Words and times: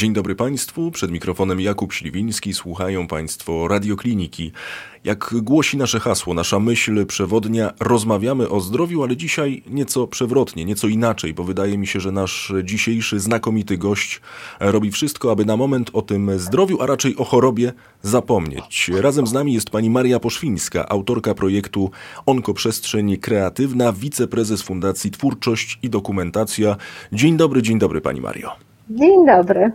Dzień 0.00 0.12
dobry 0.12 0.34
Państwu, 0.34 0.90
przed 0.90 1.10
mikrofonem 1.10 1.60
Jakub 1.60 1.92
Śliwiński, 1.92 2.54
słuchają 2.54 3.06
Państwo 3.06 3.68
Radiokliniki. 3.68 4.52
Jak 5.04 5.34
głosi 5.42 5.76
nasze 5.76 6.00
hasło, 6.00 6.34
nasza 6.34 6.60
myśl 6.60 7.06
przewodnia, 7.06 7.72
rozmawiamy 7.80 8.48
o 8.48 8.60
zdrowiu, 8.60 9.02
ale 9.02 9.16
dzisiaj 9.16 9.62
nieco 9.66 10.06
przewrotnie, 10.06 10.64
nieco 10.64 10.88
inaczej, 10.88 11.34
bo 11.34 11.44
wydaje 11.44 11.78
mi 11.78 11.86
się, 11.86 12.00
że 12.00 12.12
nasz 12.12 12.52
dzisiejszy 12.64 13.20
znakomity 13.20 13.78
gość 13.78 14.20
robi 14.60 14.90
wszystko, 14.90 15.32
aby 15.32 15.44
na 15.44 15.56
moment 15.56 15.90
o 15.92 16.02
tym 16.02 16.38
zdrowiu, 16.38 16.82
a 16.82 16.86
raczej 16.86 17.16
o 17.16 17.24
chorobie 17.24 17.72
zapomnieć. 18.02 18.90
Razem 19.00 19.26
z 19.26 19.32
nami 19.32 19.52
jest 19.52 19.70
pani 19.70 19.90
Maria 19.90 20.20
Poszwińska, 20.20 20.88
autorka 20.88 21.34
projektu 21.34 21.90
Onkoprzestrzeń 22.26 23.16
Kreatywna, 23.16 23.92
wiceprezes 23.92 24.62
Fundacji 24.62 25.10
Twórczość 25.10 25.78
i 25.82 25.90
Dokumentacja. 25.90 26.76
Dzień 27.12 27.36
dobry, 27.36 27.62
dzień 27.62 27.78
dobry 27.78 28.00
pani 28.00 28.20
Mario. 28.20 28.69
Dzień 28.90 29.26
dobry. 29.26 29.70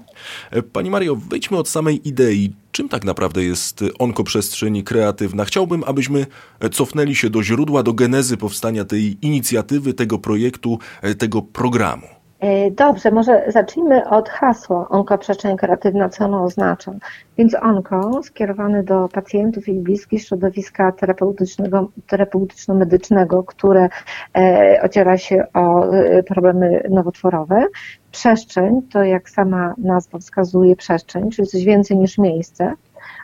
Pani 0.73 0.89
Mario, 0.89 1.15
wejdźmy 1.15 1.57
od 1.57 1.69
samej 1.69 2.07
idei. 2.07 2.53
Czym 2.71 2.89
tak 2.89 3.03
naprawdę 3.03 3.43
jest 3.43 3.83
onkoprzestrzeń 3.99 4.83
kreatywna? 4.83 5.45
Chciałbym, 5.45 5.83
abyśmy 5.83 6.25
cofnęli 6.71 7.15
się 7.15 7.29
do 7.29 7.43
źródła, 7.43 7.83
do 7.83 7.93
genezy 7.93 8.37
powstania 8.37 8.85
tej 8.85 9.17
inicjatywy, 9.21 9.93
tego 9.93 10.19
projektu, 10.19 10.79
tego 11.17 11.41
programu. 11.41 12.14
E, 12.39 12.71
dobrze, 12.71 13.11
może 13.11 13.43
zacznijmy 13.47 14.09
od 14.09 14.29
hasła 14.29 14.89
onkoprzestrzeń 14.89 15.57
kreatywna, 15.57 16.09
co 16.09 16.25
ono 16.25 16.43
oznacza. 16.43 16.91
Więc 17.37 17.55
onko 17.61 18.23
skierowany 18.23 18.83
do 18.83 19.09
pacjentów 19.09 19.67
i 19.67 19.73
bliskich 19.73 20.21
środowiska 20.21 20.91
terapeutycznego, 20.91 21.89
terapeutyczno-medycznego, 22.07 23.43
które 23.43 23.89
e, 24.37 24.79
ociera 24.83 25.17
się 25.17 25.43
o 25.53 25.93
e, 25.93 26.23
problemy 26.23 26.83
nowotworowe. 26.89 27.65
Przestrzeń 28.11 28.81
to, 28.81 29.03
jak 29.03 29.29
sama 29.29 29.73
nazwa 29.77 30.19
wskazuje, 30.19 30.75
przestrzeń, 30.75 31.31
czyli 31.31 31.47
coś 31.47 31.63
więcej 31.63 31.97
niż 31.97 32.17
miejsce 32.17 32.73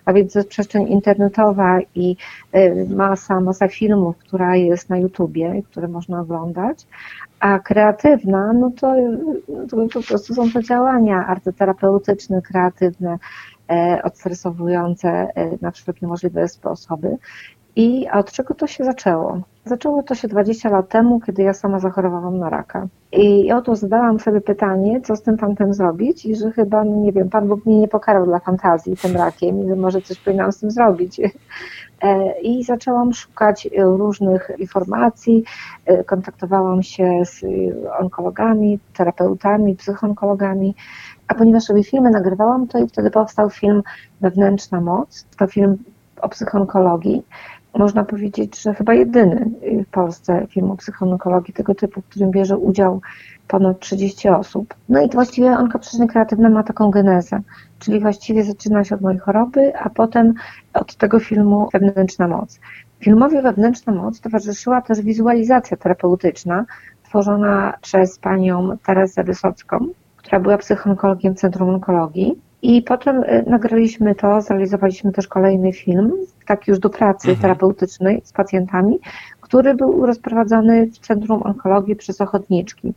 a 0.05 0.13
więc 0.13 0.35
jest 0.35 0.49
przestrzeń 0.49 0.87
internetowa 0.87 1.79
i 1.95 2.15
masa, 2.89 3.39
masa 3.39 3.67
filmów, 3.67 4.17
która 4.17 4.55
jest 4.55 4.89
na 4.89 4.97
YouTubie, 4.97 5.61
które 5.71 5.87
można 5.87 6.21
oglądać, 6.21 6.87
a 7.41 7.59
kreatywna, 7.59 8.53
no 8.53 8.71
to, 8.71 8.95
to 9.69 9.77
po 9.93 10.07
prostu 10.07 10.33
są 10.33 10.51
to 10.51 10.61
działania 10.61 11.27
arteterapeutyczne, 11.27 12.41
kreatywne, 12.41 13.17
e, 13.71 14.01
odstresowujące 14.03 15.09
e, 15.09 15.57
na 15.61 15.71
wszelkie 15.71 16.07
możliwe 16.07 16.47
sposoby. 16.47 17.17
I 17.75 18.09
od 18.09 18.31
czego 18.31 18.53
to 18.53 18.67
się 18.67 18.83
zaczęło? 18.83 19.41
Zaczęło 19.65 20.03
to 20.03 20.15
się 20.15 20.27
20 20.27 20.69
lat 20.69 20.89
temu, 20.89 21.19
kiedy 21.19 21.43
ja 21.43 21.53
sama 21.53 21.79
zachorowałam 21.79 22.37
na 22.37 22.49
raka. 22.49 22.87
I 23.11 23.51
oto 23.51 23.75
zadałam 23.75 24.19
sobie 24.19 24.41
pytanie, 24.41 25.01
co 25.01 25.15
z 25.15 25.21
tym 25.21 25.37
fantem 25.37 25.73
zrobić 25.73 26.25
i 26.25 26.35
że 26.35 26.51
chyba, 26.51 26.83
no 26.83 26.95
nie 26.95 27.11
wiem, 27.11 27.29
Pan 27.29 27.47
Bóg 27.47 27.65
mnie 27.65 27.79
nie 27.79 27.87
pokarał 27.87 28.25
dla 28.25 28.39
fantazji 28.39 28.97
tym 28.97 29.17
rakiem 29.17 29.65
i 29.65 29.67
że 29.69 29.75
może 29.75 30.01
coś 30.01 30.19
powinnam 30.19 30.51
z 30.51 30.59
tym 30.59 30.71
zrobić. 30.71 31.21
E, 32.01 32.39
I 32.41 32.63
zaczęłam 32.63 33.13
szukać 33.13 33.69
różnych 33.77 34.51
informacji, 34.57 35.43
e, 35.85 36.03
kontaktowałam 36.03 36.83
się 36.83 37.21
z 37.25 37.43
onkologami, 37.99 38.79
terapeutami, 38.93 39.75
psychonkologami, 39.75 40.75
a 41.27 41.35
ponieważ 41.35 41.63
sobie 41.63 41.83
filmy 41.83 42.09
nagrywałam, 42.09 42.67
to 42.67 42.79
i 42.79 42.87
wtedy 42.87 43.11
powstał 43.11 43.49
film 43.49 43.83
Wewnętrzna 44.21 44.81
Moc. 44.81 45.25
To 45.37 45.47
film 45.47 45.77
o 46.21 46.29
psychonkologii 46.29 47.23
można 47.77 48.03
powiedzieć, 48.03 48.61
że 48.61 48.73
chyba 48.73 48.93
jedyny 48.93 49.51
w 49.87 49.89
Polsce 49.91 50.47
film 50.49 50.71
o 50.71 50.77
psychonkologii 50.77 51.53
tego 51.53 51.75
typu, 51.75 52.01
w 52.01 52.05
którym 52.05 52.31
bierze 52.31 52.57
udział 52.57 53.01
ponad 53.47 53.79
30 53.79 54.29
osób. 54.29 54.73
No 54.89 55.01
i 55.01 55.09
właściwie 55.09 55.51
onkoprzestrzeń 55.51 56.07
kreatywna 56.07 56.49
ma 56.49 56.63
taką 56.63 56.91
genezę, 56.91 57.41
czyli 57.79 57.99
właściwie 57.99 58.43
zaczyna 58.43 58.83
się 58.83 58.95
od 58.95 59.01
mojej 59.01 59.19
choroby, 59.19 59.77
a 59.77 59.89
potem 59.89 60.33
od 60.73 60.95
tego 60.95 61.19
filmu 61.19 61.69
Wewnętrzna 61.73 62.27
Moc. 62.27 62.59
Filmowi 62.99 63.41
Wewnętrzna 63.41 63.93
Moc 63.93 64.19
towarzyszyła 64.19 64.81
też 64.81 65.01
wizualizacja 65.01 65.77
terapeutyczna 65.77 66.65
tworzona 67.03 67.73
przez 67.81 68.19
panią 68.19 68.77
Teresę 68.85 69.23
Wysocką, 69.23 69.87
która 70.17 70.39
była 70.39 70.57
psychonkologiem 70.57 71.35
Centrum 71.35 71.69
Onkologii 71.69 72.41
i 72.61 72.81
potem 72.81 73.23
y, 73.23 73.43
nagraliśmy 73.47 74.15
to, 74.15 74.41
zrealizowaliśmy 74.41 75.11
też 75.11 75.27
kolejny 75.27 75.73
film, 75.73 76.11
tak 76.51 76.67
już 76.67 76.79
do 76.79 76.89
pracy 76.89 77.29
mhm. 77.29 77.41
terapeutycznej 77.41 78.21
z 78.23 78.31
pacjentami, 78.33 78.99
który 79.41 79.73
był 79.75 80.05
rozprowadzany 80.05 80.87
w 80.87 80.99
Centrum 80.99 81.43
Onkologii 81.43 81.95
przez 81.95 82.21
ochotniczki. 82.21 82.93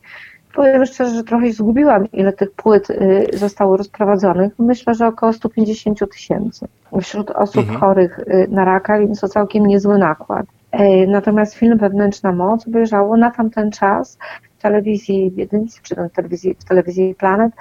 Powiem 0.54 0.87
szczerze, 0.87 1.15
że 1.15 1.25
trochę 1.25 1.53
zgubiłam, 1.53 2.12
ile 2.12 2.32
tych 2.32 2.50
płyt 2.50 2.91
y, 2.91 3.28
zostało 3.32 3.76
rozprowadzonych. 3.76 4.53
Myślę, 4.59 4.94
że 4.94 5.06
około 5.06 5.32
150 5.32 6.12
tysięcy 6.12 6.66
wśród 7.00 7.31
osób 7.31 7.62
mhm. 7.62 7.81
chorych 7.81 8.19
y, 8.19 8.47
na 8.50 8.65
raka, 8.65 8.98
więc 8.98 9.20
to 9.20 9.28
całkiem 9.28 9.66
niezły 9.66 9.98
nakład. 9.98 10.47
E, 10.71 11.06
natomiast 11.06 11.54
film 11.54 11.78
Wewnętrzna 11.78 12.32
Moc 12.32 12.69
obejrzało 12.69 13.16
na 13.16 13.31
tamten 13.31 13.71
czas 13.71 14.19
w 14.59 14.62
telewizji 14.62 15.31
w 15.31 15.38
Jedynce, 15.38 15.81
czy 15.82 15.94
w 15.94 16.12
telewizji, 16.12 16.54
w 16.54 16.65
telewizji 16.65 17.15
Planet 17.15 17.53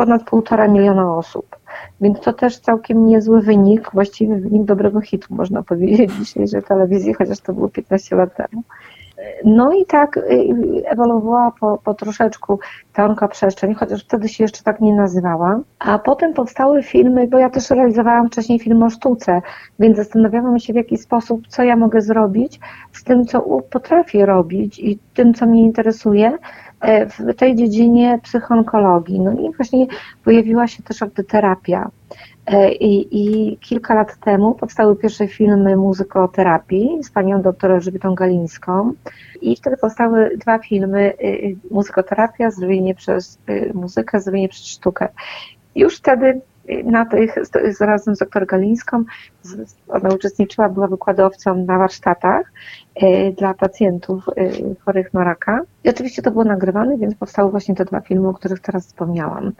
ponad 0.00 0.24
półtora 0.24 0.68
miliona 0.68 1.16
osób. 1.16 1.56
Więc 2.00 2.20
to 2.20 2.32
też 2.32 2.58
całkiem 2.58 3.06
niezły 3.06 3.40
wynik, 3.42 3.90
właściwie 3.92 4.36
wynik 4.36 4.64
dobrego 4.64 5.00
hitu, 5.00 5.34
można 5.34 5.62
powiedzieć 5.62 6.12
dzisiejszej 6.12 6.62
telewizji, 6.62 7.14
chociaż 7.14 7.40
to 7.40 7.52
było 7.52 7.68
15 7.68 8.16
lat 8.16 8.36
temu. 8.36 8.62
No 9.44 9.72
i 9.72 9.86
tak 9.86 10.16
y, 10.16 10.22
ewoluowała 10.84 11.52
po, 11.60 11.78
po 11.84 11.94
troszeczku 11.94 12.58
ta 12.92 13.28
przestrzeń, 13.28 13.74
chociaż 13.74 14.04
wtedy 14.04 14.28
się 14.28 14.44
jeszcze 14.44 14.62
tak 14.62 14.80
nie 14.80 14.94
nazywała. 14.94 15.60
A 15.78 15.98
potem 15.98 16.34
powstały 16.34 16.82
filmy, 16.82 17.26
bo 17.26 17.38
ja 17.38 17.50
też 17.50 17.70
realizowałam 17.70 18.28
wcześniej 18.28 18.58
film 18.58 18.82
o 18.82 18.90
sztuce, 18.90 19.42
więc 19.78 19.96
zastanawiałam 19.96 20.58
się 20.58 20.72
w 20.72 20.76
jaki 20.76 20.98
sposób, 20.98 21.48
co 21.48 21.62
ja 21.62 21.76
mogę 21.76 22.00
zrobić 22.02 22.60
z 22.92 23.04
tym, 23.04 23.24
co 23.24 23.40
potrafię 23.70 24.26
robić 24.26 24.78
i 24.78 24.98
tym, 25.14 25.34
co 25.34 25.46
mnie 25.46 25.62
interesuje, 25.62 26.38
w 27.10 27.34
tej 27.34 27.56
dziedzinie 27.56 28.18
psychonkologii. 28.22 29.20
No 29.20 29.32
i 29.32 29.52
właśnie 29.56 29.86
pojawiła 30.24 30.66
się 30.66 30.82
też 30.82 31.04
terapia. 31.28 31.90
E, 32.46 32.72
I, 32.72 33.08
I, 33.10 33.56
kilka 33.56 33.94
lat 33.94 34.16
temu 34.16 34.54
powstały 34.54 34.96
pierwsze 34.96 35.28
filmy 35.28 35.76
muzykoterapii 35.76 36.98
z 37.02 37.10
panią 37.10 37.42
doktor 37.42 37.70
Elżbietą 37.70 38.14
Galińską. 38.14 38.92
I 39.42 39.56
wtedy 39.56 39.76
powstały 39.76 40.36
dwa 40.36 40.58
filmy, 40.58 41.12
y, 41.12 41.26
y, 41.26 41.56
muzykoterapia, 41.70 42.50
zrobienie 42.50 42.94
przez 42.94 43.38
y, 43.48 43.70
muzykę, 43.74 44.20
zrobienie 44.20 44.48
przez 44.48 44.66
sztukę. 44.66 45.08
Już 45.74 45.96
wtedy 45.96 46.40
na 46.84 47.06
tych, 47.06 47.34
razem 47.80 48.16
z 48.16 48.18
doktor 48.18 48.46
Galińską, 48.46 49.04
ona 49.88 50.08
uczestniczyła, 50.08 50.68
była 50.68 50.86
wykładowcą 50.86 51.54
na 51.54 51.78
warsztatach 51.78 52.52
e, 52.94 53.32
dla 53.32 53.54
pacjentów 53.54 54.24
e, 54.28 54.50
chorych 54.84 55.14
na 55.14 55.24
raka. 55.24 55.60
I 55.84 55.88
oczywiście 55.88 56.22
to 56.22 56.30
było 56.30 56.44
nagrywane, 56.44 56.98
więc 56.98 57.14
powstały 57.14 57.50
właśnie 57.50 57.74
te 57.74 57.84
dwa 57.84 58.00
filmy, 58.00 58.28
o 58.28 58.34
których 58.34 58.60
teraz 58.60 58.86
wspomniałam. 58.86 59.52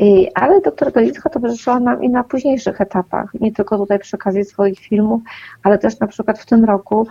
E, 0.00 0.04
ale 0.34 0.60
doktor 0.60 0.92
Galińska 0.92 1.30
towarzyszyła 1.30 1.80
nam 1.80 2.02
i 2.02 2.08
na 2.08 2.24
późniejszych 2.24 2.80
etapach, 2.80 3.34
nie 3.40 3.52
tylko 3.52 3.78
tutaj 3.78 3.98
przy 3.98 4.16
okazji 4.16 4.44
swoich 4.44 4.78
filmów, 4.78 5.22
ale 5.62 5.78
też 5.78 6.00
na 6.00 6.06
przykład 6.06 6.38
w 6.38 6.46
tym 6.46 6.64
roku 6.64 7.06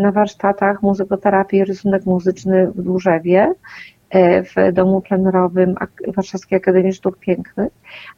na 0.00 0.12
warsztatach 0.12 0.82
muzykoterapii 0.82 1.64
rysunek 1.64 2.06
muzyczny 2.06 2.72
w 2.74 2.82
Dłużewie, 2.82 3.54
w 4.14 4.72
domu 4.72 5.00
plenerowym 5.00 5.74
Warszawskiej 6.16 6.56
Akademii 6.56 6.92
Sztuk 6.92 7.18
Pięknych, 7.18 7.72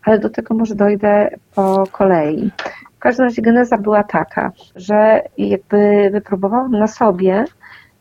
ale 0.04 0.18
do 0.18 0.30
tego 0.30 0.54
może 0.54 0.74
dojdę 0.74 1.30
po 1.54 1.84
kolei. 1.92 2.50
W 2.96 2.98
każdym 2.98 3.24
razie 3.24 3.42
geneza 3.42 3.78
była 3.78 4.02
taka, 4.02 4.52
że 4.76 5.22
jakby 5.38 6.10
wypróbowałam 6.12 6.72
na 6.72 6.86
sobie 6.86 7.44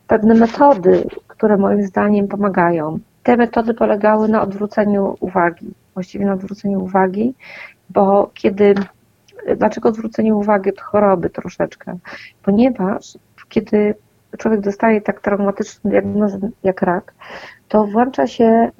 pewne 0.06 0.34
metody, 0.34 1.04
które 1.28 1.56
moim 1.56 1.82
zdaniem 1.82 2.28
pomagają. 2.28 2.98
Te 3.22 3.36
metody 3.36 3.74
polegały 3.74 4.28
na 4.28 4.42
odwróceniu 4.42 5.16
uwagi, 5.20 5.74
właściwie 5.94 6.26
na 6.26 6.32
odwróceniu 6.32 6.84
uwagi, 6.84 7.34
bo 7.90 8.30
kiedy, 8.34 8.74
dlaczego 9.56 9.88
odwrócenie 9.88 10.34
uwagi 10.34 10.70
od 10.70 10.80
choroby 10.80 11.30
troszeczkę? 11.30 11.98
Ponieważ 12.42 13.18
kiedy 13.48 13.94
człowiek 14.38 14.60
dostaje 14.60 15.00
tak 15.00 15.20
traumatyczną 15.20 15.90
diagnozę 15.90 16.38
jak 16.62 16.82
rak, 16.82 17.14
to 17.68 17.84
włącza 17.84 18.26
się 18.26 18.70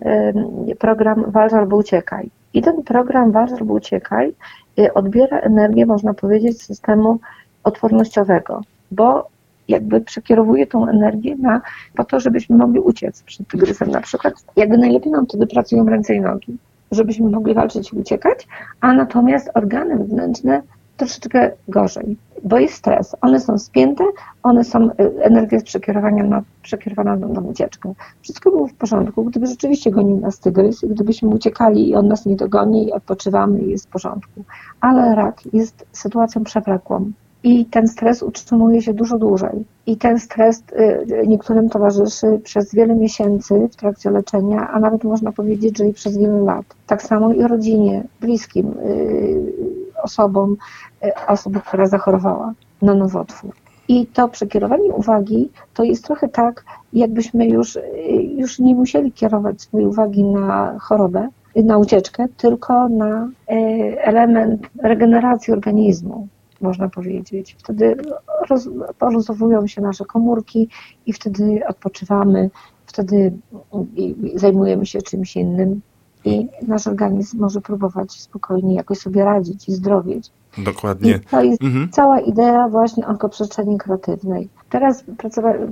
program 0.79 1.31
Walcz 1.31 1.53
albo 1.53 1.77
uciekaj. 1.77 2.31
I 2.55 2.63
ten 2.63 2.83
program 2.83 3.33
Walcz 3.33 3.53
albo 3.53 3.75
uciekaj 3.75 4.35
y, 4.79 4.95
odbiera 4.95 5.39
energię, 5.39 5.87
można 5.87 6.15
powiedzieć, 6.15 6.63
systemu 6.63 7.19
odpornościowego, 7.65 8.61
bo 8.91 9.29
jakby 9.69 10.01
przekierowuje 10.01 10.67
tą 10.67 10.89
energię 10.89 11.37
na, 11.37 11.61
po 11.97 12.05
to, 12.05 12.21
żebyśmy 12.21 12.57
mogli 12.57 12.81
uciec 12.81 13.23
przed 13.23 13.49
tygrysem 13.49 13.91
na 13.91 14.01
przykład. 14.01 14.35
Jakby 14.57 14.79
najlepiej 14.79 15.13
nam 15.13 15.27
wtedy 15.27 15.47
pracują 15.47 15.87
ręce 15.87 16.15
i 16.15 16.21
nogi, 16.21 16.57
żebyśmy 16.91 17.31
mogli 17.31 17.55
walczyć 17.55 17.93
i 17.93 17.97
uciekać, 17.97 18.47
a 18.81 18.93
natomiast 18.93 19.51
organy 19.55 19.97
wewnętrzne 19.97 20.63
troszeczkę 20.97 21.51
gorzej, 21.69 22.17
bo 22.45 22.59
jest 22.59 22.75
stres. 22.75 23.17
One 23.21 23.41
są 23.41 23.59
spięte, 23.59 24.05
one 24.43 24.65
są, 24.65 24.91
y, 24.91 25.23
energia 25.23 25.57
jest 25.57 25.67
przekierowana 25.67 26.23
na, 26.23 26.43
przekierowana 26.63 27.17
na, 27.17 27.41
ucieczkę. 27.41 27.95
Wszystko 28.23 28.51
było 28.51 28.67
w 28.67 28.75
porządku, 28.75 29.25
gdyby 29.25 29.47
rzeczywiście 29.47 29.91
gonił 29.91 30.21
nas 30.21 30.39
tygrys 30.39 30.85
gdybyśmy 30.85 31.29
uciekali 31.29 31.89
i 31.89 31.95
on 31.95 32.09
nas 32.09 32.27
nie 32.27 32.37
dogoni 32.37 32.89
i 32.89 32.93
odpoczywamy 32.93 33.61
i 33.61 33.71
jest 33.71 33.87
w 33.87 33.91
porządku. 33.91 34.45
Ale 34.81 35.15
rak 35.15 35.41
jest 35.53 35.87
sytuacją 35.93 36.45
przewlekłą 36.45 37.13
i 37.45 37.65
ten 37.65 37.89
stres 37.89 38.23
utrzymuje 38.23 38.83
się 38.83 38.95
dużo 38.95 39.19
dłużej. 39.19 39.65
I 39.87 39.97
ten 39.97 40.21
stres 40.21 40.63
y, 40.73 41.27
niektórym 41.27 41.69
towarzyszy 41.69 42.41
przez 42.45 42.75
wiele 42.75 42.95
miesięcy 42.95 43.69
w 43.73 43.77
trakcie 43.77 44.11
leczenia, 44.11 44.69
a 44.71 44.81
nawet 44.81 45.05
można 45.05 45.33
powiedzieć, 45.33 45.79
że 45.79 45.89
i 45.89 45.93
przez 45.93 46.19
wiele 46.19 46.41
lat. 46.41 46.65
Tak 46.87 47.03
samo 47.03 47.33
i 47.33 47.43
rodzinie, 47.43 48.05
bliskim 48.21 48.67
y, 48.67 49.84
osobom, 50.05 50.57
y, 51.05 51.11
osoby, 51.29 51.61
która 51.61 51.87
zachorowała 51.87 52.53
na 52.83 52.95
nowotwór. 52.95 53.53
I 53.89 54.07
to 54.07 54.29
przekierowanie 54.29 54.93
uwagi 54.93 55.51
to 55.75 55.85
jest 55.85 56.05
trochę 56.05 56.29
tak, 56.29 56.65
jakbyśmy 56.93 57.47
już, 57.47 57.79
już 58.37 58.59
nie 58.59 58.75
musieli 58.75 59.13
kierować 59.13 59.63
swojej 59.63 59.87
uwagi 59.87 60.25
na 60.25 60.79
chorobę, 60.79 61.29
na 61.57 61.79
ucieczkę, 61.79 62.27
tylko 62.37 62.89
na 62.89 63.29
element 64.05 64.69
regeneracji 64.83 65.53
organizmu 65.53 66.29
można 66.61 66.89
powiedzieć. 66.89 67.57
Wtedy 67.59 67.97
roz, 68.51 68.69
porozowują 68.99 69.67
się 69.67 69.83
nasze 69.83 70.05
komórki 70.05 70.69
i 71.07 71.13
wtedy 71.13 71.61
odpoczywamy, 71.69 72.51
wtedy 72.87 73.33
zajmujemy 74.35 74.87
się 74.87 75.03
czymś 75.03 75.37
innym 75.37 75.81
i 76.25 76.49
nasz 76.63 76.87
organizm 76.87 77.41
może 77.41 77.61
próbować 77.61 78.13
spokojnie 78.13 78.75
jakoś 78.75 78.99
sobie 78.99 79.25
radzić 79.25 79.69
i 79.69 79.73
zdrowieć. 79.73 80.31
Dokładnie. 80.59 81.13
I 81.13 81.21
to 81.21 81.43
jest 81.43 81.63
mhm. 81.63 81.89
cała 81.93 82.21
idea 82.21 82.69
właśnie 82.69 83.07
onkoprzestrzeni 83.07 83.79
kreatywnej. 83.79 84.49
Teraz 84.71 85.05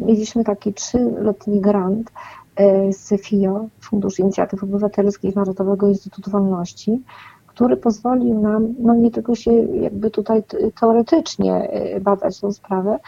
mieliśmy 0.06 0.44
taki 0.44 0.74
trzyletni 0.74 1.60
grant 1.60 2.12
e, 2.56 2.92
z 2.92 3.22
FIO, 3.22 3.66
Fundusz 3.80 4.18
Inicjatyw 4.18 4.62
Obywatelskich 4.62 5.36
Narodowego 5.36 5.88
Instytutu 5.88 6.30
Wolności, 6.30 7.02
który 7.46 7.76
pozwolił 7.76 8.40
nam, 8.40 8.74
no 8.78 8.94
nie 8.94 9.10
tylko 9.10 9.34
się 9.34 9.52
jakby 9.52 10.10
tutaj 10.10 10.42
teoretycznie 10.80 11.54
e, 11.54 12.00
badać 12.00 12.40
tą 12.40 12.52
sprawę, 12.52 12.98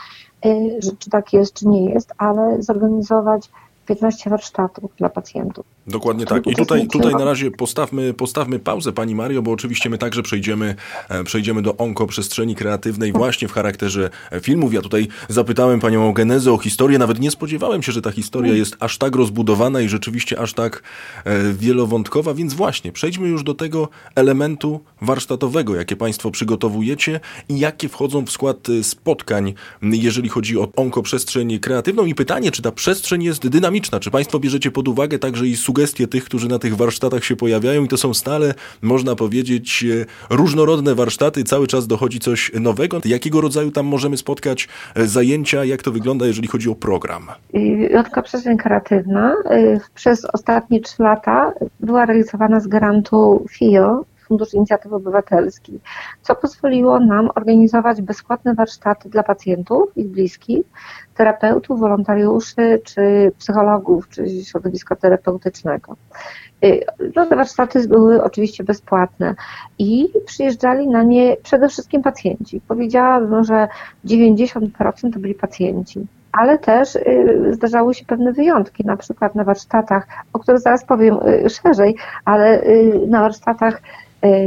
e, 0.42 0.80
czy 0.98 1.10
tak 1.10 1.32
jest, 1.32 1.54
czy 1.54 1.68
nie 1.68 1.90
jest, 1.90 2.14
ale 2.18 2.62
zorganizować 2.62 3.50
15 3.86 4.30
warsztatów 4.30 4.96
dla 4.96 5.08
pacjentów. 5.08 5.66
Dokładnie 5.86 6.26
tak. 6.26 6.46
I 6.46 6.54
tutaj, 6.54 6.88
tutaj 6.88 7.14
na 7.14 7.24
razie 7.24 7.50
postawmy, 7.50 8.14
postawmy 8.14 8.58
pauzę, 8.58 8.92
Pani 8.92 9.14
Mario, 9.14 9.42
bo 9.42 9.50
oczywiście 9.50 9.90
my 9.90 9.98
także 9.98 10.22
przejdziemy, 10.22 10.74
e, 11.08 11.24
przejdziemy 11.24 11.62
do 11.62 11.76
onkoprzestrzeni 11.76 12.54
kreatywnej 12.54 13.12
właśnie 13.12 13.48
w 13.48 13.52
charakterze 13.52 14.10
filmów. 14.42 14.74
Ja 14.74 14.82
tutaj 14.82 15.08
zapytałem 15.28 15.80
Panią 15.80 16.08
o 16.08 16.12
genezę, 16.12 16.52
o 16.52 16.58
historię. 16.58 16.98
Nawet 16.98 17.20
nie 17.20 17.30
spodziewałem 17.30 17.82
się, 17.82 17.92
że 17.92 18.02
ta 18.02 18.10
historia 18.10 18.50
mm. 18.50 18.58
jest 18.58 18.76
aż 18.80 18.98
tak 18.98 19.16
rozbudowana 19.16 19.80
i 19.80 19.88
rzeczywiście 19.88 20.38
aż 20.38 20.52
tak 20.52 20.82
e, 21.24 21.52
wielowątkowa, 21.52 22.34
więc 22.34 22.54
właśnie 22.54 22.92
przejdźmy 22.92 23.28
już 23.28 23.42
do 23.42 23.54
tego 23.54 23.88
elementu 24.14 24.80
warsztatowego, 25.00 25.74
jakie 25.74 25.96
Państwo 25.96 26.30
przygotowujecie 26.30 27.20
i 27.48 27.58
jakie 27.58 27.88
wchodzą 27.88 28.24
w 28.26 28.30
skład 28.30 28.68
e, 28.68 28.84
spotkań, 28.84 29.54
jeżeli 29.82 30.28
chodzi 30.28 30.58
o 30.58 30.68
onkoprzestrzeń 30.76 31.58
kreatywną. 31.58 32.06
I 32.06 32.14
pytanie, 32.14 32.50
czy 32.50 32.62
ta 32.62 32.72
przestrzeń 32.72 33.22
jest 33.22 33.48
dynamiczna? 33.48 34.00
Czy 34.00 34.10
Państwo 34.10 34.40
bierzecie 34.40 34.70
pod 34.70 34.88
uwagę 34.88 35.18
także 35.18 35.46
i 35.46 35.56
sugestie 35.56 35.73
tych, 36.10 36.24
którzy 36.24 36.48
na 36.48 36.58
tych 36.58 36.76
warsztatach 36.76 37.24
się 37.24 37.36
pojawiają 37.36 37.84
i 37.84 37.88
to 37.88 37.96
są 37.96 38.14
stale, 38.14 38.54
można 38.82 39.16
powiedzieć, 39.16 39.84
e, 40.30 40.36
różnorodne 40.36 40.94
warsztaty, 40.94 41.44
cały 41.44 41.66
czas 41.66 41.86
dochodzi 41.86 42.20
coś 42.20 42.52
nowego. 42.60 43.00
Jakiego 43.04 43.40
rodzaju 43.40 43.70
tam 43.70 43.86
możemy 43.86 44.16
spotkać 44.16 44.68
e, 44.94 45.06
zajęcia, 45.06 45.64
jak 45.64 45.82
to 45.82 45.92
wygląda, 45.92 46.26
jeżeli 46.26 46.48
chodzi 46.48 46.70
o 46.70 46.74
program? 46.74 47.26
Jotka 47.90 48.22
Przestrzeń 48.22 48.56
Kreatywna 48.56 49.34
e, 49.44 49.80
przez 49.94 50.24
ostatnie 50.24 50.80
trzy 50.80 51.02
lata 51.02 51.52
była 51.80 52.06
realizowana 52.06 52.60
z 52.60 52.66
grantu 52.66 53.46
FIO, 53.50 54.04
Fundusz 54.24 54.54
Inicjatyw 54.54 54.92
Obywatelskich, 54.92 55.80
co 56.22 56.34
pozwoliło 56.34 57.00
nam 57.00 57.30
organizować 57.34 58.02
bezpłatne 58.02 58.54
warsztaty 58.54 59.08
dla 59.08 59.22
pacjentów, 59.22 59.96
ich 59.96 60.08
bliskich, 60.08 60.66
terapeutów, 61.14 61.80
wolontariuszy, 61.80 62.80
czy 62.84 63.32
psychologów, 63.38 64.08
czy 64.08 64.44
środowiska 64.44 64.96
terapeutycznego. 64.96 65.96
Y, 66.64 66.84
no, 67.16 67.26
te 67.26 67.36
warsztaty 67.36 67.88
były 67.88 68.22
oczywiście 68.22 68.64
bezpłatne 68.64 69.34
i 69.78 70.08
przyjeżdżali 70.26 70.88
na 70.88 71.02
nie 71.02 71.36
przede 71.42 71.68
wszystkim 71.68 72.02
pacjenci. 72.02 72.60
Powiedziałabym, 72.68 73.44
że 73.44 73.68
90% 74.04 75.12
to 75.12 75.18
byli 75.18 75.34
pacjenci 75.34 76.06
ale 76.38 76.58
też 76.58 76.96
y, 76.96 77.50
zdarzały 77.50 77.94
się 77.94 78.04
pewne 78.04 78.32
wyjątki, 78.32 78.84
na 78.84 78.96
przykład 78.96 79.34
na 79.34 79.44
warsztatach, 79.44 80.06
o 80.32 80.38
których 80.38 80.60
zaraz 80.60 80.84
powiem 80.84 81.18
y, 81.28 81.50
szerzej, 81.50 81.96
ale 82.24 82.62
na 83.06 83.20
warsztatach 83.20 83.82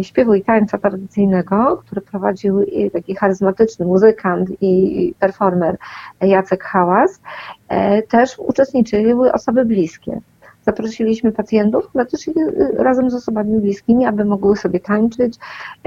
śpiewu 0.01 0.33
i 0.33 0.41
tańca 0.41 0.77
tradycyjnego, 0.77 1.77
który 1.77 2.01
prowadził 2.01 2.65
taki 2.94 3.15
charyzmatyczny 3.15 3.85
muzykant 3.85 4.50
i 4.62 5.13
performer 5.19 5.77
Jacek 6.21 6.63
Hałas, 6.63 7.21
e, 7.68 8.01
też 8.01 8.39
uczestniczyły 8.39 9.33
osoby 9.33 9.65
bliskie. 9.65 10.21
Zaprosiliśmy 10.68 11.31
pacjentów, 11.31 11.90
ale 11.96 12.06
też 12.06 12.30
razem 12.78 13.10
z 13.10 13.14
osobami 13.14 13.60
bliskimi, 13.60 14.06
aby 14.06 14.25
mogły 14.25 14.58
sobie 14.58 14.80
tańczyć, 14.80 15.38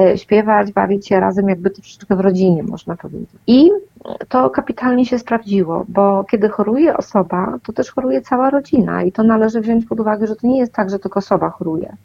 e, 0.01 0.19
śpiewać, 0.19 0.73
bawić 0.73 1.09
się 1.09 1.21
razem, 1.21 1.49
jakby 1.49 1.71
troszeczkę 1.71 2.17
w 2.17 2.21
rodzinie, 2.21 2.63
można 2.63 2.97
powiedzieć. 2.97 3.31
I 3.47 3.71
to 4.29 4.51
kapitalnie 4.51 5.07
się 5.07 5.19
sprawdziło, 5.19 5.85
bo 5.89 6.25
kiedy 6.25 6.49
choruje 6.49 6.97
osoba, 6.97 7.59
to 7.63 7.73
też 7.73 7.91
choruje 7.91 8.23
cała 8.23 8.51
rodzina 8.51 9.03
i 9.03 9.13
to 9.13 9.23
należy 9.23 9.61
wziąć 9.61 9.87
pod 9.87 10.01
uwagę, 10.01 10.27
że 10.27 10.37
to 10.37 10.47
nie 10.47 10.59
jest 10.59 10.73
tak, 10.73 10.91
że 10.91 10.99
tylko 10.99 11.19
osoba 11.19 11.51
choruje. 11.51 11.97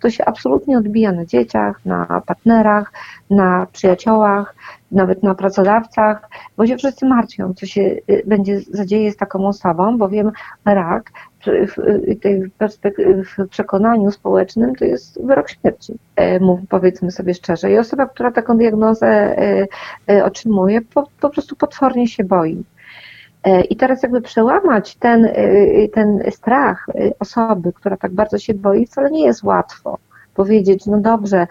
To 0.00 0.10
się 0.10 0.24
absolutnie 0.24 0.78
odbija 0.78 1.12
na 1.12 1.24
dzieciach, 1.24 1.80
na 1.84 2.22
partnerach, 2.26 2.92
na 3.30 3.66
przyjaciołach, 3.72 4.54
nawet 4.96 5.22
na 5.22 5.34
pracodawcach, 5.34 6.28
bo 6.56 6.66
się 6.66 6.76
wszyscy 6.76 7.06
martwią, 7.06 7.54
co 7.54 7.66
się 7.66 7.80
y, 7.80 8.22
będzie 8.26 8.60
zadzieje 8.60 9.12
z 9.12 9.16
taką 9.16 9.46
osobą, 9.46 9.98
bowiem 9.98 10.32
rak 10.64 11.10
w, 11.46 11.76
w 13.24 13.48
przekonaniu 13.48 14.10
społecznym 14.10 14.74
to 14.74 14.84
jest 14.84 15.26
wyrok 15.26 15.50
śmierci, 15.50 15.94
e, 16.16 16.40
powiedzmy 16.68 17.10
sobie 17.10 17.34
szczerze. 17.34 17.72
I 17.72 17.78
osoba, 17.78 18.06
która 18.06 18.32
taką 18.32 18.58
diagnozę 18.58 19.06
e, 19.06 19.66
e, 20.08 20.24
otrzymuje, 20.24 20.80
po, 20.80 21.08
po 21.20 21.30
prostu 21.30 21.56
potwornie 21.56 22.08
się 22.08 22.24
boi. 22.24 22.64
I 23.70 23.76
teraz 23.76 24.02
jakby 24.02 24.20
przełamać 24.20 24.96
ten, 24.96 25.28
ten 25.94 26.22
strach 26.30 26.86
osoby, 27.18 27.72
która 27.72 27.96
tak 27.96 28.12
bardzo 28.12 28.38
się 28.38 28.54
boi, 28.54 28.86
wcale 28.86 29.10
nie 29.10 29.26
jest 29.26 29.42
łatwo 29.42 29.98
powiedzieć, 30.36 30.86
no 30.86 30.98
dobrze, 31.00 31.46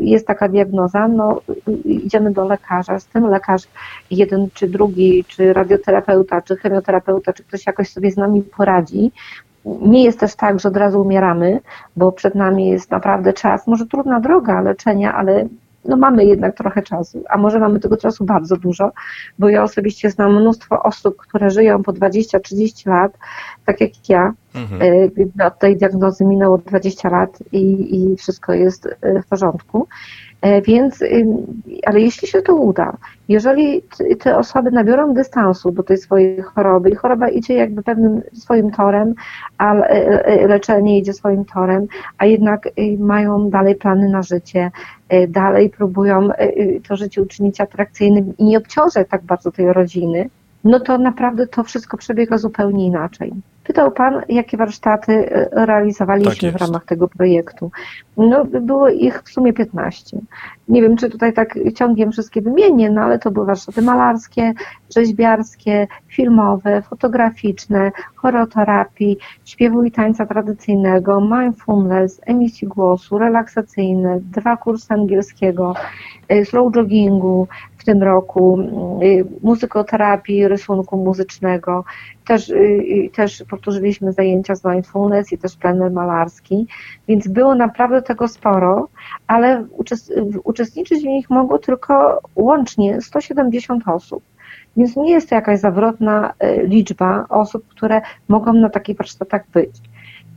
jest 0.00 0.26
taka 0.26 0.48
diagnoza, 0.48 1.08
no 1.08 1.40
idziemy 1.84 2.30
do 2.30 2.44
lekarza, 2.44 2.98
z 2.98 3.06
tym 3.06 3.26
lekarz 3.26 3.62
jeden 4.10 4.48
czy 4.54 4.68
drugi, 4.68 5.24
czy 5.28 5.52
radioterapeuta, 5.52 6.42
czy 6.42 6.56
chemioterapeuta, 6.56 7.32
czy 7.32 7.44
ktoś 7.44 7.66
jakoś 7.66 7.88
sobie 7.88 8.10
z 8.10 8.16
nami 8.16 8.42
poradzi. 8.42 9.12
Nie 9.64 10.04
jest 10.04 10.20
też 10.20 10.34
tak, 10.34 10.60
że 10.60 10.68
od 10.68 10.76
razu 10.76 11.00
umieramy, 11.00 11.60
bo 11.96 12.12
przed 12.12 12.34
nami 12.34 12.68
jest 12.68 12.90
naprawdę 12.90 13.32
czas, 13.32 13.66
może 13.66 13.86
trudna 13.86 14.20
droga 14.20 14.60
leczenia, 14.60 15.14
ale 15.14 15.46
no 15.84 15.96
mamy 15.96 16.24
jednak 16.24 16.56
trochę 16.56 16.82
czasu, 16.82 17.24
a 17.28 17.38
może 17.38 17.58
mamy 17.58 17.80
tego 17.80 17.96
czasu 17.96 18.24
bardzo 18.24 18.56
dużo, 18.56 18.92
bo 19.38 19.48
ja 19.48 19.62
osobiście 19.62 20.10
znam 20.10 20.40
mnóstwo 20.40 20.82
osób, 20.82 21.16
które 21.16 21.50
żyją 21.50 21.82
po 21.82 21.92
20-30 21.92 22.90
lat, 22.90 23.18
tak 23.64 23.80
jak 23.80 23.90
ja. 24.08 24.32
Mhm. 24.54 24.82
E, 25.40 25.46
od 25.46 25.58
tej 25.58 25.76
diagnozy 25.76 26.24
minęło 26.24 26.58
20 26.58 27.08
lat 27.08 27.38
i, 27.52 27.96
i 27.96 28.16
wszystko 28.16 28.52
jest 28.52 28.88
e, 29.00 29.22
w 29.22 29.26
porządku. 29.26 29.88
E, 30.40 30.62
więc, 30.62 31.04
ale 31.86 32.00
jeśli 32.00 32.28
się 32.28 32.42
to 32.42 32.54
uda, 32.54 32.96
jeżeli 33.28 33.82
te 34.20 34.38
osoby 34.38 34.70
nabiorą 34.70 35.14
dystansu 35.14 35.72
do 35.72 35.82
tej 35.82 35.98
swojej 35.98 36.42
choroby 36.42 36.90
i 36.90 36.94
choroba 36.94 37.28
idzie 37.28 37.54
jakby 37.54 37.82
pewnym 37.82 38.22
swoim 38.32 38.70
torem, 38.70 39.14
a 39.58 39.74
e, 39.74 39.90
e, 40.24 40.46
leczenie 40.46 40.98
idzie 40.98 41.12
swoim 41.12 41.44
torem, 41.44 41.86
a 42.18 42.26
jednak 42.26 42.68
mają 42.98 43.50
dalej 43.50 43.74
plany 43.74 44.08
na 44.08 44.22
życie, 44.22 44.70
dalej 45.28 45.70
próbują 45.70 46.28
to 46.88 46.96
życie 46.96 47.22
uczynić 47.22 47.60
atrakcyjnym 47.60 48.36
i 48.38 48.44
nie 48.44 48.58
obciążać 48.58 49.08
tak 49.10 49.22
bardzo 49.22 49.52
tej 49.52 49.72
rodziny, 49.72 50.30
no 50.64 50.80
to 50.80 50.98
naprawdę 50.98 51.46
to 51.46 51.64
wszystko 51.64 51.96
przebiega 51.96 52.38
zupełnie 52.38 52.86
inaczej 52.86 53.32
Pytał 53.68 53.90
Pan, 53.90 54.22
jakie 54.28 54.56
warsztaty 54.56 55.12
e, 55.12 55.66
realizowaliśmy 55.66 56.52
Tak 56.52 56.60
w 56.60 56.64
ramach 56.66 56.84
tego 56.84 57.08
projektu. 57.08 57.70
No, 58.16 58.44
było 58.44 58.88
ich 58.88 59.22
w 59.22 59.28
sumie 59.28 59.52
15. 59.52 60.18
Nie 60.68 60.82
wiem, 60.82 60.96
czy 60.96 61.10
tutaj 61.10 61.32
tak 61.32 61.58
ciągiem 61.74 62.12
wszystkie 62.12 62.42
wymienię, 62.42 62.90
no 62.90 63.00
ale 63.00 63.18
to 63.18 63.30
były 63.30 63.46
warsztaty 63.46 63.82
malarskie, 63.82 64.52
rzeźbiarskie, 64.94 65.86
filmowe, 66.06 66.82
fotograficzne, 66.82 67.92
choreoterapii, 68.14 69.18
śpiewu 69.44 69.84
i 69.84 69.90
tańca 69.90 70.26
tradycyjnego, 70.26 71.20
mindfulness, 71.20 72.20
emisji 72.26 72.68
głosu, 72.68 73.18
relaksacyjne, 73.18 74.20
dwa 74.20 74.56
kursy 74.56 74.94
angielskiego, 74.94 75.74
y, 76.32 76.44
slow 76.44 76.76
joggingu 76.76 77.48
tym 77.88 78.02
roku, 78.02 78.58
y, 79.02 79.24
muzykoterapii, 79.42 80.48
rysunku 80.48 80.96
muzycznego. 80.96 81.84
Też, 82.26 82.48
y, 82.48 83.10
też 83.14 83.44
powtórzyliśmy 83.50 84.12
zajęcia 84.12 84.54
z 84.54 84.64
mindfulness 84.64 85.32
i 85.32 85.38
też 85.38 85.56
plener 85.56 85.92
malarski, 85.92 86.66
więc 87.08 87.28
było 87.28 87.54
naprawdę 87.54 88.02
tego 88.02 88.28
sporo, 88.28 88.88
ale 89.26 89.66
uczestniczyć 90.44 91.02
w 91.02 91.06
nich 91.06 91.30
mogło 91.30 91.58
tylko 91.58 92.20
łącznie 92.36 93.00
170 93.00 93.88
osób. 93.88 94.22
Więc 94.76 94.96
nie 94.96 95.10
jest 95.10 95.28
to 95.28 95.34
jakaś 95.34 95.60
zawrotna 95.60 96.32
liczba 96.62 97.26
osób, 97.28 97.68
które 97.68 98.00
mogą 98.28 98.52
na 98.52 98.68
takich 98.70 98.96
warsztatach 98.96 99.42
być. 99.54 99.80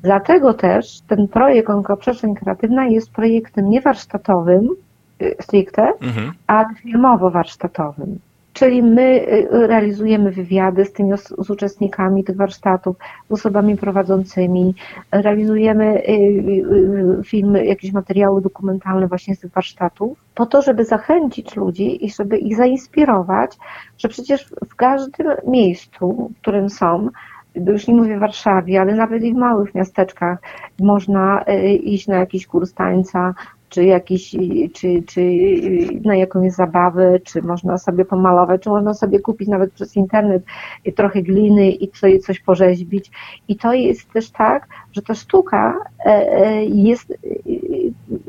Dlatego 0.03 0.53
też 0.53 1.01
ten 1.07 1.27
projekt 1.27 1.69
Onkoprzestrzeń 1.69 2.35
Kreatywna 2.35 2.85
jest 2.85 3.11
projektem 3.11 3.69
nie 3.69 3.81
warsztatowym 3.81 4.65
y, 4.65 4.90
stricte, 5.39 5.93
mhm. 6.01 6.31
ale 6.47 6.67
filmowo-warsztatowym. 6.83 8.17
Czyli 8.53 8.83
my 8.83 9.01
y, 9.01 9.67
realizujemy 9.67 10.31
wywiady 10.31 10.85
z 10.85 10.93
tymi 10.93 11.17
z 11.17 11.49
uczestnikami 11.49 12.23
tych 12.23 12.35
warsztatów, 12.35 12.95
z 13.29 13.33
osobami 13.33 13.77
prowadzącymi, 13.77 14.75
realizujemy 15.11 16.03
y, 16.09 17.23
filmy, 17.25 17.65
jakieś 17.65 17.91
materiały 17.91 18.41
dokumentalne 18.41 19.07
właśnie 19.07 19.35
z 19.35 19.39
tych 19.39 19.51
warsztatów, 19.51 20.17
po 20.35 20.45
to, 20.45 20.61
żeby 20.61 20.85
zachęcić 20.85 21.55
ludzi 21.55 22.05
i 22.05 22.11
żeby 22.11 22.37
ich 22.37 22.57
zainspirować, 22.57 23.57
że 23.97 24.09
przecież 24.09 24.49
w 24.69 24.75
każdym 24.75 25.27
miejscu, 25.47 26.31
w 26.37 26.41
którym 26.41 26.69
są, 26.69 27.09
już 27.55 27.87
nie 27.87 27.93
mówię 27.93 28.17
w 28.17 28.19
Warszawie, 28.19 28.81
ale 28.81 28.95
nawet 28.95 29.23
i 29.23 29.33
w 29.33 29.37
małych 29.37 29.75
miasteczkach 29.75 30.39
można 30.79 31.45
iść 31.83 32.07
na 32.07 32.15
jakiś 32.15 32.47
kurs 32.47 32.73
tańca, 32.73 33.33
czy, 33.71 33.83
jakiś, 33.83 34.35
czy, 34.73 35.03
czy 35.07 35.21
na 36.03 36.15
jakąś 36.15 36.51
zabawę, 36.51 37.19
czy 37.19 37.41
można 37.41 37.77
sobie 37.77 38.05
pomalować, 38.05 38.61
czy 38.61 38.69
można 38.69 38.93
sobie 38.93 39.19
kupić 39.19 39.47
nawet 39.47 39.73
przez 39.73 39.95
internet 39.95 40.43
trochę 40.95 41.21
gliny 41.21 41.71
i 41.71 41.87
coś, 41.87 42.21
coś 42.21 42.39
porzeźbić. 42.39 43.11
I 43.47 43.55
to 43.55 43.73
jest 43.73 44.13
też 44.13 44.31
tak, 44.31 44.67
że 44.91 45.01
ta 45.01 45.15
sztuka 45.15 45.77
e, 46.05 46.09
e, 46.09 46.65
jest 46.65 47.13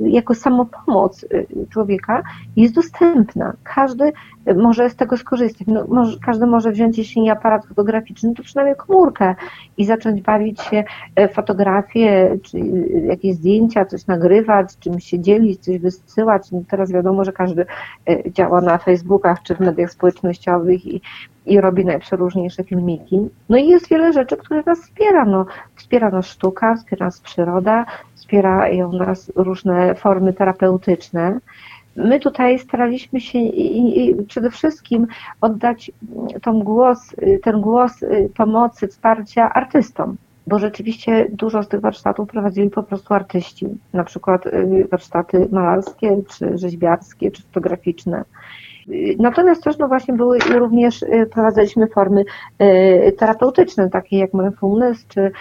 jako 0.01 0.35
samopomoc 0.35 1.27
człowieka 1.71 2.23
jest 2.57 2.75
dostępna. 2.75 3.53
Każdy 3.63 4.13
może 4.57 4.91
z 4.91 4.97
tego 4.97 5.17
skorzystać. 5.17 5.67
No, 5.67 5.85
może, 5.89 6.19
każdy 6.27 6.47
może 6.47 6.73
wziąć, 6.73 6.99
jeśli 6.99 7.23
nie 7.23 7.33
aparat 7.33 7.67
fotograficzny, 7.67 8.35
to 8.35 8.43
przynajmniej 8.43 8.77
komórkę 8.77 9.35
i 9.77 9.85
zacząć 9.85 10.23
bawić 10.23 10.61
się 10.61 10.85
fotografię, 11.33 12.39
czy 12.43 12.59
jakieś 13.07 13.35
zdjęcia, 13.35 13.85
coś 13.85 14.07
nagrywać, 14.07 14.79
czymś 14.79 15.05
się 15.05 15.21
dzielić, 15.21 15.61
coś 15.61 15.79
wysyłać. 15.79 16.53
No 16.53 16.63
teraz 16.69 16.93
wiadomo, 16.93 17.25
że 17.25 17.33
każdy 17.33 17.67
działa 18.27 18.61
na 18.61 18.79
Facebookach 18.79 19.43
czy 19.43 19.55
w 19.55 19.61
mediach 19.61 19.91
społecznościowych 19.91 20.87
i, 20.87 21.01
i 21.47 21.61
robi 21.61 21.85
najprzeróżniejsze 21.85 22.65
filmiki. 22.65 23.29
No 23.49 23.57
i 23.57 23.69
jest 23.69 23.89
wiele 23.89 24.13
rzeczy, 24.13 24.37
które 24.37 24.63
nas 24.67 24.81
wspiera. 24.81 25.25
No, 25.25 25.47
wspiera 25.77 26.11
nas 26.11 26.27
sztuka, 26.27 26.75
wspiera 26.77 27.07
nas 27.07 27.21
przyroda, 27.21 27.87
wspierają 28.15 28.93
nas 28.93 29.33
różne 29.37 29.72
formy 29.97 30.33
terapeutyczne. 30.33 31.39
My 31.97 32.21
tutaj 32.21 32.59
staraliśmy 32.59 33.21
się 33.21 33.39
przede 34.29 34.51
wszystkim 34.51 35.07
oddać 35.41 35.91
głos, 36.55 36.99
ten 37.43 37.61
głos 37.61 37.93
pomocy, 38.35 38.89
wsparcia 38.89 39.53
artystom 39.53 40.17
bo 40.47 40.59
rzeczywiście 40.59 41.29
dużo 41.33 41.63
z 41.63 41.69
tych 41.69 41.81
warsztatów 41.81 42.29
prowadzili 42.29 42.71
po 42.71 42.83
prostu 42.83 43.15
artyści, 43.15 43.67
na 43.93 44.05
przykład 44.05 44.47
y, 44.47 44.89
warsztaty 44.91 45.49
malarskie, 45.53 46.23
czy 46.29 46.59
rzeźbiarskie, 46.59 47.31
czy 47.31 47.43
fotograficzne. 47.43 48.25
Natomiast 49.19 49.65
też 49.65 49.79
no 49.79 49.89
właśnie 49.89 50.15
były 50.15 50.39
również 50.39 51.03
y, 51.03 51.29
prowadziliśmy 51.33 51.87
formy 51.87 52.25
y, 52.63 53.13
terapeutyczne, 53.19 53.91
takie 53.91 54.19
jak 54.19 54.35
mindfulness, 54.35 55.07
czy 55.09 55.33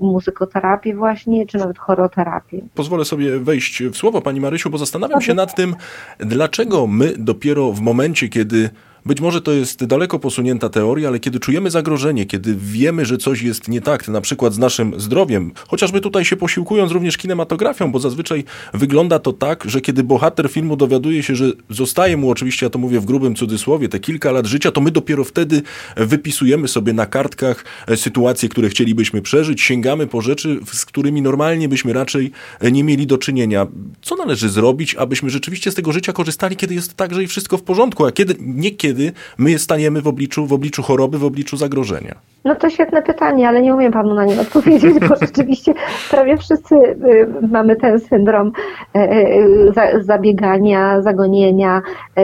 muzykoterapię 0.00 0.94
właśnie, 0.94 1.46
czy 1.46 1.58
nawet 1.58 1.78
choroterapię. 1.78 2.60
Pozwolę 2.74 3.04
sobie 3.04 3.38
wejść 3.38 3.82
w 3.82 3.96
słowo 3.96 4.20
Pani 4.20 4.40
Marysiu, 4.40 4.70
bo 4.70 4.78
zastanawiam 4.78 5.20
się 5.20 5.34
nad 5.34 5.54
tym, 5.54 5.74
dlaczego 6.18 6.86
my 6.86 7.14
dopiero 7.18 7.72
w 7.72 7.80
momencie, 7.80 8.28
kiedy 8.28 8.70
być 9.08 9.20
może 9.20 9.40
to 9.40 9.52
jest 9.52 9.84
daleko 9.84 10.18
posunięta 10.18 10.68
teoria, 10.68 11.08
ale 11.08 11.20
kiedy 11.20 11.40
czujemy 11.40 11.70
zagrożenie, 11.70 12.26
kiedy 12.26 12.56
wiemy, 12.58 13.06
że 13.06 13.18
coś 13.18 13.42
jest 13.42 13.68
nie 13.68 13.80
tak, 13.80 14.08
na 14.08 14.20
przykład 14.20 14.54
z 14.54 14.58
naszym 14.58 15.00
zdrowiem, 15.00 15.52
chociażby 15.68 16.00
tutaj 16.00 16.24
się 16.24 16.36
posiłkując 16.36 16.92
również 16.92 17.16
kinematografią, 17.16 17.92
bo 17.92 17.98
zazwyczaj 17.98 18.44
wygląda 18.74 19.18
to 19.18 19.32
tak, 19.32 19.64
że 19.64 19.80
kiedy 19.80 20.02
bohater 20.02 20.50
filmu 20.50 20.76
dowiaduje 20.76 21.22
się, 21.22 21.36
że 21.36 21.52
zostaje 21.70 22.16
mu 22.16 22.30
oczywiście, 22.30 22.66
ja 22.66 22.70
to 22.70 22.78
mówię 22.78 23.00
w 23.00 23.04
grubym 23.04 23.34
cudzysłowie, 23.34 23.88
te 23.88 24.00
kilka 24.00 24.32
lat 24.32 24.46
życia, 24.46 24.70
to 24.70 24.80
my 24.80 24.90
dopiero 24.90 25.24
wtedy 25.24 25.62
wypisujemy 25.96 26.68
sobie 26.68 26.92
na 26.92 27.06
kartkach 27.06 27.64
e, 27.86 27.96
sytuacje, 27.96 28.48
które 28.48 28.68
chcielibyśmy 28.68 29.22
przeżyć, 29.22 29.62
sięgamy 29.62 30.06
po 30.06 30.20
rzeczy, 30.20 30.60
z 30.72 30.84
którymi 30.84 31.22
normalnie 31.22 31.68
byśmy 31.68 31.92
raczej 31.92 32.30
e, 32.60 32.72
nie 32.72 32.84
mieli 32.84 33.06
do 33.06 33.18
czynienia. 33.18 33.66
Co 34.02 34.16
należy 34.16 34.48
zrobić, 34.48 34.94
abyśmy 34.94 35.30
rzeczywiście 35.30 35.70
z 35.70 35.74
tego 35.74 35.92
życia 35.92 36.12
korzystali, 36.12 36.56
kiedy 36.56 36.74
jest 36.74 36.94
tak, 36.94 37.14
że 37.14 37.22
i 37.22 37.26
wszystko 37.26 37.58
w 37.58 37.62
porządku, 37.62 38.06
a 38.06 38.12
kiedy, 38.12 38.34
nie 38.40 38.70
kiedy 38.70 38.97
kiedy 38.98 39.12
my 39.38 39.58
staniemy 39.58 40.02
w 40.02 40.08
obliczu, 40.08 40.46
w 40.46 40.52
obliczu 40.52 40.82
choroby, 40.82 41.18
w 41.18 41.24
obliczu 41.24 41.56
zagrożenia? 41.56 42.14
No 42.44 42.54
to 42.54 42.70
świetne 42.70 43.02
pytanie, 43.02 43.48
ale 43.48 43.62
nie 43.62 43.74
umiem 43.74 43.92
panu 43.92 44.14
na 44.14 44.24
nie 44.24 44.40
odpowiedzieć, 44.40 44.94
bo 45.08 45.16
rzeczywiście 45.26 45.74
prawie 46.10 46.36
wszyscy 46.36 46.74
y, 46.74 47.28
mamy 47.50 47.76
ten 47.76 48.00
syndrom 48.00 48.52
e, 48.94 48.98
e, 48.98 50.02
zabiegania, 50.02 51.02
zagonienia, 51.02 51.82
e, 52.16 52.22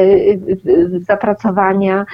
zapracowania 1.01 2.07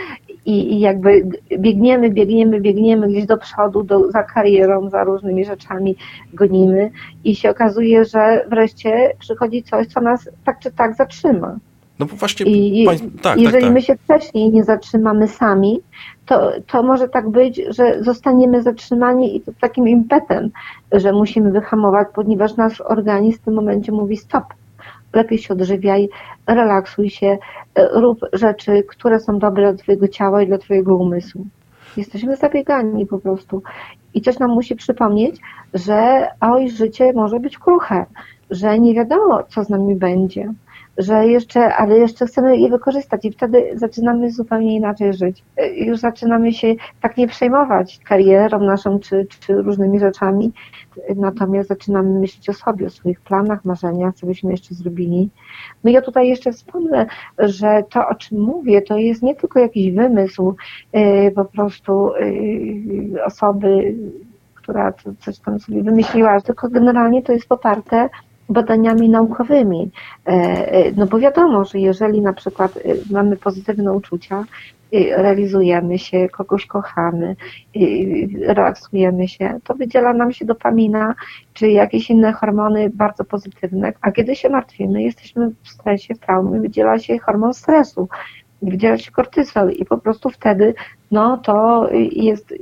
i, 0.47 0.75
i 0.75 0.81
jakby 0.81 1.27
biegniemy, 1.59 2.11
biegniemy, 2.11 2.61
biegniemy 2.61 3.09
gdzieś 3.09 3.27
do 3.27 3.39
przodu, 3.39 3.83
do, 3.83 4.11
za 4.11 4.23
karierą, 4.23 4.91
za 4.91 5.05
różnymi 5.05 5.45
rzeczami 5.45 5.97
gonimy 6.35 6.91
i 7.25 7.37
się 7.37 7.51
okazuje, 7.51 8.05
że 8.05 8.47
wreszcie 8.49 9.13
przychodzi 9.19 9.63
coś, 9.63 9.87
co 9.87 10.01
nas 10.01 10.31
tak 10.45 10.59
czy 10.59 10.71
tak 10.71 10.95
zatrzyma. 10.97 11.57
No 12.01 12.07
bo 12.07 12.17
właśnie, 12.17 12.47
I, 12.47 12.85
pań... 12.87 12.99
tak, 12.99 13.23
tak 13.23 13.41
jeżeli 13.41 13.63
tak, 13.63 13.69
tak. 13.69 13.73
my 13.73 13.83
się 13.83 13.97
wcześniej 13.97 14.51
nie 14.51 14.65
zatrzymamy 14.65 15.29
sami, 15.29 15.81
to, 16.27 16.53
to 16.67 16.83
może 16.83 17.09
tak 17.09 17.31
być, 17.31 17.61
że 17.69 18.03
zostaniemy 18.03 18.63
zatrzymani 18.63 19.37
i 19.37 19.41
to 19.41 19.53
takim 19.61 19.89
impetem, 19.89 20.51
że 20.93 21.13
musimy 21.13 21.51
wyhamować, 21.51 22.09
ponieważ 22.15 22.57
nasz 22.57 22.81
organizm 22.81 23.39
w 23.39 23.45
tym 23.45 23.55
momencie 23.55 23.93
mówi 23.93 24.17
stop, 24.17 24.45
lepiej 25.13 25.39
się 25.39 25.55
odżywiaj, 25.55 26.09
relaksuj 26.47 27.11
się, 27.11 27.39
rób 27.93 28.19
rzeczy, 28.33 28.83
które 28.89 29.21
są 29.21 29.39
dobre 29.39 29.73
dla 29.73 29.83
Twojego 29.83 30.09
ciała 30.09 30.43
i 30.43 30.47
dla 30.47 30.59
Twojego 30.59 30.97
umysłu. 30.97 31.47
Jesteśmy 31.97 32.37
zabiegani 32.37 33.07
po 33.07 33.19
prostu. 33.19 33.63
I 34.15 34.21
coś 34.21 34.39
nam 34.39 34.51
musi 34.51 34.77
przypomnieć, 34.77 35.37
że 35.75 36.29
oj, 36.41 36.71
życie 36.71 37.13
może 37.13 37.41
być 37.41 37.59
kruche, 37.59 38.07
że 38.51 38.79
nie 38.79 38.95
wiadomo, 38.95 39.43
co 39.49 39.65
z 39.65 39.69
nami 39.69 39.95
będzie 39.95 40.53
że 41.01 41.27
jeszcze, 41.27 41.75
ale 41.75 41.99
jeszcze 41.99 42.27
chcemy 42.27 42.57
je 42.57 42.69
wykorzystać 42.69 43.25
i 43.25 43.33
wtedy 43.33 43.71
zaczynamy 43.75 44.31
zupełnie 44.31 44.77
inaczej 44.77 45.15
żyć. 45.15 45.43
Już 45.77 45.99
zaczynamy 45.99 46.53
się 46.53 46.75
tak 47.01 47.17
nie 47.17 47.29
przejmować 47.29 48.01
karierą 48.05 48.61
naszą 48.61 48.99
czy, 48.99 49.27
czy 49.41 49.55
różnymi 49.55 49.99
rzeczami, 49.99 50.53
natomiast 51.17 51.69
zaczynamy 51.69 52.21
myśleć 52.21 52.49
o 52.49 52.53
sobie, 52.53 52.87
o 52.87 52.91
swoich 52.91 53.21
planach, 53.21 53.65
marzeniach, 53.65 54.15
co 54.15 54.27
byśmy 54.27 54.51
jeszcze 54.51 54.75
zrobili. 54.75 55.31
No 55.85 55.91
ja 55.91 56.03
tutaj 56.03 56.29
jeszcze 56.29 56.53
wspomnę, 56.53 57.07
że 57.39 57.83
to, 57.91 58.09
o 58.09 58.15
czym 58.15 58.41
mówię, 58.41 58.83
to 58.83 58.99
jest 58.99 59.23
nie 59.23 59.35
tylko 59.35 59.61
jakiś 59.61 59.93
wymysł 59.93 60.55
yy, 60.93 61.31
po 61.31 61.45
prostu 61.45 62.13
yy, 62.21 63.25
osoby, 63.25 63.95
która 64.55 64.93
coś 65.19 65.39
tam 65.39 65.61
sobie 65.61 65.83
wymyśliła, 65.83 66.41
tylko 66.41 66.69
generalnie 66.69 67.23
to 67.23 67.33
jest 67.33 67.49
poparte 67.49 68.09
badaniami 68.51 69.09
naukowymi. 69.09 69.91
E, 70.27 70.31
e, 70.33 70.93
no 70.93 71.07
bo 71.07 71.19
wiadomo, 71.19 71.65
że 71.65 71.79
jeżeli 71.79 72.21
na 72.21 72.33
przykład 72.33 72.77
e, 72.77 72.81
mamy 73.11 73.37
pozytywne 73.37 73.93
uczucia, 73.93 74.45
realizujemy 75.17 75.99
się, 75.99 76.29
kogoś 76.29 76.67
kochamy, 76.67 77.37
relaksujemy 78.47 79.29
się, 79.29 79.59
to 79.65 79.75
wydziela 79.75 80.13
nam 80.13 80.33
się 80.33 80.45
dopamina 80.45 81.15
czy 81.53 81.69
jakieś 81.69 82.11
inne 82.11 82.33
hormony 82.33 82.91
bardzo 82.95 83.25
pozytywne, 83.25 83.93
a 84.01 84.13
kiedy 84.13 84.37
się 84.37 84.49
martwimy, 84.49 85.03
jesteśmy 85.03 85.51
w 85.63 85.69
stresie, 85.69 86.15
w 86.15 86.19
traumie, 86.19 86.61
wydziela 86.61 86.99
się 86.99 87.19
hormon 87.19 87.55
stresu. 87.55 88.09
Wydziela 88.63 88.99
się 88.99 89.11
kortysol 89.11 89.71
i 89.71 89.85
po 89.85 89.99
prostu 89.99 90.31
wtedy 90.31 90.75
no 91.11 91.37
to 91.39 91.89
jest 92.13 92.55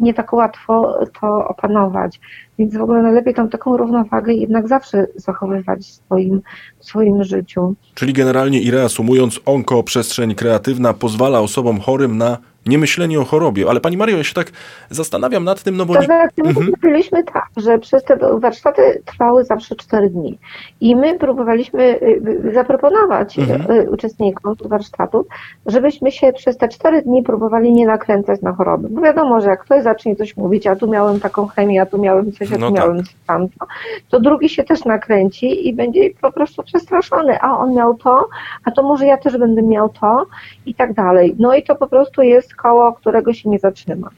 nie 0.00 0.14
tak 0.14 0.32
łatwo 0.32 0.98
to 1.20 1.48
opanować. 1.48 2.20
Więc 2.58 2.76
w 2.76 2.82
ogóle 2.82 3.02
najlepiej 3.02 3.34
tą 3.34 3.48
taką 3.48 3.76
równowagę 3.76 4.32
jednak 4.32 4.68
zawsze 4.68 5.06
zachowywać 5.16 5.80
w 5.80 5.84
swoim, 5.84 6.42
w 6.78 6.84
swoim 6.84 7.24
życiu. 7.24 7.74
Czyli 7.94 8.12
generalnie 8.12 8.60
i 8.60 8.70
reasumując, 8.70 9.40
onko 9.46 9.82
przestrzeń 9.82 10.34
kreatywna 10.34 10.94
pozwala 10.94 11.40
osobom 11.40 11.80
chorym 11.80 12.18
na 12.18 12.38
nie 12.68 12.78
myślenie 12.78 13.20
o 13.20 13.24
chorobie. 13.24 13.70
Ale 13.70 13.80
Pani 13.80 13.96
Mario, 13.96 14.16
ja 14.16 14.24
się 14.24 14.34
tak 14.34 14.52
zastanawiam 14.90 15.44
nad 15.44 15.62
tym, 15.62 15.76
no 15.76 15.86
bo... 15.86 15.94
To 15.94 16.00
nie... 16.00 16.06
znaczy, 16.06 16.32
my 16.38 16.48
mhm. 16.48 17.24
tak, 17.32 17.48
że 17.56 17.78
przez 17.78 18.04
te 18.04 18.18
warsztaty 18.38 19.02
trwały 19.04 19.44
zawsze 19.44 19.76
4 19.76 20.10
dni. 20.10 20.38
I 20.80 20.96
my 20.96 21.18
próbowaliśmy 21.18 21.82
y, 21.82 22.20
y, 22.46 22.52
zaproponować 22.54 23.38
mhm. 23.38 23.70
Y, 23.70 23.90
uczestnikom 23.90 24.54
warsztatów, 24.64 25.26
żebyśmy 25.66 26.12
się 26.12 26.32
przez 26.32 26.56
te 26.56 26.68
4 26.68 27.02
dni 27.02 27.22
próbowali 27.22 27.72
nie 27.72 27.86
nakręcać 27.86 28.42
na 28.42 28.52
choroby. 28.52 28.88
Bo 28.88 29.00
wiadomo, 29.00 29.40
że 29.40 29.48
jak 29.48 29.64
ktoś 29.64 29.82
zacznie 29.82 30.16
coś 30.16 30.36
mówić, 30.36 30.66
a 30.66 30.76
tu 30.76 30.88
miałem 30.88 31.20
taką 31.20 31.46
chemię, 31.46 31.82
a 31.82 31.86
tu 31.86 31.98
miałem 31.98 32.32
coś, 32.32 32.52
a 32.52 32.54
tu 32.54 32.60
no 32.60 32.70
miałem 32.70 32.96
tak. 32.96 33.06
tamto, 33.26 33.66
to 34.10 34.20
drugi 34.20 34.48
się 34.48 34.64
też 34.64 34.84
nakręci 34.84 35.68
i 35.68 35.74
będzie 35.74 36.10
po 36.20 36.32
prostu 36.32 36.62
przestraszony. 36.62 37.40
A 37.40 37.58
on 37.58 37.74
miał 37.74 37.94
to, 37.94 38.28
a 38.64 38.70
to 38.70 38.82
może 38.82 39.06
ja 39.06 39.16
też 39.16 39.38
będę 39.38 39.62
miał 39.62 39.88
to 39.88 40.26
i 40.66 40.74
tak 40.74 40.92
dalej. 40.92 41.36
No 41.38 41.54
i 41.54 41.62
to 41.62 41.74
po 41.74 41.86
prostu 41.86 42.22
jest 42.22 42.54
koło, 42.62 42.92
którego 42.92 43.32
się 43.32 43.50
nie 43.50 43.58
zatrzyma. 43.58 44.10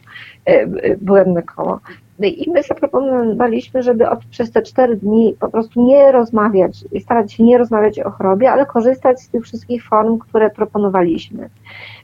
E, 0.45 0.97
błędne 0.97 1.43
koło. 1.43 1.81
No 2.19 2.27
I 2.27 2.51
my 2.51 2.63
zaproponowaliśmy, 2.63 3.83
żeby 3.83 4.09
od, 4.09 4.25
przez 4.25 4.53
te 4.53 4.63
cztery 4.63 4.97
dni 4.97 5.37
po 5.41 5.49
prostu 5.49 5.87
nie 5.87 6.13
rozmawiać, 6.13 6.85
starać 7.01 7.33
się 7.33 7.45
nie 7.45 7.59
rozmawiać 7.59 8.01
o 8.01 8.11
chorobie, 8.11 8.51
ale 8.51 8.67
korzystać 8.67 9.21
z 9.21 9.29
tych 9.29 9.45
wszystkich 9.45 9.85
form, 9.85 10.19
które 10.19 10.51
proponowaliśmy 10.51 11.51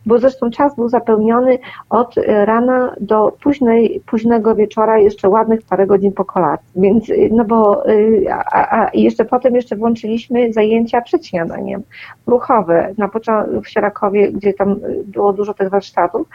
bo 0.07 0.19
zresztą 0.19 0.51
czas 0.51 0.77
był 0.77 0.89
zapełniony 0.89 1.59
od 1.91 2.19
e, 2.19 2.45
rana 2.45 2.95
do 3.01 3.33
późnej, 3.43 4.01
późnego 4.07 4.55
wieczora, 4.55 4.99
jeszcze 4.99 5.29
ładnych 5.29 5.63
parę 5.63 5.87
godzin 5.87 6.13
po 6.13 6.25
kolacji. 6.25 6.69
Więc, 6.77 7.11
e, 7.11 7.15
no 7.31 7.45
bo, 7.45 7.89
e, 7.89 7.95
a, 8.35 8.81
a 8.81 8.91
jeszcze 8.95 9.25
potem 9.25 9.55
jeszcze 9.55 9.77
włączyliśmy 9.77 10.53
zajęcia 10.53 11.01
przed 11.01 11.27
śniadaniem, 11.27 11.83
ruchowe. 12.27 12.95
Na 12.99 13.09
początku 13.09 13.61
w 13.63 13.69
Sierakowie, 13.69 14.33
gdzie 14.33 14.55
tam 14.55 14.77
było 15.07 15.33
dużo 15.33 15.55
tych 15.55 15.71
warsztatów, 15.71 16.29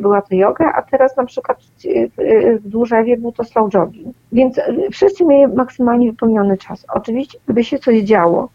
była 0.00 0.22
to 0.22 0.34
yoga, 0.34 0.72
a 0.76 0.82
teraz 0.82 1.16
na 1.16 1.24
przykład 1.24 1.58
w 2.64 2.68
Dłużewie 2.68 3.16
był 3.16 3.32
to 3.32 3.44
slow 3.44 3.70
jogging. 3.70 4.16
Więc 4.34 4.60
wszyscy 4.92 5.24
mieli 5.24 5.54
maksymalnie 5.54 6.10
wypełniony 6.10 6.58
czas. 6.58 6.86
Oczywiście, 6.88 7.38
gdyby 7.44 7.64
się 7.64 7.78
coś 7.78 8.00
działo, 8.00 8.48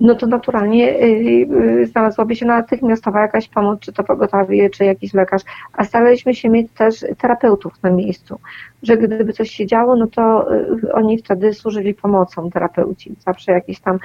no 0.00 0.14
to 0.14 0.26
naturalnie 0.26 0.90
y, 0.90 1.46
y, 1.82 1.86
znalazłaby 1.86 2.36
się 2.36 2.46
natychmiastowa 2.46 3.20
jakaś 3.20 3.48
pomoc, 3.48 3.80
czy 3.80 3.92
to 3.92 4.04
pogotowie, 4.04 4.70
czy 4.70 4.84
jakiś 4.84 5.14
lekarz, 5.14 5.42
a 5.72 5.84
staraliśmy 5.84 6.34
się 6.34 6.48
mieć 6.48 6.72
też 6.72 7.04
terapeutów 7.18 7.82
na 7.82 7.90
miejscu, 7.90 8.38
że 8.82 8.96
gdyby 8.96 9.32
coś 9.32 9.50
się 9.50 9.66
działo, 9.66 9.96
no 9.96 10.06
to 10.06 10.54
y, 10.54 10.92
oni 10.92 11.18
wtedy 11.18 11.54
służyli 11.54 11.94
pomocą 11.94 12.50
terapeuci. 12.50 13.14
Zawsze 13.26 13.52
jakiś 13.52 13.80
tam 13.80 13.98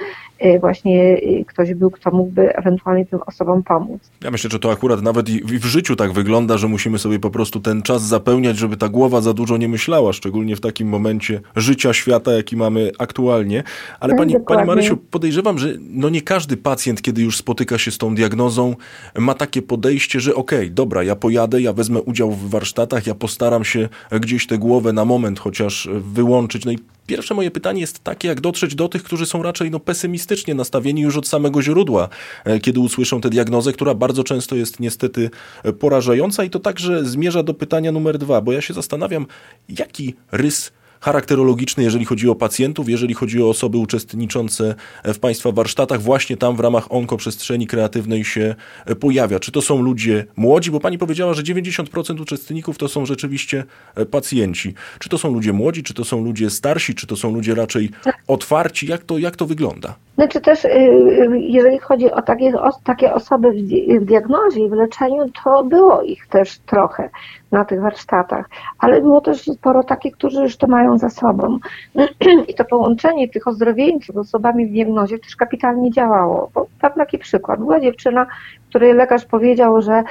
właśnie 0.60 1.20
ktoś 1.46 1.74
był, 1.74 1.90
kto 1.90 2.10
mógłby 2.10 2.56
ewentualnie 2.56 3.06
tym 3.06 3.18
osobom 3.26 3.62
pomóc. 3.62 4.10
Ja 4.24 4.30
myślę, 4.30 4.50
że 4.50 4.58
to 4.58 4.72
akurat 4.72 5.02
nawet 5.02 5.28
i 5.28 5.40
w 5.40 5.64
życiu 5.64 5.96
tak 5.96 6.12
wygląda, 6.12 6.58
że 6.58 6.68
musimy 6.68 6.98
sobie 6.98 7.18
po 7.18 7.30
prostu 7.30 7.60
ten 7.60 7.82
czas 7.82 8.02
zapełniać, 8.02 8.56
żeby 8.56 8.76
ta 8.76 8.88
głowa 8.88 9.20
za 9.20 9.32
dużo 9.32 9.56
nie 9.56 9.68
myślała, 9.68 10.12
szczególnie 10.12 10.56
w 10.56 10.60
takim 10.60 10.88
momencie 10.88 11.40
życia, 11.56 11.92
świata, 11.92 12.32
jaki 12.32 12.56
mamy 12.56 12.90
aktualnie. 12.98 13.62
Ale 14.00 14.14
pani, 14.14 14.40
pani 14.40 14.66
Marysiu, 14.66 14.96
podejrzewam, 14.96 15.58
że 15.58 15.68
no 15.90 16.08
nie 16.08 16.22
każdy 16.22 16.56
pacjent, 16.56 17.02
kiedy 17.02 17.22
już 17.22 17.36
spotyka 17.36 17.78
się 17.78 17.90
z 17.90 17.98
tą 17.98 18.14
diagnozą, 18.14 18.76
ma 19.18 19.34
takie 19.34 19.62
podejście, 19.62 20.20
że 20.20 20.34
okej, 20.34 20.58
okay, 20.58 20.70
dobra, 20.70 21.02
ja 21.02 21.16
pojadę, 21.16 21.60
ja 21.60 21.72
wezmę 21.72 22.02
udział 22.02 22.30
w 22.30 22.50
warsztatach, 22.50 23.06
ja 23.06 23.14
postaram 23.14 23.64
się 23.64 23.88
gdzieś 24.20 24.46
tę 24.46 24.58
głowę 24.68 24.92
na 24.92 25.04
moment 25.04 25.40
chociaż 25.40 25.88
wyłączyć. 25.92 26.64
No 26.64 26.72
i 26.72 26.78
Pierwsze 27.08 27.34
moje 27.34 27.50
pytanie 27.50 27.80
jest 27.80 28.04
takie, 28.04 28.28
jak 28.28 28.40
dotrzeć 28.40 28.74
do 28.74 28.88
tych, 28.88 29.02
którzy 29.02 29.26
są 29.26 29.42
raczej 29.42 29.70
no, 29.70 29.80
pesymistycznie 29.80 30.54
nastawieni 30.54 31.02
już 31.02 31.16
od 31.16 31.28
samego 31.28 31.62
źródła, 31.62 32.08
e, 32.44 32.60
kiedy 32.60 32.80
usłyszą 32.80 33.20
tę 33.20 33.30
diagnozę, 33.30 33.72
która 33.72 33.94
bardzo 33.94 34.24
często 34.24 34.56
jest 34.56 34.80
niestety 34.80 35.30
e, 35.64 35.72
porażająca 35.72 36.44
i 36.44 36.50
to 36.50 36.58
także 36.58 37.04
zmierza 37.04 37.42
do 37.42 37.54
pytania 37.54 37.92
numer 37.92 38.18
dwa, 38.18 38.40
bo 38.40 38.52
ja 38.52 38.60
się 38.60 38.74
zastanawiam, 38.74 39.26
jaki 39.68 40.14
rys 40.32 40.72
charakterologiczny, 41.00 41.84
jeżeli 41.84 42.04
chodzi 42.04 42.28
o 42.28 42.34
pacjentów, 42.34 42.88
jeżeli 42.88 43.14
chodzi 43.14 43.42
o 43.42 43.48
osoby 43.48 43.78
uczestniczące 43.78 44.74
w 45.04 45.18
Państwa 45.18 45.52
warsztatach, 45.52 46.02
właśnie 46.02 46.36
tam 46.36 46.56
w 46.56 46.60
ramach 46.60 46.92
onkoprzestrzeni 46.92 47.66
kreatywnej 47.66 48.24
się 48.24 48.54
pojawia. 49.00 49.40
Czy 49.40 49.52
to 49.52 49.62
są 49.62 49.82
ludzie 49.82 50.24
młodzi, 50.36 50.70
bo 50.70 50.80
Pani 50.80 50.98
powiedziała, 50.98 51.34
że 51.34 51.42
90% 51.42 52.20
uczestników 52.20 52.78
to 52.78 52.88
są 52.88 53.06
rzeczywiście 53.06 53.64
pacjenci. 54.10 54.74
Czy 54.98 55.08
to 55.08 55.18
są 55.18 55.32
ludzie 55.32 55.52
młodzi, 55.52 55.82
czy 55.82 55.94
to 55.94 56.04
są 56.04 56.24
ludzie 56.24 56.50
starsi, 56.50 56.94
czy 56.94 57.06
to 57.06 57.16
są 57.16 57.34
ludzie 57.34 57.54
raczej 57.54 57.90
otwarci? 58.26 58.86
Jak 58.86 59.04
to, 59.04 59.18
jak 59.18 59.36
to 59.36 59.46
wygląda? 59.46 59.94
Znaczy 60.18 60.40
też, 60.40 60.64
y, 60.64 60.68
y, 60.68 61.38
jeżeli 61.38 61.78
chodzi 61.78 62.12
o 62.12 62.22
takie, 62.22 62.60
o 62.60 62.70
takie 62.84 63.14
osoby 63.14 63.52
w 64.00 64.04
diagnozie 64.04 64.64
i 64.64 64.68
w 64.68 64.72
leczeniu, 64.72 65.24
to 65.44 65.64
było 65.64 66.02
ich 66.02 66.26
też 66.26 66.58
trochę 66.58 67.10
na 67.52 67.64
tych 67.64 67.80
warsztatach, 67.80 68.48
ale 68.78 69.00
było 69.00 69.20
też 69.20 69.42
sporo 69.42 69.82
takich, 69.82 70.14
którzy 70.14 70.42
już 70.42 70.56
to 70.56 70.66
mają 70.66 70.98
za 70.98 71.10
sobą. 71.10 71.58
I 72.48 72.54
to 72.54 72.64
połączenie 72.64 73.28
tych 73.28 73.48
ozdrowieńców 73.48 74.14
z 74.14 74.18
osobami 74.18 74.66
w 74.66 74.72
diagnozie 74.72 75.18
też 75.18 75.36
kapitalnie 75.36 75.90
działało. 75.90 76.50
Bo 76.54 76.66
tam 76.80 76.92
taki 76.92 77.18
przykład. 77.18 77.60
Była 77.60 77.80
dziewczyna, 77.80 78.26
której 78.68 78.94
lekarz 78.94 79.24
powiedział, 79.24 79.82
że 79.82 80.02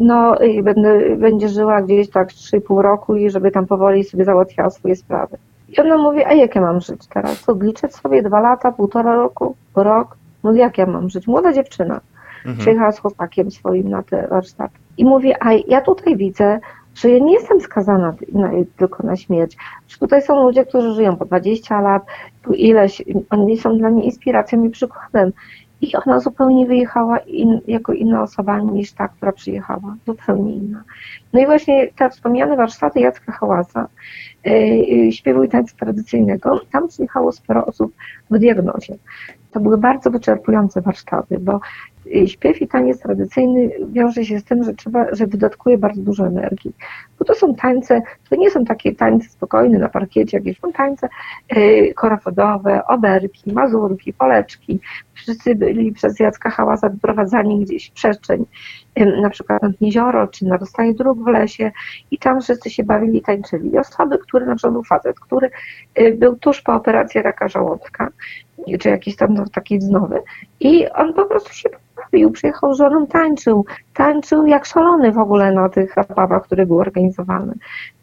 no, 0.00 0.36
będę, 0.62 1.16
będzie 1.16 1.48
żyła 1.48 1.82
gdzieś 1.82 2.10
tak 2.10 2.28
3,5 2.28 2.80
roku 2.80 3.16
i 3.16 3.30
żeby 3.30 3.50
tam 3.50 3.66
powoli 3.66 4.04
sobie 4.04 4.24
załatwiała 4.24 4.70
swoje 4.70 4.96
sprawy. 4.96 5.36
I 5.70 5.80
ona 5.80 5.98
mówi, 5.98 6.24
a 6.24 6.32
jak 6.32 6.54
ja 6.54 6.60
mam 6.60 6.80
żyć 6.80 7.06
teraz? 7.06 7.48
Odliczyć 7.48 7.94
sobie 7.94 8.22
dwa 8.22 8.40
lata, 8.40 8.72
półtora 8.72 9.14
roku, 9.14 9.56
rok? 9.76 10.16
No 10.44 10.52
jak 10.52 10.78
ja 10.78 10.86
mam 10.86 11.10
żyć? 11.10 11.26
Młoda 11.26 11.52
dziewczyna. 11.52 12.00
Mhm. 12.38 12.56
Przyjechała 12.58 12.92
z 12.92 12.98
chłopakiem 12.98 13.50
swoim 13.50 13.88
na 13.88 14.02
te 14.02 14.28
warsztaty. 14.28 14.78
I 14.98 15.04
mówi, 15.04 15.32
a 15.40 15.52
ja 15.52 15.80
tutaj 15.80 16.16
widzę, 16.16 16.60
że 16.94 17.10
ja 17.10 17.18
nie 17.18 17.32
jestem 17.32 17.60
skazana 17.60 18.14
na, 18.32 18.50
tylko 18.76 19.06
na 19.06 19.16
śmierć. 19.16 19.56
Że 19.88 19.98
tutaj 19.98 20.22
są 20.22 20.42
ludzie, 20.42 20.64
którzy 20.64 20.94
żyją 20.94 21.16
po 21.16 21.24
20 21.24 21.80
lat, 21.80 22.02
ileś, 22.54 23.02
oni 23.30 23.56
są 23.56 23.78
dla 23.78 23.90
mnie 23.90 24.04
inspiracją 24.04 24.64
i 24.64 24.70
przykładem. 24.70 25.32
I 25.80 25.96
ona 25.96 26.20
zupełnie 26.20 26.66
wyjechała 26.66 27.18
in, 27.18 27.60
jako 27.66 27.92
inna 27.92 28.22
osoba 28.22 28.60
niż 28.60 28.92
ta, 28.92 29.08
która 29.08 29.32
przyjechała. 29.32 29.96
Zupełnie 30.06 30.56
inna. 30.56 30.82
No 31.32 31.40
i 31.40 31.46
właśnie 31.46 31.88
te 31.88 32.10
wspomniane 32.10 32.56
warsztaty 32.56 33.00
Jacka 33.00 33.32
Hałasa, 33.32 33.88
yy, 34.44 35.12
śpiewu 35.12 35.42
i 35.42 35.48
tańca 35.48 35.76
tradycyjnego, 35.76 36.60
tam 36.72 36.88
przyjechało 36.88 37.32
sporo 37.32 37.66
osób 37.66 37.94
w 38.30 38.38
diagnozie. 38.38 38.96
To 39.52 39.60
były 39.60 39.78
bardzo 39.78 40.10
wyczerpujące 40.10 40.80
warsztaty, 40.80 41.38
bo 41.38 41.60
śpiew 42.26 42.62
i 42.62 42.68
taniec 42.68 43.00
tradycyjny 43.00 43.70
wiąże 43.92 44.24
się 44.24 44.38
z 44.38 44.44
tym, 44.44 44.64
że 44.64 44.74
trzeba, 44.74 45.14
że 45.14 45.26
wydatkuje 45.26 45.78
bardzo 45.78 46.02
dużo 46.02 46.26
energii. 46.26 46.72
Bo 47.18 47.24
to 47.24 47.34
są 47.34 47.54
tańce, 47.54 48.02
to 48.30 48.36
nie 48.36 48.50
są 48.50 48.64
takie 48.64 48.94
tańce 48.94 49.28
spokojne 49.28 49.78
na 49.78 49.88
parkiecie, 49.88 50.36
jakieś 50.36 50.60
są 50.60 50.72
tańce 50.72 51.08
yy, 51.56 51.94
korafodowe, 51.94 52.86
oberki, 52.86 53.52
mazurki, 53.52 54.12
poleczki. 54.12 54.80
Wszyscy 55.14 55.54
byli 55.54 55.92
przez 55.92 56.20
Jacka 56.20 56.50
Hałasa 56.50 56.88
wyprowadzani 56.88 57.64
gdzieś 57.64 57.90
w 57.90 57.92
przestrzeń, 57.92 58.44
yy, 58.96 59.20
na 59.22 59.30
przykład 59.30 59.62
nad 59.62 59.72
jezioro, 59.80 60.28
czy 60.28 60.44
na 60.44 60.56
rozstanie 60.56 60.94
dróg 60.94 61.24
w 61.24 61.26
lesie 61.26 61.70
i 62.10 62.18
tam 62.18 62.40
wszyscy 62.40 62.70
się 62.70 62.84
bawili 62.84 63.18
i 63.18 63.22
tańczyli. 63.22 63.74
I 63.74 63.78
osoby, 63.78 64.18
które 64.18 64.46
na 64.46 64.54
przykład 64.54 64.72
był 64.72 64.84
facet, 64.84 65.20
który 65.20 65.50
yy, 65.96 66.14
był 66.14 66.36
tuż 66.36 66.62
po 66.62 66.74
operacji 66.74 67.22
raka 67.22 67.48
żołądka, 67.48 68.08
czy 68.80 68.88
jakiś 68.88 69.16
tam 69.16 69.34
no, 69.34 69.44
taki 69.52 69.78
wznowy 69.78 70.22
i 70.60 70.88
on 70.88 71.14
po 71.14 71.24
prostu 71.24 71.52
się 71.54 71.68
bawił, 72.02 72.30
przyjechał 72.30 72.74
z 72.74 72.78
żoną, 72.78 73.06
tańczył, 73.06 73.64
tańczył 73.94 74.46
jak 74.46 74.66
szalony 74.66 75.12
w 75.12 75.18
ogóle 75.18 75.52
na 75.52 75.68
tych 75.68 75.94
zabawach, 75.94 76.44
które 76.44 76.66
były 76.66 76.80
organizowane. 76.80 77.54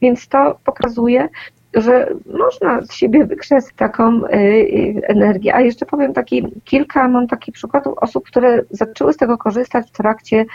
Więc 0.02 0.28
to 0.28 0.60
pokazuje, 0.66 1.30
że 1.74 2.08
można 2.38 2.82
z 2.82 2.94
siebie 2.94 3.26
wykrzesać 3.26 3.74
taką 3.76 4.26
y, 4.26 4.36
y, 4.36 5.02
energię. 5.08 5.56
A 5.56 5.62
jeszcze 5.62 5.86
powiem 5.86 6.14
taki, 6.14 6.48
kilka 6.66 7.08
mam 7.08 7.28
takich 7.28 7.54
przykładów 7.54 7.98
osób, 7.98 8.26
które 8.26 8.62
zaczęły 8.70 9.14
z 9.14 9.18
tego 9.18 9.38
korzystać 9.38 9.88
w 9.88 9.92
trakcie 9.92 10.46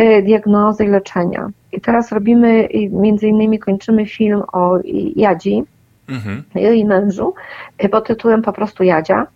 y, 0.00 0.22
diagnozy 0.22 0.84
i 0.84 0.88
leczenia. 0.88 1.50
I 1.72 1.80
teraz 1.80 2.12
robimy, 2.12 2.68
między 2.90 3.28
innymi 3.28 3.58
kończymy 3.58 4.06
film 4.06 4.42
o 4.52 4.78
Jadzi, 5.16 5.64
mhm. 6.08 6.42
jej 6.54 6.84
mężu, 6.84 7.34
pod 7.90 8.06
tytułem 8.06 8.42
po 8.42 8.52
prostu 8.52 8.82
Jadzia 8.82 9.26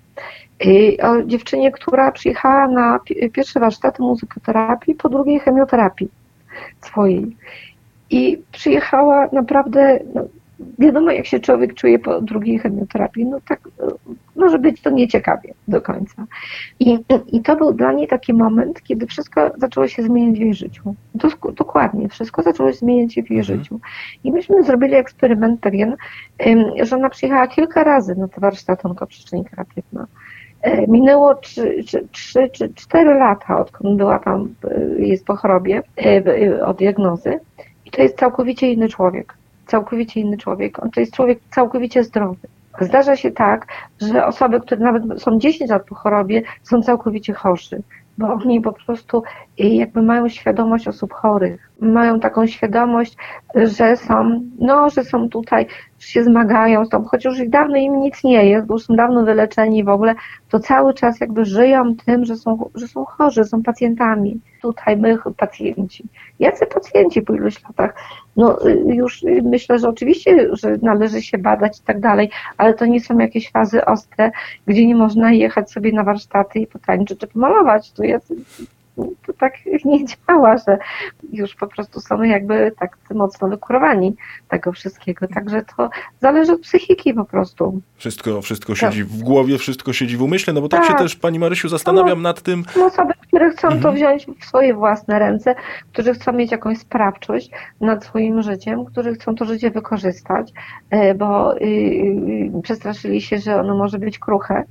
o 1.03 1.23
dziewczynie, 1.23 1.73
która 1.73 2.13
przyjechała 2.13 2.69
na 2.69 3.01
pierwsze 3.33 3.61
warsztaty 3.61 4.03
muzykoterapii, 4.03 4.95
po 4.95 5.09
drugiej 5.09 5.41
chemioterapii 5.41 6.09
swojej. 6.81 7.37
I 8.11 8.43
przyjechała 8.53 9.29
naprawdę 9.33 9.99
no, 10.15 10.23
wiadomo, 10.79 11.11
jak 11.11 11.27
się 11.27 11.41
człowiek 11.41 11.75
czuje 11.75 11.99
po 11.99 12.21
drugiej 12.21 12.59
chemioterapii, 12.59 13.25
no 13.25 13.39
tak 13.49 13.61
może 14.37 14.59
być 14.59 14.81
to 14.81 14.91
nieciekawie 14.91 15.55
do 15.69 15.81
końca. 15.81 16.27
I, 16.81 16.99
I 17.33 17.41
to 17.41 17.57
był 17.57 17.73
dla 17.73 17.93
niej 17.93 18.09
taki 18.09 18.33
moment, 18.35 18.83
kiedy 18.83 19.07
wszystko 19.07 19.51
zaczęło 19.57 19.89
się 19.89 20.03
zmieniać 20.03 20.39
w 20.39 20.41
jej 20.41 20.55
życiu. 20.55 20.95
Dokładnie, 21.55 22.09
wszystko 22.09 22.43
zaczęło 22.43 22.73
się 22.73 22.79
zmieniać 22.79 23.13
w 23.13 23.31
jej 23.31 23.41
mhm. 23.41 23.45
życiu. 23.45 23.81
I 24.25 24.33
myśmy 24.33 24.63
zrobili 24.63 24.95
eksperyment 24.95 25.61
pewien, 25.61 25.97
że 26.83 26.97
ona 26.97 27.11
przyjechała 27.11 27.47
kilka 27.47 27.85
razy 27.85 28.15
na 28.15 28.29
te 28.29 28.41
warsztaty 28.41 28.89
onkoprzyczyn 28.89 29.45
kreatywna. 29.45 30.07
E, 30.63 30.87
minęło 30.87 31.35
3 31.35 31.85
czy 32.53 32.75
4 32.75 33.15
lata, 33.15 33.61
odkąd 33.61 33.97
była 33.97 34.19
tam, 34.19 34.55
e, 34.65 35.03
jest 35.03 35.27
po 35.27 35.37
chorobie, 35.37 35.83
e, 35.97 36.67
od 36.67 36.77
diagnozy. 36.77 37.41
I 37.87 37.91
to 37.91 38.03
jest 38.03 38.19
całkowicie 38.19 38.73
inny 38.73 38.89
człowiek. 38.89 39.35
Całkowicie 39.67 40.21
inny 40.21 40.37
człowiek. 40.37 40.83
On 40.83 40.91
to 40.91 41.01
jest 41.01 41.15
człowiek 41.15 41.39
całkowicie 41.51 42.05
zdrowy. 42.05 42.49
Zdarza 42.81 43.17
się 43.17 43.31
tak, 43.31 43.67
że 44.01 44.27
osoby, 44.27 44.61
które 44.61 44.81
nawet 44.81 45.23
są 45.23 45.39
10 45.39 45.71
lat 45.71 45.87
po 45.87 45.95
chorobie, 45.95 46.43
są 46.63 46.83
całkowicie 46.83 47.33
chorzy, 47.33 47.83
bo 48.19 48.33
oni 48.33 48.61
po 48.61 48.73
prostu 48.73 49.23
jakby 49.59 50.03
mają 50.03 50.29
świadomość 50.29 50.89
osób 50.89 51.13
chorych, 51.13 51.71
mają 51.81 52.21
taką 52.21 52.47
świadomość, 52.47 53.17
że 53.55 53.97
są, 53.97 54.41
no, 54.59 54.91
że 54.91 55.05
są 55.05 55.29
tutaj, 55.29 55.67
że 55.99 56.07
się 56.09 56.25
zmagają 56.25 56.85
z 56.85 56.89
tą, 56.89 57.05
chociaż 57.05 57.39
już 57.39 57.49
dawno 57.49 57.77
im 57.77 58.01
nic 58.01 58.25
nie 58.25 58.49
jest, 58.49 58.67
bo 58.67 58.75
już 58.75 58.85
są 58.85 58.97
dawno 58.97 59.25
wyleczeni 59.25 59.85
w 59.85 59.89
ogóle, 59.89 60.15
to 60.49 60.61
cały 60.61 60.95
czas 60.95 61.21
jakby 61.21 61.45
żyją 61.45 61.97
tym, 62.07 62.25
że 62.25 62.37
są, 62.37 62.71
że 62.75 62.89
są 62.89 63.05
chorzy, 63.05 63.45
są 63.45 63.63
pacjentami. 63.63 64.41
Tutaj 64.63 64.97
my 64.97 65.19
pacjenci. 65.37 66.05
Jacy 66.39 66.67
pacjenci 66.67 67.23
po 67.23 67.35
iluś 67.35 67.65
latach? 67.65 67.95
No 68.37 68.67
y, 68.67 68.95
już 68.95 69.25
myślę, 69.43 69.79
że 69.79 69.89
oczywiście, 69.89 70.49
że 70.53 70.77
należy 70.83 71.23
się 71.23 71.39
badać 71.39 71.79
i 71.81 71.83
tak 71.83 72.01
dalej, 72.01 72.31
ale 72.57 72.75
to 72.75 72.87
nie 72.87 73.01
są 73.01 73.19
jakieś 73.19 73.51
fazy 73.51 73.85
ostre, 73.85 74.31
gdzie 74.67 74.87
nie 74.87 74.97
można 74.97 75.33
jechać 75.33 75.71
sobie 75.71 75.93
na 75.93 76.05
warsztaty 76.05 76.59
i 76.59 76.67
potańczyć 76.67 77.19
czy 77.19 77.27
pomalować. 77.27 77.93
To 77.93 78.05
jest 78.05 78.35
to 78.97 79.33
tak 79.33 79.55
nie 79.85 80.05
działa, 80.05 80.57
że 80.57 80.79
już 81.33 81.55
po 81.55 81.67
prostu 81.67 82.01
są 82.01 82.23
jakby 82.23 82.73
tak 82.79 82.97
mocno 83.15 83.49
wykurowani 83.49 84.17
tego 84.49 84.73
wszystkiego. 84.73 85.29
Także 85.29 85.63
to 85.77 85.91
zależy 86.21 86.53
od 86.53 86.61
psychiki 86.61 87.15
po 87.15 87.25
prostu. 87.25 87.81
Wszystko, 87.97 88.43
wszystko 88.43 88.75
siedzi 88.75 89.01
tak. 89.01 89.09
w 89.09 89.23
głowie, 89.23 89.59
wszystko 89.59 89.93
siedzi 89.93 90.17
w 90.17 90.23
umyśle, 90.23 90.53
no 90.53 90.61
bo 90.61 90.69
tak, 90.69 90.81
tak 90.81 90.91
się 90.91 90.95
też 90.95 91.17
Pani 91.17 91.39
Marysiu 91.39 91.69
zastanawiam 91.69 92.19
no, 92.19 92.29
nad 92.29 92.43
tym. 92.43 92.65
Są 92.75 92.87
osoby, 92.87 93.13
które 93.29 93.51
chcą 93.51 93.69
mhm. 93.69 93.83
to 93.83 93.93
wziąć 93.93 94.27
w 94.41 94.45
swoje 94.45 94.75
własne 94.75 95.19
ręce, 95.19 95.55
którzy 95.93 96.15
chcą 96.15 96.33
mieć 96.33 96.53
jakąś 96.53 96.79
sprawczość 96.79 97.51
nad 97.81 98.05
swoim 98.05 98.43
życiem, 98.43 98.85
którzy 98.85 99.15
chcą 99.15 99.35
to 99.35 99.45
życie 99.45 99.71
wykorzystać, 99.71 100.53
e, 100.91 101.15
bo 101.15 101.57
y, 101.57 101.65
y, 101.65 102.63
przestraszyli 102.63 103.21
się, 103.21 103.39
że 103.39 103.61
ono 103.61 103.77
może 103.77 103.99
być 103.99 104.19
kruche. 104.19 104.65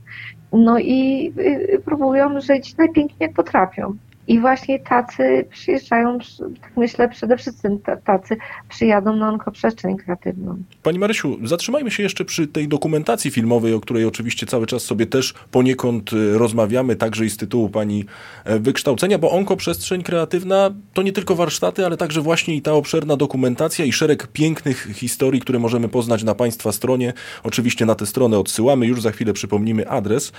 No 0.53 0.79
i 0.79 1.31
y, 1.37 1.81
próbują 1.85 2.41
żyć 2.41 2.77
najpiękniej 2.77 3.17
jak 3.19 3.33
potrafią. 3.33 3.97
I 4.31 4.39
właśnie 4.39 4.79
tacy 4.79 5.45
przyjeżdżają, 5.49 6.17
tak 6.61 6.71
myślę, 6.77 7.09
przede 7.09 7.37
wszystkim 7.37 7.79
tacy 8.05 8.37
przyjadą 8.69 9.15
na 9.15 9.29
onkoprzestrzeń 9.29 9.97
kreatywną. 9.97 10.57
Pani 10.83 10.99
Marysiu, 10.99 11.37
zatrzymajmy 11.43 11.91
się 11.91 12.03
jeszcze 12.03 12.25
przy 12.25 12.47
tej 12.47 12.67
dokumentacji 12.67 13.31
filmowej, 13.31 13.73
o 13.73 13.79
której 13.79 14.05
oczywiście 14.05 14.45
cały 14.45 14.67
czas 14.67 14.83
sobie 14.83 15.05
też 15.05 15.33
poniekąd 15.51 16.13
y, 16.13 16.37
rozmawiamy, 16.37 16.95
także 16.95 17.25
i 17.25 17.29
z 17.29 17.37
tytułu 17.37 17.69
Pani 17.69 18.05
e, 18.45 18.59
wykształcenia, 18.59 19.17
bo 19.17 19.31
onkoprzestrzeń 19.31 20.03
kreatywna 20.03 20.69
to 20.93 21.01
nie 21.01 21.11
tylko 21.11 21.35
warsztaty, 21.35 21.85
ale 21.85 21.97
także 21.97 22.21
właśnie 22.21 22.55
i 22.55 22.61
ta 22.61 22.73
obszerna 22.73 23.17
dokumentacja 23.17 23.85
i 23.85 23.91
szereg 23.91 24.27
pięknych 24.27 24.87
historii, 24.93 25.41
które 25.41 25.59
możemy 25.59 25.89
poznać 25.89 26.23
na 26.23 26.35
Państwa 26.35 26.71
stronie. 26.71 27.13
Oczywiście 27.43 27.85
na 27.85 27.95
tę 27.95 28.05
stronę 28.05 28.39
odsyłamy, 28.39 28.87
już 28.87 29.01
za 29.01 29.11
chwilę 29.11 29.33
przypomnimy 29.33 29.89
adres 29.89 30.31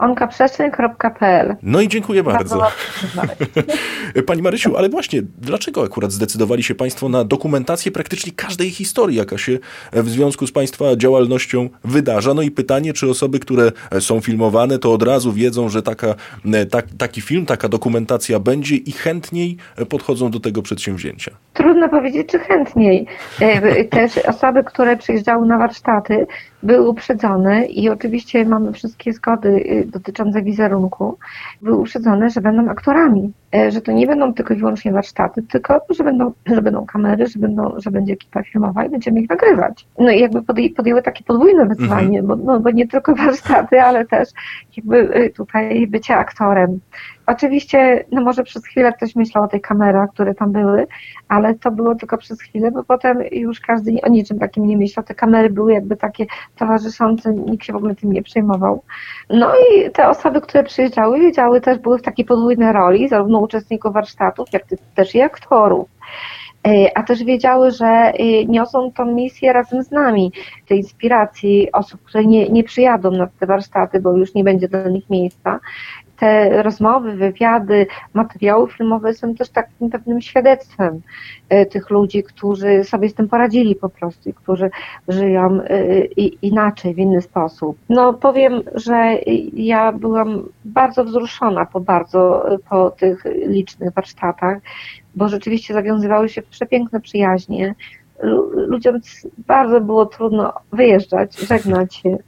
onkaprzestrzeń.pl. 0.00 1.56
No 1.62 1.80
i 1.80 1.88
dziękuję 1.88 2.22
bardzo. 2.22 2.66
Pani 4.26 4.42
Marysiu, 4.42 4.76
ale 4.76 4.88
właśnie, 4.88 5.22
dlaczego 5.38 5.82
akurat 5.82 6.12
zdecydowali 6.12 6.62
się 6.62 6.74
Państwo 6.74 7.08
na 7.08 7.24
dokumentację 7.24 7.92
praktycznie 7.92 8.32
każdej 8.36 8.70
historii, 8.70 9.16
jaka 9.16 9.38
się 9.38 9.58
w 9.92 10.08
związku 10.08 10.46
z 10.46 10.52
Państwa 10.52 10.96
działalnością 10.96 11.68
wydarza? 11.84 12.34
No 12.34 12.42
i 12.42 12.50
pytanie, 12.50 12.92
czy 12.92 13.10
osoby, 13.10 13.38
które 13.38 13.72
są 14.00 14.20
filmowane, 14.20 14.78
to 14.78 14.92
od 14.92 15.02
razu 15.02 15.32
wiedzą, 15.32 15.68
że 15.68 15.82
taka, 15.82 16.14
tak, 16.70 16.86
taki 16.98 17.20
film, 17.20 17.46
taka 17.46 17.68
dokumentacja 17.68 18.40
będzie 18.40 18.76
i 18.76 18.92
chętniej 18.92 19.56
podchodzą 19.88 20.30
do 20.30 20.40
tego 20.40 20.62
przedsięwzięcia? 20.62 21.30
Trudno 21.54 21.88
powiedzieć, 21.88 22.28
czy 22.28 22.38
chętniej. 22.38 23.06
E, 23.40 23.84
też 23.84 24.18
osoby, 24.18 24.64
które 24.64 24.96
przyjeżdżały 24.96 25.46
na 25.46 25.58
warsztaty, 25.58 26.26
były 26.62 26.88
uprzedzone 26.88 27.64
i 27.64 27.88
oczywiście 27.88 28.44
mamy 28.44 28.72
wszystkie 28.72 29.12
zgody 29.12 29.48
y, 29.48 29.86
dotyczące 29.86 30.42
wizerunku, 30.42 31.18
były 31.62 31.76
uprzedzone, 31.76 32.30
że 32.30 32.40
będą 32.40 32.68
aktorami, 32.68 33.32
e, 33.54 33.70
że 33.70 33.80
to 33.80 33.92
nie 33.92 34.06
będą 34.06 34.34
tylko 34.34 34.54
i 34.54 34.56
wyłącznie 34.56 34.92
warsztaty, 34.92 35.42
tylko 35.42 35.80
że 35.90 36.04
będą, 36.04 36.32
że 36.46 36.62
będą 36.62 36.86
kamery, 36.86 37.26
że, 37.26 37.38
będą, 37.38 37.72
że 37.76 37.90
będzie 37.90 38.12
ekipa 38.12 38.42
filmowa 38.42 38.84
i 38.84 38.88
będziemy 38.88 39.20
ich 39.20 39.30
nagrywać. 39.30 39.86
No 39.98 40.10
i 40.10 40.20
jakby 40.20 40.42
podjęły 40.76 41.02
takie 41.02 41.24
podwójne 41.24 41.66
wyzwanie, 41.66 42.20
mhm. 42.20 42.26
bo, 42.26 42.36
no, 42.36 42.60
bo 42.60 42.70
nie 42.70 42.88
tylko 42.88 43.14
warsztaty, 43.24 43.82
ale 43.82 44.06
też 44.06 44.28
jakby 44.76 45.16
y, 45.16 45.30
tutaj 45.30 45.86
bycie 45.86 46.16
aktorem. 46.16 46.80
Oczywiście, 47.26 48.04
no 48.12 48.20
może 48.22 48.42
przez 48.42 48.64
chwilę 48.64 48.92
ktoś 48.92 49.16
myślał 49.16 49.44
o 49.44 49.48
tej 49.48 49.60
kamerach, 49.60 50.10
które 50.10 50.34
tam 50.34 50.52
były, 50.52 50.86
ale 51.28 51.54
to 51.54 51.70
było 51.70 51.94
tylko 51.94 52.18
przez 52.18 52.42
chwilę, 52.42 52.70
bo 52.70 52.84
potem 52.84 53.22
już 53.32 53.60
każdy 53.60 53.92
o 54.02 54.08
niczym 54.08 54.38
takim 54.38 54.66
nie 54.66 54.76
myślał. 54.76 55.06
Te 55.06 55.14
kamery 55.14 55.50
były 55.50 55.72
jakby 55.72 55.96
takie 55.96 56.26
towarzyszące, 56.56 57.34
nikt 57.34 57.64
się 57.64 57.72
w 57.72 57.76
ogóle 57.76 57.94
tym 57.94 58.12
nie 58.12 58.22
przejmował. 58.22 58.82
No 59.30 59.52
i 59.56 59.90
te 59.90 60.08
osoby, 60.08 60.40
które 60.40 60.64
przyjeżdżały, 60.64 61.20
wiedziały 61.20 61.60
też, 61.60 61.78
były 61.78 61.98
w 61.98 62.02
takiej 62.02 62.24
podwójnej 62.24 62.72
roli, 62.72 63.08
zarówno 63.08 63.38
uczestników 63.38 63.92
warsztatów, 63.92 64.52
jak 64.52 64.62
też 64.94 65.14
i 65.14 65.20
aktorów 65.20 65.88
e, 66.66 66.98
a 66.98 67.02
też 67.02 67.24
wiedziały, 67.24 67.70
że 67.70 67.86
e, 67.86 68.44
niosą 68.44 68.92
tą 68.92 69.04
misję 69.04 69.52
razem 69.52 69.82
z 69.82 69.90
nami, 69.90 70.32
tej 70.68 70.78
inspiracji 70.78 71.72
osób, 71.72 72.02
które 72.02 72.24
nie, 72.24 72.48
nie 72.48 72.64
przyjadą 72.64 73.10
na 73.10 73.26
te 73.26 73.46
warsztaty, 73.46 74.00
bo 74.00 74.16
już 74.16 74.34
nie 74.34 74.44
będzie 74.44 74.68
dla 74.68 74.88
nich 74.88 75.10
miejsca, 75.10 75.60
te 76.20 76.62
rozmowy, 76.62 77.12
wywiady, 77.12 77.86
materiały 78.14 78.68
filmowe 78.68 79.14
są 79.14 79.34
też 79.34 79.48
takim 79.48 79.90
pewnym 79.90 80.20
świadectwem 80.20 81.00
e, 81.48 81.66
tych 81.66 81.90
ludzi, 81.90 82.22
którzy 82.22 82.84
sobie 82.84 83.08
z 83.08 83.14
tym 83.14 83.28
poradzili 83.28 83.74
po 83.74 83.88
prostu 83.88 84.30
i 84.30 84.34
którzy 84.34 84.70
żyją 85.08 85.60
e, 85.62 86.04
inaczej, 86.42 86.94
w 86.94 86.98
inny 86.98 87.22
sposób. 87.22 87.78
No 87.88 88.12
powiem, 88.12 88.62
że 88.74 89.18
ja 89.52 89.92
byłam 89.92 90.42
bardzo 90.64 91.04
wzruszona 91.04 91.66
po 91.66 91.80
bardzo, 91.80 92.46
po 92.68 92.90
tych 92.90 93.24
licznych 93.46 93.94
warsztatach, 93.94 94.58
bo 95.14 95.28
rzeczywiście 95.28 95.74
zawiązywały 95.74 96.28
się 96.28 96.42
przepiękne 96.42 97.00
przyjaźnie. 97.00 97.74
Ludziom 98.52 99.00
bardzo 99.38 99.80
było 99.80 100.06
trudno 100.06 100.52
wyjeżdżać, 100.72 101.36
żegnać 101.36 101.94
się 101.94 102.18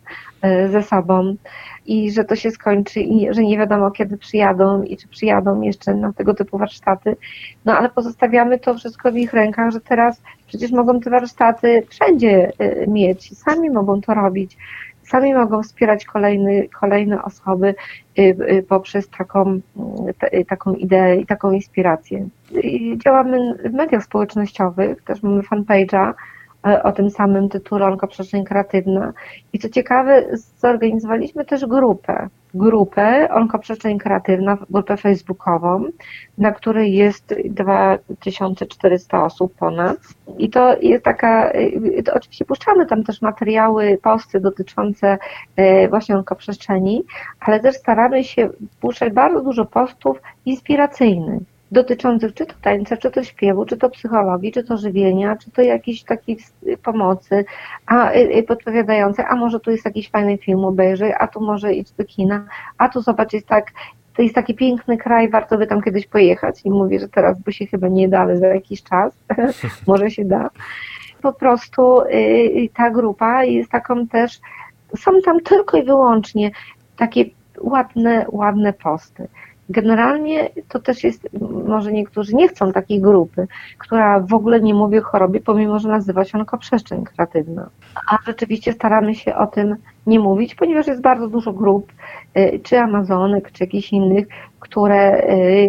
e, 0.43 0.69
ze 0.69 0.83
sobą 0.83 1.37
i 1.87 2.13
że 2.13 2.25
to 2.25 2.37
się 2.37 2.51
skończy 2.51 3.01
i 3.01 3.35
że 3.35 3.43
nie 3.43 3.59
wiadomo 3.59 3.91
kiedy 3.91 4.19
przyjadą 4.19 4.83
i 4.83 4.97
czy 4.97 5.09
przyjadą 5.09 5.61
jeszcze 5.61 5.95
na 5.95 6.13
tego 6.13 6.35
typu 6.35 6.59
warsztaty. 6.59 7.17
No 7.65 7.79
ale 7.79 7.89
pozostawiamy 7.89 8.59
to 8.59 8.75
wszystko 8.75 9.13
w 9.13 9.17
ich 9.17 9.33
rękach, 9.33 9.71
że 9.71 9.81
teraz 9.81 10.23
przecież 10.47 10.73
mogą 10.73 11.01
te 11.01 11.11
warsztaty 11.11 11.83
wszędzie 11.89 12.53
y, 12.61 12.87
mieć, 12.89 13.39
sami 13.39 13.71
mogą 13.71 14.01
to 14.01 14.15
robić. 14.15 14.57
Sami 15.03 15.35
mogą 15.35 15.63
wspierać 15.63 16.05
kolejny, 16.05 16.69
kolejne 16.81 17.23
osoby 17.23 17.75
y, 18.19 18.23
y, 18.23 18.65
poprzez 18.69 19.09
taką, 19.09 19.61
taką 20.49 20.75
ideę 20.75 21.17
i 21.17 21.27
taką 21.27 21.53
inspirację. 21.53 22.29
Działamy 22.97 23.55
w 23.55 23.73
mediach 23.73 24.05
społecznościowych, 24.05 25.03
też 25.03 25.23
mamy 25.23 25.43
fanpage'a, 25.43 26.13
o 26.83 26.93
tym 26.93 27.11
samym 27.11 27.49
tytule 27.49 27.87
Onkoprzestrzeń 27.87 28.45
Kreatywna. 28.45 29.13
I 29.53 29.59
co 29.59 29.69
ciekawe, 29.69 30.25
zorganizowaliśmy 30.59 31.45
też 31.45 31.67
grupę, 31.67 32.29
grupę 32.55 33.29
Onkoprzestrzeń 33.31 33.99
Kreatywna, 33.99 34.59
grupę 34.71 34.97
facebookową, 34.97 35.85
na 36.39 36.53
której 36.53 36.95
jest 36.95 37.35
2400 37.45 39.25
osób 39.25 39.55
ponad. 39.55 39.97
I 40.39 40.51
to 40.51 40.77
jest 40.81 41.05
taka, 41.05 41.53
to 42.05 42.15
oczywiście 42.15 42.45
puszczamy 42.45 42.87
tam 42.87 43.05
też 43.05 43.23
materiały, 43.23 43.99
posty 44.03 44.41
dotyczące 44.41 45.19
e, 45.57 45.89
właśnie 45.89 46.17
onkoprzestrzeni, 46.17 47.05
ale 47.41 47.61
też 47.61 47.77
staramy 47.77 48.25
się 48.25 48.49
puszczać 48.81 49.13
bardzo 49.13 49.41
dużo 49.41 49.65
postów 49.65 50.23
inspiracyjnych 50.47 51.52
dotyczących 51.73 52.35
czy 52.35 52.47
to 52.47 52.55
tańca, 52.63 52.97
czy 52.97 53.11
to 53.11 53.25
śpiewu, 53.25 53.67
czy 53.67 53.77
to 53.77 53.91
psychologii, 53.91 54.53
czy 54.53 54.65
to 54.65 54.77
żywienia, 54.77 55.37
czy 55.37 55.51
to 55.51 55.63
jakiejś 55.63 56.03
takiej 56.03 56.39
pomocy, 56.83 57.45
a 57.87 58.13
y, 58.13 58.37
y, 58.37 58.43
podpowiadające, 58.43 59.27
a 59.27 59.37
może 59.37 59.61
tu 59.61 59.71
jest 59.71 59.85
jakiś 59.85 60.11
fajny 60.11 60.39
film 60.39 60.65
obejrzyj, 60.65 61.13
a 61.19 61.27
tu 61.27 61.41
może 61.41 61.75
idź 61.75 61.93
do 61.93 62.05
kina, 62.05 62.45
a 62.79 62.89
tu 62.89 63.01
zobacz, 63.01 63.33
jest 63.33 63.47
tak, 63.47 63.71
to 64.17 64.23
jest 64.23 64.35
taki 64.35 64.55
piękny 64.55 64.97
kraj, 64.97 65.31
warto 65.31 65.59
by 65.59 65.67
tam 65.67 65.83
kiedyś 65.83 66.07
pojechać 66.07 66.61
i 66.65 66.71
mówię, 66.71 67.01
że 67.01 67.09
teraz 67.09 67.41
by 67.41 67.53
się 67.53 67.67
chyba 67.67 67.89
nie 67.89 68.09
da, 68.09 68.21
ale 68.21 68.37
za 68.37 68.47
jakiś 68.47 68.83
czas 68.83 69.15
może 69.87 70.11
się 70.11 70.25
da. 70.25 70.51
po 71.23 71.33
prostu 71.33 72.03
ta 72.75 72.91
grupa 72.91 73.45
jest 73.45 73.71
taką 73.71 74.07
też, 74.07 74.41
są 74.99 75.11
tam 75.25 75.41
tylko 75.41 75.77
i 75.77 75.85
wyłącznie 75.85 76.51
takie 76.97 77.25
ładne, 77.61 78.27
ładne 78.29 78.73
posty. 78.73 79.29
Generalnie 79.69 80.51
to 80.69 80.79
też 80.79 81.05
jest, 81.05 81.29
może 81.67 81.93
niektórzy 81.93 82.35
nie 82.35 82.49
chcą 82.49 82.73
takiej 82.73 83.01
grupy, 83.01 83.47
która 83.79 84.21
w 84.21 84.35
ogóle 84.35 84.61
nie 84.61 84.75
mówi 84.75 84.99
o 84.99 85.03
chorobie, 85.03 85.41
pomimo 85.41 85.79
że 85.79 85.89
nazywa 85.89 86.25
się 86.25 86.39
onkoprzestrzeń 86.39 87.05
kreatywna. 87.05 87.69
A 88.11 88.19
rzeczywiście 88.27 88.73
staramy 88.73 89.15
się 89.15 89.35
o 89.37 89.47
tym 89.47 89.77
nie 90.07 90.21
mówić, 90.21 90.55
ponieważ 90.55 90.87
jest 90.87 91.01
bardzo 91.01 91.29
dużo 91.29 91.53
grup, 91.53 91.93
y, 92.37 92.61
czy 92.63 92.79
Amazonek, 92.79 93.53
czy 93.53 93.65
jakichś 93.65 93.93
innych, 93.93 94.27
które 94.61 95.23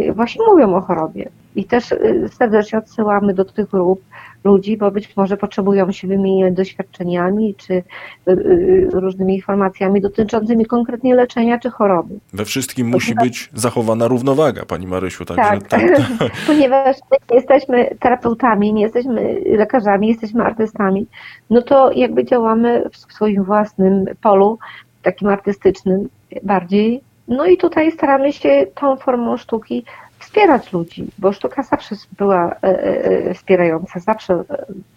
y, 0.10 0.14
właśnie 0.14 0.46
mówią 0.48 0.76
o 0.76 0.82
chorobie. 0.82 1.30
I 1.56 1.66
też 1.66 1.92
y, 1.92 2.30
serdecznie 2.32 2.80
odsyłamy 2.80 3.34
do 3.34 3.46
tych 3.46 3.70
grup 3.70 4.02
ludzi, 4.44 4.78
bo 4.78 4.92
być 4.92 5.16
może 5.18 5.38
potrzebują 5.38 5.92
się 5.92 6.08
wymieniać 6.08 6.54
doświadczeniami 6.54 7.56
czy 7.56 7.74
y, 7.74 7.84
y, 8.28 8.90
różnymi 8.94 9.36
informacjami 9.36 10.02
dotyczącymi 10.02 10.66
konkretnie 10.66 11.16
leczenia 11.16 11.60
czy 11.60 11.70
choroby. 11.70 12.16
We 12.34 12.46
wszystkim 12.46 12.88
musi 12.88 13.16
być 13.16 13.50
zachowana 13.54 14.08
równowaga, 14.08 14.66
Pani 14.66 14.88
Marysiu. 14.88 15.26
Także, 15.26 15.44
tak, 15.44 15.68
tak. 15.68 15.82
ponieważ 16.48 16.98
nie 17.12 17.36
jesteśmy 17.36 17.96
terapeutami, 18.00 18.74
nie 18.74 18.82
jesteśmy 18.82 19.42
lekarzami, 19.46 20.08
jesteśmy 20.08 20.44
artystami, 20.44 21.06
no 21.50 21.62
to 21.62 21.92
jakby 21.92 22.26
działamy 22.26 22.90
w 22.92 22.98
swoim 22.98 23.44
własnym 23.44 24.06
polu, 24.22 24.60
takim 25.02 25.28
artystycznym 25.28 26.10
bardziej. 26.44 27.02
No 27.28 27.46
i 27.46 27.58
tutaj 27.58 27.92
staramy 27.92 28.34
się 28.34 28.66
tą 28.76 28.96
formą 28.96 29.38
sztuki 29.38 29.86
wspierać 30.34 30.74
ludzi, 30.74 31.08
bo 31.17 31.34
sztuka 31.34 31.63
zawsze 31.63 31.96
była 32.17 32.52
e, 32.52 32.58
e, 32.63 33.04
e, 33.06 33.34
wspierająca, 33.34 34.00
zawsze 34.00 34.43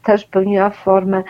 też 0.02 0.24
pełniła 0.24 0.70
formę 0.70 1.22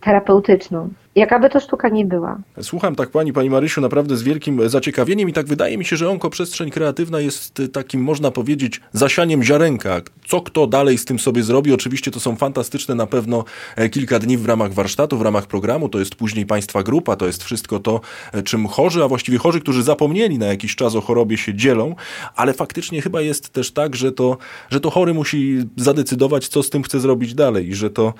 terapeutyczną 0.00 0.88
jakaby 1.18 1.50
to 1.50 1.60
sztuka 1.60 1.88
nie 1.88 2.04
była. 2.04 2.38
Słucham 2.62 2.94
tak 2.94 3.10
pani, 3.10 3.32
pani 3.32 3.50
Marysiu, 3.50 3.80
naprawdę 3.80 4.16
z 4.16 4.22
wielkim 4.22 4.68
zaciekawieniem 4.68 5.28
i 5.28 5.32
tak 5.32 5.46
wydaje 5.46 5.78
mi 5.78 5.84
się, 5.84 5.96
że 5.96 6.10
onkoprzestrzeń 6.10 6.70
kreatywna 6.70 7.20
jest 7.20 7.62
takim, 7.72 8.02
można 8.02 8.30
powiedzieć, 8.30 8.80
zasianiem 8.92 9.42
ziarenka. 9.42 10.00
Co 10.26 10.40
kto 10.40 10.66
dalej 10.66 10.98
z 10.98 11.04
tym 11.04 11.18
sobie 11.18 11.42
zrobi? 11.42 11.72
Oczywiście 11.72 12.10
to 12.10 12.20
są 12.20 12.36
fantastyczne 12.36 12.94
na 12.94 13.06
pewno 13.06 13.44
e, 13.76 13.88
kilka 13.88 14.18
dni 14.18 14.38
w 14.38 14.46
ramach 14.46 14.72
warsztatu, 14.72 15.18
w 15.18 15.22
ramach 15.22 15.46
programu, 15.46 15.88
to 15.88 15.98
jest 15.98 16.14
później 16.14 16.46
państwa 16.46 16.82
grupa, 16.82 17.16
to 17.16 17.26
jest 17.26 17.44
wszystko 17.44 17.78
to, 17.80 18.00
e, 18.32 18.42
czym 18.42 18.66
chorzy, 18.66 19.04
a 19.04 19.08
właściwie 19.08 19.38
chorzy, 19.38 19.60
którzy 19.60 19.82
zapomnieli 19.82 20.38
na 20.38 20.46
jakiś 20.46 20.76
czas 20.76 20.94
o 20.94 21.00
chorobie 21.00 21.36
się 21.36 21.54
dzielą, 21.54 21.94
ale 22.36 22.54
faktycznie 22.54 23.02
chyba 23.02 23.20
jest 23.20 23.48
też 23.48 23.70
tak, 23.70 23.96
że 23.96 24.12
to, 24.12 24.36
że 24.70 24.80
to 24.80 24.90
chory 24.90 25.14
musi 25.14 25.58
zadecydować, 25.76 26.48
co 26.48 26.62
z 26.62 26.70
tym 26.70 26.82
chce 26.82 27.00
zrobić 27.00 27.34
dalej 27.34 27.68
i 27.68 27.74
że 27.74 27.90
to, 27.90 28.14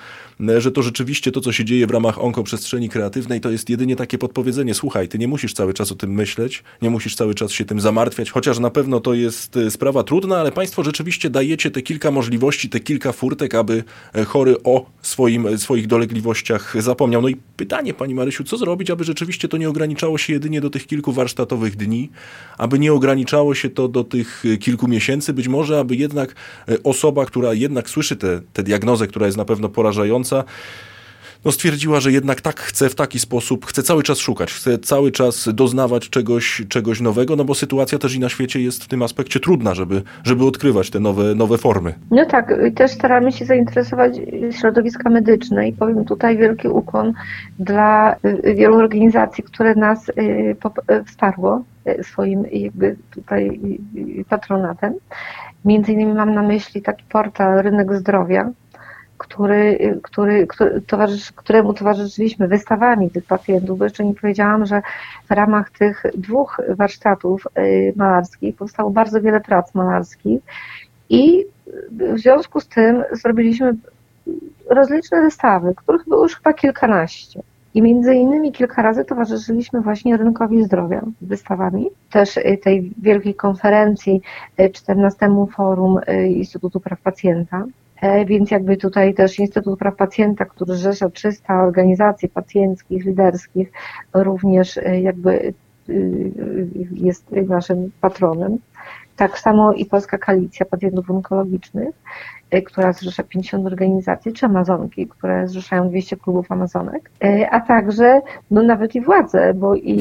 e, 0.49 0.61
że 0.61 0.71
to 0.71 0.83
rzeczywiście 0.83 1.31
to, 1.31 1.41
co 1.41 1.51
się 1.51 1.65
dzieje 1.65 1.87
w 1.87 1.91
ramach 1.91 2.23
onkoprzestrzeni 2.23 2.88
kreatywnej 2.89 3.41
to 3.41 3.51
jest 3.51 3.69
jedynie 3.69 3.95
takie 3.95 4.17
podpowiedzenie, 4.17 4.73
słuchaj, 4.73 5.07
ty 5.07 5.19
nie 5.19 5.27
musisz 5.27 5.53
cały 5.53 5.73
czas 5.73 5.91
o 5.91 5.95
tym 5.95 6.11
myśleć, 6.11 6.63
nie 6.81 6.89
musisz 6.89 7.15
cały 7.15 7.35
czas 7.35 7.51
się 7.51 7.65
tym 7.65 7.79
zamartwiać, 7.79 8.31
chociaż 8.31 8.59
na 8.59 8.69
pewno 8.69 8.99
to 8.99 9.13
jest 9.13 9.57
e, 9.57 9.71
sprawa 9.71 10.03
trudna, 10.03 10.37
ale 10.37 10.51
państwo 10.51 10.83
rzeczywiście 10.83 11.29
dajecie 11.29 11.71
te 11.71 11.81
kilka 11.81 12.11
możliwości, 12.11 12.69
te 12.69 12.79
kilka 12.79 13.11
furtek, 13.11 13.55
aby 13.55 13.83
e, 14.13 14.25
chory 14.25 14.55
o 14.63 14.85
swoim, 15.01 15.47
e, 15.47 15.57
swoich 15.57 15.87
dolegliwościach 15.87 16.81
zapomniał. 16.81 17.21
No 17.21 17.27
i 17.27 17.35
pytanie, 17.57 17.93
pani 17.93 18.15
Marysiu, 18.15 18.43
co 18.43 18.57
zrobić, 18.57 18.89
aby 18.89 19.03
rzeczywiście 19.03 19.47
to 19.47 19.57
nie 19.57 19.69
ograniczało 19.69 20.17
się 20.17 20.33
jedynie 20.33 20.61
do 20.61 20.69
tych 20.69 20.87
kilku 20.87 21.11
warsztatowych 21.11 21.75
dni, 21.75 22.09
aby 22.57 22.79
nie 22.79 22.93
ograniczało 22.93 23.55
się 23.55 23.69
to 23.69 23.87
do 23.87 24.03
tych 24.03 24.43
kilku 24.59 24.87
miesięcy, 24.87 25.33
być 25.33 25.47
może, 25.47 25.79
aby 25.79 25.95
jednak 25.95 26.35
osoba, 26.83 27.25
która 27.25 27.53
jednak 27.53 27.89
słyszy 27.89 28.15
tę 28.53 28.63
diagnozę, 28.63 29.07
która 29.07 29.25
jest 29.25 29.37
na 29.37 29.45
pewno 29.45 29.69
porażająca, 29.69 30.43
no 31.45 31.51
stwierdziła, 31.51 31.99
że 31.99 32.11
jednak 32.11 32.41
tak 32.41 32.59
chce 32.59 32.89
w 32.89 32.95
taki 32.95 33.19
sposób, 33.19 33.65
chce 33.65 33.83
cały 33.83 34.03
czas 34.03 34.17
szukać, 34.17 34.53
chce 34.53 34.77
cały 34.77 35.11
czas 35.11 35.49
doznawać 35.53 36.09
czegoś, 36.09 36.61
czegoś 36.69 37.01
nowego, 37.01 37.35
no 37.35 37.45
bo 37.45 37.55
sytuacja 37.55 37.97
też 37.97 38.15
i 38.15 38.19
na 38.19 38.29
świecie 38.29 38.61
jest 38.61 38.83
w 38.83 38.87
tym 38.87 39.01
aspekcie 39.01 39.39
trudna, 39.39 39.73
żeby, 39.73 40.01
żeby 40.23 40.45
odkrywać 40.45 40.89
te 40.89 40.99
nowe, 40.99 41.35
nowe 41.35 41.57
formy. 41.57 41.93
No 42.11 42.25
tak, 42.25 42.53
też 42.75 42.91
staramy 42.91 43.31
się 43.31 43.45
zainteresować 43.45 44.13
środowiska 44.51 45.09
medyczne 45.09 45.67
i 45.67 45.73
powiem 45.73 46.05
tutaj 46.05 46.37
wielki 46.37 46.67
ukłon 46.67 47.13
dla 47.59 48.15
y, 48.25 48.55
wielu 48.55 48.75
organizacji, 48.75 49.43
które 49.43 49.75
nas 49.75 50.09
y, 50.09 50.13
y, 50.91 51.03
wsparło 51.03 51.63
swoim 52.01 52.43
jakby 52.51 52.95
tutaj 53.11 53.59
patronatem. 54.29 54.93
Między 55.65 55.91
innymi 55.91 56.13
mam 56.13 56.33
na 56.33 56.41
myśli 56.41 56.81
taki 56.81 57.03
portal 57.09 57.61
Rynek 57.61 57.93
Zdrowia, 57.93 58.51
który, 59.19 59.99
który, 60.03 60.47
który 60.47 60.81
towarzysz, 60.81 61.31
któremu 61.31 61.73
towarzyszyliśmy 61.73 62.47
wystawami 62.47 63.09
tych 63.09 63.25
pacjentów, 63.25 63.77
bo 63.77 63.83
jeszcze 63.83 64.05
nie 64.05 64.13
powiedziałam, 64.13 64.65
że 64.65 64.81
w 65.29 65.31
ramach 65.31 65.71
tych 65.71 66.03
dwóch 66.15 66.61
warsztatów 66.69 67.47
y, 67.57 67.93
malarskich 67.95 68.55
powstało 68.55 68.89
bardzo 68.89 69.21
wiele 69.21 69.41
prac 69.41 69.75
malarskich 69.75 70.41
i 71.09 71.45
w 71.91 72.19
związku 72.19 72.59
z 72.59 72.67
tym 72.67 73.03
zrobiliśmy 73.11 73.75
rozliczne 74.69 75.21
wystawy, 75.21 75.73
których 75.75 76.05
było 76.07 76.23
już 76.23 76.35
chyba 76.35 76.53
kilkanaście. 76.53 77.41
I 77.73 77.81
między 77.81 78.15
innymi 78.15 78.51
kilka 78.51 78.81
razy 78.81 79.05
towarzyszyliśmy 79.05 79.81
właśnie 79.81 80.17
rynkowi 80.17 80.63
zdrowia 80.63 81.01
wystawami, 81.21 81.89
też 82.11 82.37
y, 82.37 82.59
tej 82.63 82.91
wielkiej 82.97 83.35
konferencji 83.35 84.21
14 84.73 85.25
y, 85.25 85.51
Forum 85.51 85.99
Instytutu 86.27 86.79
Praw 86.79 87.01
Pacjenta. 87.01 87.65
E, 88.01 88.25
więc 88.25 88.51
jakby 88.51 88.77
tutaj 88.77 89.13
też 89.13 89.39
Instytut 89.39 89.79
Praw 89.79 89.95
Pacjenta, 89.95 90.45
który 90.45 90.75
rzesza 90.75 91.09
300 91.09 91.63
organizacji 91.63 92.29
pacjenckich, 92.29 93.05
liderskich, 93.05 93.71
również 94.13 94.77
e, 94.77 95.01
jakby 95.01 95.53
e, 95.89 95.93
jest 96.91 97.31
naszym 97.31 97.91
patronem. 98.01 98.57
Tak 99.15 99.39
samo 99.39 99.73
i 99.73 99.85
Polska 99.85 100.17
Koalicja 100.17 100.65
Pacjentów 100.65 101.11
Onkologicznych, 101.11 101.95
która 102.65 102.93
zrzesza 102.93 103.23
50 103.23 103.65
organizacji, 103.65 104.33
czy 104.33 104.45
Amazonki, 104.45 105.07
które 105.07 105.47
zrzeszają 105.47 105.89
200 105.89 106.17
klubów 106.17 106.51
Amazonek, 106.51 107.11
y, 107.23 107.49
a 107.51 107.59
także 107.59 108.21
no 108.51 108.63
nawet 108.63 108.95
i 108.95 109.01
władze, 109.01 109.53
bo 109.53 109.75
i, 109.75 109.91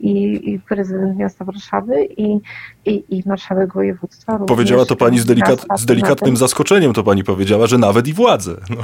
i, 0.00 0.50
i 0.50 0.60
prezydent 0.60 1.18
miasta 1.18 1.44
Warszawy, 1.44 2.04
i, 2.04 2.40
i, 2.86 3.04
i 3.18 3.22
marszałek 3.26 3.74
województwa. 3.74 4.38
Powiedziała 4.38 4.84
to 4.84 4.96
pani 4.96 5.18
z, 5.18 5.26
delikat, 5.26 5.66
z 5.76 5.84
delikatnym 5.84 6.36
zaskoczeniem, 6.36 6.92
to 6.92 7.02
pani 7.02 7.24
powiedziała, 7.24 7.66
że 7.66 7.78
nawet 7.78 8.08
i 8.08 8.12
władze. 8.12 8.52
No. 8.70 8.76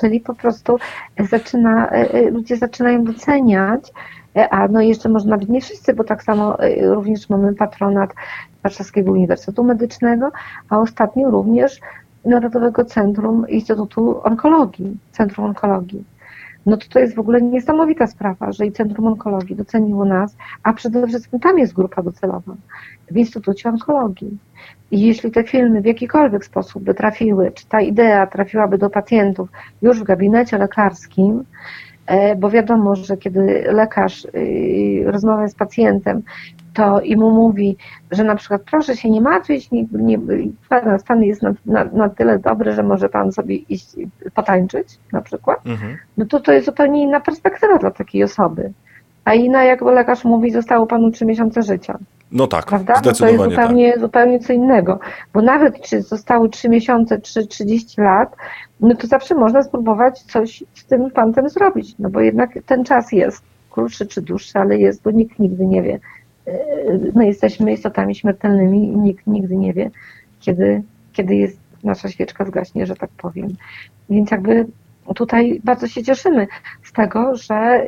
Czyli 0.00 0.20
po 0.20 0.34
prostu 0.34 0.78
zaczyna, 1.30 1.90
y, 2.14 2.30
ludzie 2.30 2.56
zaczynają 2.56 3.04
doceniać, 3.04 3.92
a 4.50 4.68
no 4.68 4.80
jeszcze 4.80 5.08
może 5.08 5.28
nawet 5.28 5.48
nie 5.48 5.60
wszyscy, 5.60 5.94
bo 5.94 6.04
tak 6.04 6.22
samo 6.22 6.56
również 6.80 7.28
mamy 7.28 7.54
patronat 7.54 8.14
Warszawskiego 8.62 9.12
Uniwersytetu 9.12 9.64
Medycznego, 9.64 10.30
a 10.68 10.78
ostatnio 10.78 11.30
również 11.30 11.80
Narodowego 12.26 12.84
Centrum 12.84 13.48
Instytutu 13.48 14.20
Onkologii, 14.24 14.96
Centrum 15.12 15.46
Onkologii. 15.46 16.04
No 16.66 16.76
to 16.76 16.86
to 16.88 16.98
jest 16.98 17.14
w 17.14 17.18
ogóle 17.18 17.42
niesamowita 17.42 18.06
sprawa, 18.06 18.52
że 18.52 18.66
i 18.66 18.72
Centrum 18.72 19.06
Onkologii 19.06 19.56
doceniło 19.56 20.04
nas, 20.04 20.36
a 20.62 20.72
przede 20.72 21.06
wszystkim 21.06 21.40
tam 21.40 21.58
jest 21.58 21.72
grupa 21.72 22.02
docelowa 22.02 22.54
w 23.10 23.16
Instytucie 23.16 23.68
Onkologii. 23.68 24.38
I 24.90 25.00
jeśli 25.00 25.30
te 25.30 25.44
filmy 25.44 25.82
w 25.82 25.86
jakikolwiek 25.86 26.44
sposób 26.44 26.82
by 26.82 26.94
trafiły, 26.94 27.52
czy 27.52 27.66
ta 27.66 27.80
idea 27.80 28.26
trafiłaby 28.26 28.78
do 28.78 28.90
pacjentów 28.90 29.48
już 29.82 30.00
w 30.00 30.04
gabinecie 30.04 30.58
lekarskim, 30.58 31.44
bo 32.36 32.50
wiadomo, 32.50 32.96
że 32.96 33.16
kiedy 33.16 33.64
lekarz 33.72 34.24
y, 34.24 35.04
rozmawia 35.06 35.48
z 35.48 35.54
pacjentem, 35.54 36.22
to 36.74 37.00
i 37.00 37.16
mu 37.16 37.30
mówi, 37.30 37.76
że 38.10 38.24
na 38.24 38.34
przykład 38.34 38.62
proszę 38.70 38.96
się 38.96 39.10
nie 39.10 39.20
martwić, 39.20 39.70
nie, 39.70 39.86
nie, 39.92 40.18
stan 40.98 41.22
jest 41.22 41.42
na, 41.42 41.54
na, 41.66 41.84
na, 41.84 42.08
tyle 42.08 42.38
dobry, 42.38 42.72
że 42.72 42.82
może 42.82 43.08
pan 43.08 43.32
sobie 43.32 43.56
iść 43.56 43.96
potańczyć 44.34 44.98
na 45.12 45.22
przykład, 45.22 45.66
mhm. 45.66 45.96
no 46.16 46.26
to 46.26 46.40
to 46.40 46.52
jest 46.52 46.66
zupełnie 46.66 47.02
inna 47.02 47.20
perspektywa 47.20 47.78
dla 47.78 47.90
takiej 47.90 48.24
osoby. 48.24 48.72
A 49.24 49.34
inna, 49.34 49.64
jak 49.64 49.82
lekarz 49.82 50.24
mówi, 50.24 50.50
zostało 50.50 50.86
panu 50.86 51.10
trzy 51.10 51.26
miesiące 51.26 51.62
życia. 51.62 51.98
No 52.32 52.46
tak, 52.46 52.66
Prawda? 52.66 52.94
zdecydowanie 52.94 53.36
no 53.36 53.38
to 53.38 53.50
jest 53.50 53.60
zupełnie, 53.60 53.92
tak. 53.92 54.00
zupełnie 54.00 54.40
co 54.40 54.52
innego. 54.52 54.98
Bo 55.34 55.42
nawet 55.42 55.80
czy 55.80 56.02
zostały 56.02 56.48
3 56.48 56.68
miesiące, 56.68 57.20
czy 57.20 57.46
30 57.46 58.00
lat, 58.00 58.36
no 58.80 58.94
to 58.94 59.06
zawsze 59.06 59.34
można 59.34 59.62
spróbować 59.62 60.22
coś 60.22 60.64
z 60.74 60.84
tym 60.84 61.10
pantem 61.10 61.48
zrobić. 61.48 61.94
No 61.98 62.10
bo 62.10 62.20
jednak 62.20 62.50
ten 62.66 62.84
czas 62.84 63.12
jest 63.12 63.42
krótszy 63.70 64.06
czy 64.06 64.22
dłuższy, 64.22 64.58
ale 64.58 64.78
jest, 64.78 65.02
bo 65.02 65.10
nikt 65.10 65.38
nigdy 65.38 65.66
nie 65.66 65.82
wie, 65.82 66.00
my 67.14 67.26
jesteśmy 67.26 67.72
istotami 67.72 68.14
śmiertelnymi 68.14 68.92
i 68.92 68.96
nikt 68.96 69.26
nigdy 69.26 69.56
nie 69.56 69.72
wie, 69.72 69.90
kiedy, 70.40 70.82
kiedy 71.12 71.34
jest 71.34 71.58
nasza 71.84 72.08
świeczka 72.08 72.44
zgaśnie, 72.44 72.86
że 72.86 72.96
tak 72.96 73.10
powiem. 73.10 73.48
Więc 74.10 74.30
jakby 74.30 74.66
tutaj 75.14 75.60
bardzo 75.64 75.88
się 75.88 76.02
cieszymy 76.02 76.46
z 76.82 76.92
tego, 76.92 77.36
że 77.36 77.86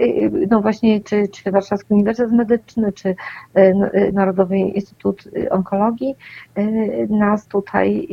no 0.50 0.60
właśnie 0.60 1.00
czy, 1.00 1.28
czy 1.28 1.50
Warszawski 1.50 1.94
Uniwersytet 1.94 2.32
Medyczny, 2.32 2.92
czy 2.92 3.08
y, 3.08 4.12
Narodowy 4.12 4.58
Instytut 4.58 5.24
Onkologii 5.50 6.14
y, 6.58 7.08
nas 7.10 7.46
tutaj 7.46 8.08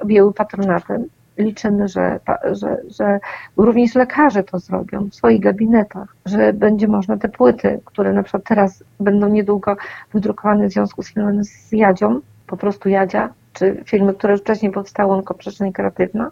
objęły 0.00 0.32
patronatem. 0.32 1.04
Liczymy, 1.38 1.88
że, 1.88 2.20
że, 2.52 2.76
że 2.98 3.20
również 3.56 3.94
lekarze 3.94 4.44
to 4.44 4.58
zrobią 4.58 5.08
w 5.08 5.14
swoich 5.14 5.40
gabinetach, 5.40 6.16
że 6.26 6.52
będzie 6.52 6.88
można 6.88 7.16
te 7.16 7.28
płyty, 7.28 7.80
które 7.84 8.12
na 8.12 8.22
przykład 8.22 8.44
teraz 8.44 8.84
będą 9.00 9.28
niedługo 9.28 9.76
wydrukowane 10.12 10.68
w 10.68 10.72
związku 10.72 11.02
z 11.02 11.14
filmem 11.14 11.44
z 11.44 11.72
Jadzią, 11.72 12.20
po 12.46 12.56
prostu 12.56 12.88
Jadzia, 12.88 13.28
czy 13.52 13.82
filmy, 13.84 14.14
które 14.14 14.36
wcześniej 14.36 14.72
powstały, 14.72 15.12
onkoprzestrzeń 15.12 15.72
kreatywna, 15.72 16.30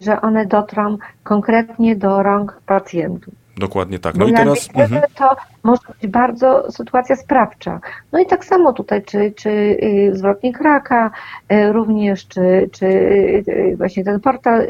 że 0.00 0.20
one 0.20 0.46
dotrą 0.46 0.98
konkretnie 1.22 1.96
do 1.96 2.22
rąk 2.22 2.60
pacjentów. 2.66 3.34
Dokładnie 3.58 3.98
tak. 3.98 4.14
No 4.14 4.24
Bo 4.24 4.30
i 4.30 4.34
teraz. 4.34 4.68
Mhm. 4.74 5.02
To 5.14 5.36
może 5.62 5.80
być 6.00 6.10
bardzo 6.10 6.72
sytuacja 6.72 7.16
sprawcza. 7.16 7.80
No 8.12 8.18
i 8.18 8.26
tak 8.26 8.44
samo 8.44 8.72
tutaj, 8.72 9.02
czy, 9.02 9.32
czy 9.36 9.50
y, 9.50 10.10
zwrotnik 10.12 10.60
raka, 10.60 11.10
y, 11.52 11.72
również, 11.72 12.26
czy, 12.26 12.70
czy 12.72 12.86
y, 12.86 13.74
właśnie 13.76 14.04
ten 14.04 14.20
portal 14.20 14.66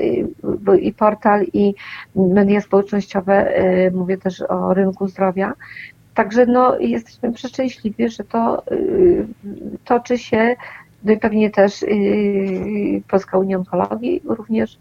i 0.81 0.93
portal 0.93 1.45
i 1.53 1.75
media 2.17 2.61
społecznościowe, 2.61 3.53
mówię 3.93 4.19
też 4.19 4.43
o 4.43 4.75
rynku 4.75 5.09
zdrowia. 5.09 5.53
Także 6.15 6.47
no, 6.47 6.79
jesteśmy 6.79 7.33
przeszczęśliwi, 7.33 8.09
że 8.09 8.25
to 8.25 8.63
toczy 9.85 10.19
się 10.19 10.57
no 11.05 11.13
i 11.13 11.17
pewnie 11.17 11.51
też 11.51 11.85
Polska 13.09 13.39
Unia 13.39 13.59
Onkologii 13.59 14.21
również 14.25 14.79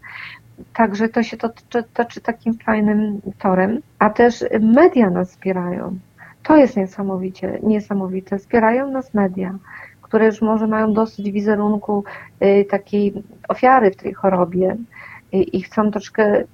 Także 0.74 1.08
to 1.08 1.22
się 1.22 1.36
toczy, 1.36 1.84
toczy 1.94 2.20
takim 2.20 2.58
fajnym 2.58 3.20
torem, 3.38 3.80
a 3.98 4.10
też 4.10 4.44
media 4.60 5.10
nas 5.10 5.30
wspierają. 5.30 5.98
To 6.42 6.56
jest 6.56 6.76
niesamowicie, 6.76 7.58
niesamowite. 7.62 8.38
Wspierają 8.38 8.90
nas 8.90 9.14
media, 9.14 9.58
które 10.02 10.26
już 10.26 10.42
może 10.42 10.66
mają 10.66 10.92
dosyć 10.92 11.30
wizerunku 11.30 12.04
y, 12.42 12.64
takiej 12.70 13.12
ofiary 13.48 13.90
w 13.90 13.96
tej 13.96 14.14
chorobie 14.14 14.76
i 15.32 15.62
chcą 15.62 15.90
troszkę 15.90 16.40
y, 16.40 16.46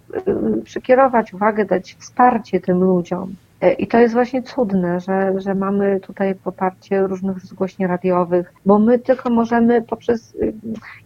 przekierować 0.64 1.34
uwagę, 1.34 1.64
dać 1.64 1.94
wsparcie 1.98 2.60
tym 2.60 2.80
ludziom. 2.80 3.34
E, 3.60 3.72
I 3.72 3.86
to 3.86 3.98
jest 3.98 4.14
właśnie 4.14 4.42
cudne, 4.42 5.00
że, 5.00 5.40
że 5.40 5.54
mamy 5.54 6.00
tutaj 6.00 6.34
poparcie 6.34 7.06
różnych 7.06 7.40
zgłośni 7.40 7.86
radiowych, 7.86 8.52
bo 8.66 8.78
my 8.78 8.98
tylko 8.98 9.30
możemy 9.30 9.82
poprzez 9.82 10.34
y, 10.34 10.54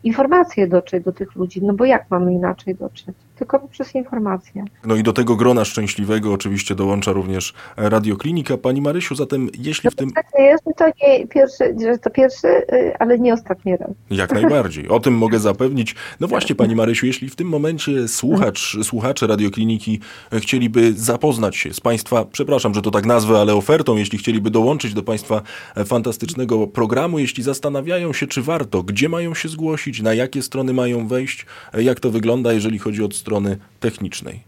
informacje 0.05 0.69
dotrzeć 0.69 1.05
do 1.05 1.13
tych 1.13 1.35
ludzi, 1.35 1.63
no 1.63 1.75
bo 1.75 1.85
jak 1.85 2.11
mamy 2.11 2.33
inaczej 2.33 2.75
dotrzeć? 2.75 3.17
Tylko 3.39 3.59
poprzez 3.59 3.95
informacje. 3.95 4.65
No 4.85 4.97
i 4.97 5.03
do 5.03 5.13
tego 5.13 5.37
grona 5.37 5.65
szczęśliwego 5.65 6.33
oczywiście 6.33 6.75
dołącza 6.75 7.13
również 7.13 7.55
Radioklinika. 7.77 8.57
Pani 8.57 8.81
Marysiu, 8.81 9.15
zatem 9.15 9.49
jeśli 9.59 9.87
no 9.87 9.91
w 9.91 9.95
tym... 9.95 10.11
Tak, 10.11 10.27
jest, 10.39 10.65
to 10.77 10.85
nie 11.03 11.27
pierwszy, 11.27 11.77
że 11.81 11.99
to 11.99 12.11
pierwszy, 12.11 12.49
y, 12.49 12.93
ale 12.99 13.19
nie 13.19 13.35
ostatni 13.35 13.77
raz. 13.77 13.91
Jak 14.11 14.33
najbardziej. 14.41 14.89
O 14.89 15.01
tym 15.01 15.15
mogę 15.15 15.39
zapewnić. 15.39 15.95
No 16.21 16.29
właśnie, 16.29 16.55
Pani 16.55 16.77
Marysiu, 16.77 17.07
jeśli 17.07 17.29
w 17.29 17.37
tym 17.37 17.49
momencie 17.49 18.09
słuchacz, 18.09 18.77
słuchacze 18.83 19.27
Radiokliniki 19.27 20.01
chcieliby 20.33 20.93
zapoznać 20.93 21.57
się 21.57 21.75
z 21.75 21.81
Państwa, 21.81 22.25
przepraszam, 22.25 22.75
że 22.75 22.83
to 22.83 22.91
tak 22.91 23.07
nazwę, 23.07 23.39
ale 23.41 23.55
ofertą, 23.55 23.97
jeśli 23.97 24.19
chcieliby 24.19 24.51
dołączyć 24.51 24.95
do 24.95 25.03
Państwa 25.03 25.43
fantastycznego 25.87 26.67
programu, 26.67 27.19
jeśli 27.19 27.43
zastanawiają 27.43 28.13
się, 28.13 28.27
czy 28.27 28.43
warto, 28.43 28.83
gdzie 28.83 29.09
mają 29.09 29.35
się 29.35 29.49
zgłosić, 29.49 30.03
na 30.03 30.15
jakie 30.15 30.43
strony 30.43 30.73
mają 30.73 31.09
wejść, 31.09 31.47
jak 31.75 32.01
to 32.01 32.11
wygląda, 32.11 32.53
jeżeli 32.53 32.79
chodzi 32.79 33.05
o 33.05 33.09
strony 33.29 33.57
technicznej. 33.81 34.41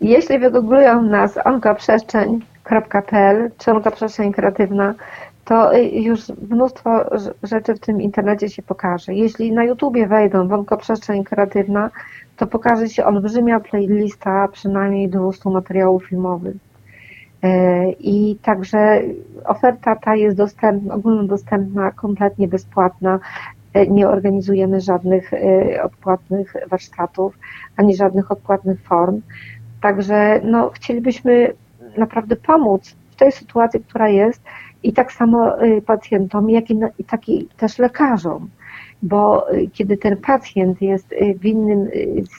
Jeśli 0.00 0.38
wygooglują 0.38 1.02
nas 1.02 1.38
onkoprzestrzeń.pl 1.44 3.50
czy 3.58 3.70
onkoprzestrzeń 3.70 4.32
kreatywna, 4.32 4.94
to 5.44 5.72
już 5.92 6.20
mnóstwo 6.50 6.90
rzeczy 7.42 7.74
w 7.74 7.80
tym 7.80 8.02
internecie 8.02 8.48
się 8.48 8.62
pokaże. 8.62 9.14
Jeśli 9.14 9.52
na 9.52 9.64
YouTubie 9.64 10.06
wejdą 10.06 10.48
w 10.48 10.52
onkoprzestrzeń 10.52 11.24
kreatywna, 11.24 11.90
to 12.36 12.46
pokaże 12.46 12.88
się 12.88 13.04
olbrzymia 13.04 13.60
playlista 13.60 14.48
przynajmniej 14.48 15.08
200 15.08 15.50
materiałów 15.50 16.04
filmowych. 16.04 16.56
E, 17.42 17.90
I 17.90 18.38
także 18.42 19.02
oferta 19.44 19.96
ta 19.96 20.16
jest 20.16 20.36
dostępna, 20.36 20.94
ogólnodostępna, 20.94 21.90
kompletnie 21.90 22.48
bezpłatna. 22.48 23.18
E, 23.78 23.86
nie 23.86 24.08
organizujemy 24.08 24.80
żadnych 24.80 25.32
e, 25.34 25.82
odpłatnych 25.82 26.54
warsztatów, 26.70 27.38
ani 27.76 27.96
żadnych 27.96 28.32
odpłatnych 28.32 28.82
form. 28.82 29.22
Także 29.80 30.40
no, 30.44 30.70
chcielibyśmy 30.70 31.52
naprawdę 31.96 32.36
pomóc 32.36 32.96
w 33.10 33.16
tej 33.16 33.32
sytuacji, 33.32 33.80
która 33.80 34.08
jest 34.08 34.42
i 34.82 34.92
tak 34.92 35.12
samo 35.12 35.52
pacjentom, 35.86 36.50
jak 36.50 36.70
i, 36.70 36.78
i 36.98 37.04
tak 37.04 37.20
też 37.56 37.78
lekarzom 37.78 38.48
bo 39.02 39.46
kiedy 39.72 39.96
ten 39.96 40.16
pacjent 40.16 40.82
jest 40.82 41.14
w 41.40 41.46
innym 41.46 41.88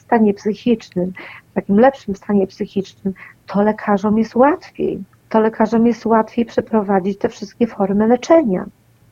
stanie 0.00 0.34
psychicznym, 0.34 1.12
w 1.50 1.54
takim 1.54 1.80
lepszym 1.80 2.16
stanie 2.16 2.46
psychicznym, 2.46 3.14
to 3.46 3.62
lekarzom 3.62 4.18
jest 4.18 4.36
łatwiej. 4.36 5.02
To 5.28 5.40
lekarzom 5.40 5.86
jest 5.86 6.06
łatwiej 6.06 6.44
przeprowadzić 6.44 7.18
te 7.18 7.28
wszystkie 7.28 7.66
formy 7.66 8.06
leczenia 8.06 8.66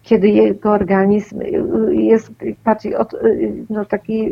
kiedy 0.09 0.29
jego 0.29 0.71
organizm 0.71 1.41
jest 1.91 2.31
bardziej, 2.65 2.95
od, 2.95 3.15
no, 3.71 3.85
taki 3.85 4.31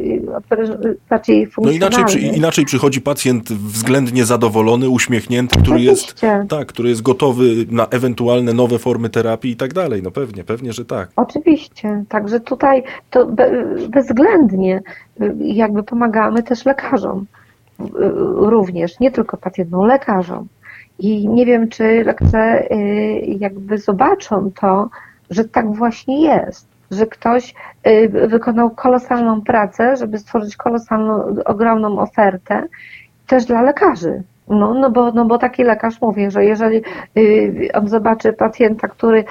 bardziej 1.10 1.46
funkcjonalny. 1.46 1.96
No 1.96 1.98
inaczej, 1.98 2.36
inaczej 2.36 2.64
przychodzi 2.64 3.00
pacjent 3.00 3.52
względnie 3.52 4.24
zadowolony, 4.24 4.88
uśmiechnięty, 4.88 5.60
który 5.60 5.80
jest, 5.80 6.20
tak, 6.48 6.68
który 6.68 6.88
jest 6.88 7.02
gotowy 7.02 7.44
na 7.70 7.86
ewentualne 7.86 8.52
nowe 8.52 8.78
formy 8.78 9.10
terapii 9.10 9.50
i 9.52 9.56
tak 9.56 9.74
dalej. 9.74 10.02
No 10.02 10.10
pewnie, 10.10 10.44
pewnie, 10.44 10.72
że 10.72 10.84
tak. 10.84 11.08
Oczywiście, 11.16 12.04
także 12.08 12.40
tutaj 12.40 12.82
to 13.10 13.26
bezwzględnie 13.88 14.82
jakby 15.38 15.82
pomagamy 15.82 16.42
też 16.42 16.64
lekarzom 16.64 17.26
również, 18.36 19.00
nie 19.00 19.10
tylko 19.10 19.36
pacjentom, 19.36 19.86
lekarzom. 19.86 20.46
I 20.98 21.28
nie 21.28 21.46
wiem, 21.46 21.68
czy 21.68 22.04
lekarze 22.04 22.70
y, 22.70 23.36
jakby 23.38 23.78
zobaczą 23.78 24.50
to, 24.60 24.88
że 25.30 25.44
tak 25.44 25.72
właśnie 25.72 26.20
jest, 26.20 26.68
że 26.90 27.06
ktoś 27.06 27.54
y, 27.86 28.08
wykonał 28.28 28.70
kolosalną 28.70 29.42
pracę, 29.42 29.96
żeby 29.96 30.18
stworzyć 30.18 30.56
kolosalną, 30.56 31.34
ogromną 31.44 31.98
ofertę 31.98 32.62
też 33.26 33.44
dla 33.44 33.62
lekarzy. 33.62 34.22
No, 34.48 34.74
no, 34.74 34.90
bo, 34.90 35.12
no 35.12 35.24
bo 35.24 35.38
taki 35.38 35.64
lekarz 35.64 36.00
mówi, 36.00 36.30
że 36.30 36.44
jeżeli 36.44 36.82
y, 37.16 37.68
on 37.74 37.88
zobaczy 37.88 38.32
pacjenta, 38.32 38.88
który 38.88 39.24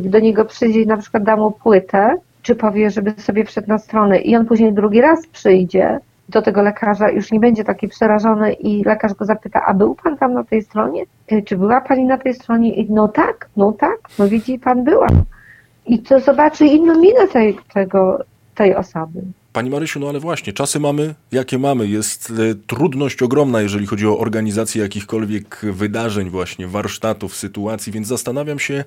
do 0.00 0.18
niego 0.18 0.44
przyjdzie 0.44 0.82
i 0.82 0.86
na 0.86 0.96
przykład 0.96 1.22
da 1.22 1.36
mu 1.36 1.50
płytę, 1.50 2.16
czy 2.42 2.56
powie, 2.56 2.90
żeby 2.90 3.14
sobie 3.16 3.44
wszedł 3.44 3.68
na 3.68 3.78
stronę 3.78 4.18
i 4.18 4.36
on 4.36 4.46
później 4.46 4.72
drugi 4.72 5.00
raz 5.00 5.26
przyjdzie, 5.26 5.98
do 6.32 6.42
tego 6.42 6.62
lekarza 6.62 7.10
już 7.10 7.32
nie 7.32 7.40
będzie 7.40 7.64
taki 7.64 7.88
przerażony 7.88 8.52
i 8.52 8.84
lekarz 8.84 9.14
go 9.14 9.24
zapyta, 9.24 9.62
a 9.66 9.74
był 9.74 9.94
pan 9.94 10.16
tam 10.16 10.34
na 10.34 10.44
tej 10.44 10.62
stronie? 10.62 11.04
Y, 11.32 11.42
czy 11.42 11.56
była 11.56 11.80
pani 11.80 12.04
na 12.04 12.18
tej 12.18 12.34
stronie? 12.34 12.74
I 12.74 12.90
no 12.90 13.08
tak, 13.08 13.48
no 13.56 13.72
tak, 13.72 13.98
no 14.18 14.28
widzi 14.28 14.58
pan 14.58 14.84
była. 14.84 15.06
I 15.86 15.98
to 15.98 16.20
zobaczy 16.20 16.66
inną 16.66 17.00
minę 17.00 17.28
tej, 17.28 17.58
tego, 17.74 18.24
tej 18.54 18.76
osoby. 18.76 19.22
Pani 19.52 19.70
Marysiu, 19.70 20.00
no 20.00 20.08
ale 20.08 20.20
właśnie, 20.20 20.52
czasy 20.52 20.80
mamy, 20.80 21.14
jakie 21.32 21.58
mamy. 21.58 21.86
Jest 21.86 22.30
e, 22.50 22.54
trudność 22.54 23.22
ogromna, 23.22 23.62
jeżeli 23.62 23.86
chodzi 23.86 24.06
o 24.06 24.18
organizację 24.18 24.82
jakichkolwiek 24.82 25.60
wydarzeń, 25.72 26.30
właśnie 26.30 26.66
warsztatów, 26.66 27.36
sytuacji, 27.36 27.92
więc 27.92 28.06
zastanawiam 28.06 28.58
się, 28.58 28.84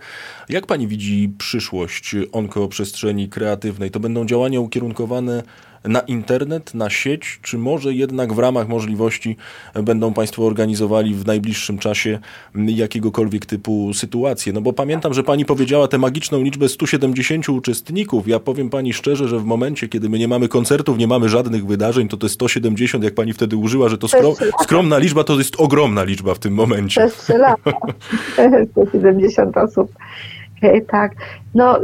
jak 0.50 0.66
pani 0.66 0.88
widzi 0.88 1.34
przyszłość 1.38 2.16
onkoprzestrzeni 2.32 3.30
kreatywnej? 3.30 3.92
To 3.92 4.00
będą 4.00 4.26
działania 4.26 4.60
ukierunkowane 4.60 5.44
na 5.88 6.00
internet, 6.00 6.74
na 6.74 6.90
sieć, 6.90 7.40
czy 7.42 7.58
może 7.58 7.94
jednak 7.94 8.34
w 8.34 8.40
ramach 8.40 8.68
możliwości 8.68 9.38
będą 9.84 10.14
Państwo 10.14 10.46
organizowali 10.46 11.16
w 11.16 11.26
najbliższym 11.26 11.78
czasie 11.78 12.20
jakiegokolwiek 12.56 13.46
typu 13.46 13.94
sytuacje? 13.94 14.54
No 14.54 14.62
bo 14.62 14.74
pamiętam, 14.74 15.14
że 15.14 15.24
Pani 15.24 15.46
powiedziała 15.46 15.88
tę 15.88 15.98
magiczną 15.98 16.42
liczbę 16.42 16.70
170 16.70 17.50
uczestników. 17.50 18.28
Ja 18.28 18.40
powiem 18.40 18.70
Pani 18.70 18.94
szczerze, 18.94 19.28
że 19.28 19.40
w 19.40 19.46
momencie, 19.46 19.88
kiedy 19.88 20.10
my 20.10 20.20
nie 20.20 20.28
mamy 20.28 20.48
koncertów, 20.48 20.98
nie 20.98 21.08
mamy 21.08 21.30
żadnych 21.30 21.66
wydarzeń, 21.66 22.08
to 22.08 22.18
te 22.18 22.30
170, 22.30 23.04
jak 23.04 23.14
Pani 23.14 23.34
wtedy 23.34 23.58
użyła, 23.58 23.90
że 23.90 23.98
to 23.98 24.08
skrom, 24.08 24.34
skromna 24.62 24.98
liczba, 24.98 25.24
to 25.24 25.38
jest 25.38 25.56
ogromna 25.58 26.04
liczba 26.04 26.34
w 26.34 26.40
tym 26.40 26.54
momencie. 26.54 27.08
Przez 27.08 27.24
3 27.24 27.38
lata. 27.38 27.72
170 28.72 29.58
osób. 29.58 29.92
Tak, 30.88 31.12
no 31.56 31.80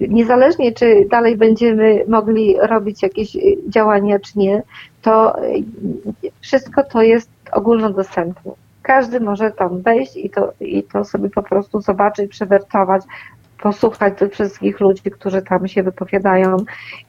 niezależnie 0.00 0.72
czy 0.72 1.06
dalej 1.10 1.36
będziemy 1.36 2.04
mogli 2.08 2.56
robić 2.60 3.02
jakieś 3.02 3.36
y, 3.36 3.40
działania 3.68 4.18
czy 4.18 4.38
nie, 4.38 4.62
to 5.02 5.44
y, 5.44 5.62
wszystko 6.40 6.84
to 6.84 7.02
jest 7.02 7.30
ogólnodostępne. 7.52 8.52
Każdy 8.82 9.20
może 9.20 9.50
tam 9.50 9.82
wejść 9.82 10.16
i 10.16 10.30
to, 10.30 10.52
i 10.60 10.82
to 10.82 11.04
sobie 11.04 11.30
po 11.30 11.42
prostu 11.42 11.80
zobaczyć, 11.80 12.30
przewertować, 12.30 13.02
posłuchać 13.62 14.18
tych 14.18 14.32
wszystkich 14.32 14.80
ludzi, 14.80 15.02
którzy 15.10 15.42
tam 15.42 15.68
się 15.68 15.82
wypowiadają, 15.82 16.56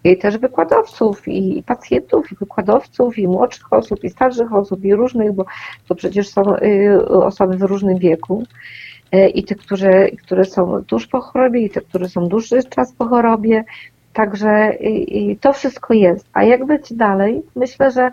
i 0.04 0.18
też 0.18 0.38
wykładowców, 0.38 1.28
i 1.28 1.64
pacjentów, 1.64 2.32
i 2.32 2.36
wykładowców, 2.36 3.18
i 3.18 3.28
młodszych 3.28 3.74
osób, 3.74 4.04
i 4.04 4.10
starszych 4.10 4.54
osób, 4.54 4.86
i 4.86 4.96
różnych, 4.96 5.32
bo 5.32 5.46
to 5.88 5.96
przecież 5.96 6.30
są 6.30 6.56
y, 6.56 7.08
osoby 7.08 7.58
w 7.58 7.62
różnym 7.62 7.98
wieku. 7.98 8.44
E, 9.12 9.30
i 9.30 9.44
tych, 9.44 9.58
które, 9.58 10.12
które 10.12 10.46
są 10.46 10.84
tuż 10.84 11.08
po 11.08 11.22
chorobie, 11.22 11.62
i 11.62 11.70
tych, 11.70 11.84
które 11.84 12.10
są 12.10 12.28
dłuższy 12.28 12.64
czas 12.64 12.94
po 12.94 13.06
chorobie. 13.06 13.64
Także 14.14 14.74
to 15.42 15.54
wszystko 15.54 15.94
jest. 15.94 16.26
A 16.34 16.44
jak 16.44 16.66
być 16.66 16.94
dalej? 16.94 17.42
Myślę, 17.56 17.92
że 17.92 18.12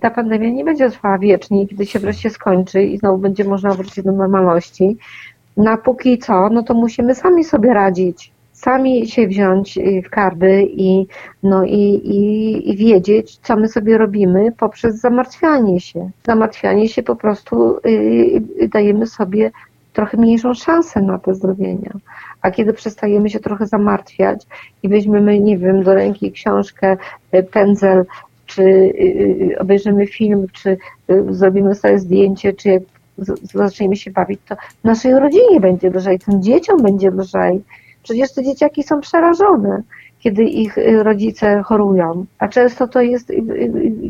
ta 0.00 0.10
pandemia 0.10 0.50
nie 0.50 0.64
będzie 0.64 0.90
trwała 0.90 1.18
wiecznie, 1.18 1.66
kiedy 1.66 1.86
się 1.86 1.98
wreszcie 1.98 2.30
skończy 2.30 2.82
i 2.82 2.98
znowu 2.98 3.18
będzie 3.18 3.44
można 3.44 3.70
wrócić 3.70 4.04
do 4.04 4.12
normalności. 4.12 4.96
Na 5.56 5.76
póki 5.76 6.18
co, 6.18 6.48
no 6.48 6.62
to 6.62 6.74
musimy 6.74 7.14
sami 7.14 7.44
sobie 7.44 7.74
radzić 7.74 8.32
sami 8.56 9.08
się 9.08 9.26
wziąć 9.26 9.78
y, 9.78 10.02
w 10.02 10.10
karby 10.10 10.62
i, 10.70 11.06
no 11.42 11.64
i, 11.64 12.00
i, 12.04 12.70
i 12.70 12.76
wiedzieć, 12.76 13.38
co 13.42 13.56
my 13.56 13.68
sobie 13.68 13.98
robimy 13.98 14.52
poprzez 14.52 15.00
zamartwianie 15.00 15.80
się. 15.80 16.10
Zamartwianie 16.26 16.88
się 16.88 17.02
po 17.02 17.16
prostu 17.16 17.78
yy, 17.84 18.68
dajemy 18.68 19.06
sobie 19.06 19.50
trochę 19.96 20.16
mniejszą 20.16 20.54
szansę 20.54 21.02
na 21.02 21.18
te 21.18 21.34
zdrowienia. 21.34 21.92
A 22.42 22.50
kiedy 22.50 22.72
przestajemy 22.72 23.30
się 23.30 23.40
trochę 23.40 23.66
zamartwiać 23.66 24.46
i 24.82 24.88
weźmiemy, 24.88 25.40
nie 25.40 25.58
wiem, 25.58 25.82
do 25.82 25.94
ręki 25.94 26.32
książkę, 26.32 26.96
y, 27.34 27.42
pędzel, 27.42 28.04
czy 28.46 28.62
y, 28.62 29.56
obejrzymy 29.58 30.06
film, 30.06 30.46
czy 30.52 30.76
zrobimy 31.30 31.74
sobie 31.74 31.98
zdjęcie, 31.98 32.52
czy 32.52 32.68
jak 32.68 32.82
zaczniemy 33.54 33.96
się 33.96 34.10
bawić, 34.10 34.40
to 34.48 34.56
naszej 34.84 35.14
rodzinie 35.14 35.60
będzie 35.60 35.90
lżej, 35.90 36.18
tym 36.18 36.42
dzieciom 36.42 36.82
będzie 36.82 37.10
lżej. 37.10 37.62
Przecież 38.02 38.34
te 38.34 38.44
dzieciaki 38.44 38.82
są 38.82 39.00
przerażone, 39.00 39.82
kiedy 40.18 40.44
ich 40.44 40.76
rodzice 41.02 41.62
chorują. 41.62 42.24
A 42.38 42.48
często 42.48 42.88
to 42.88 43.00
jest, 43.00 43.32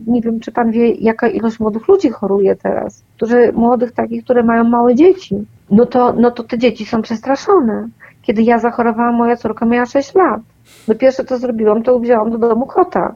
nie 0.06 0.22
wiem, 0.22 0.40
czy 0.40 0.52
pan 0.52 0.70
wie, 0.70 0.90
jaka 0.90 1.28
ilość 1.28 1.60
młodych 1.60 1.88
ludzi 1.88 2.10
choruje 2.10 2.56
teraz, 2.56 3.02
którzy, 3.16 3.52
młodych 3.52 3.92
takich, 3.92 4.24
które 4.24 4.42
mają 4.42 4.64
małe 4.64 4.94
dzieci. 4.94 5.46
No 5.70 5.86
to, 5.86 6.12
no 6.12 6.30
to 6.30 6.42
te 6.42 6.58
dzieci 6.58 6.86
są 6.86 7.02
przestraszone. 7.02 7.88
Kiedy 8.22 8.42
ja 8.42 8.58
zachorowałam, 8.58 9.14
moja 9.14 9.36
córka 9.36 9.66
miała 9.66 9.86
6 9.86 10.14
lat. 10.14 10.40
No 10.88 10.94
pierwsze 10.94 11.24
co 11.24 11.38
zrobiłam, 11.38 11.82
to 11.82 11.98
wzięłam 11.98 12.30
do 12.30 12.38
domu 12.38 12.66
kota 12.66 13.14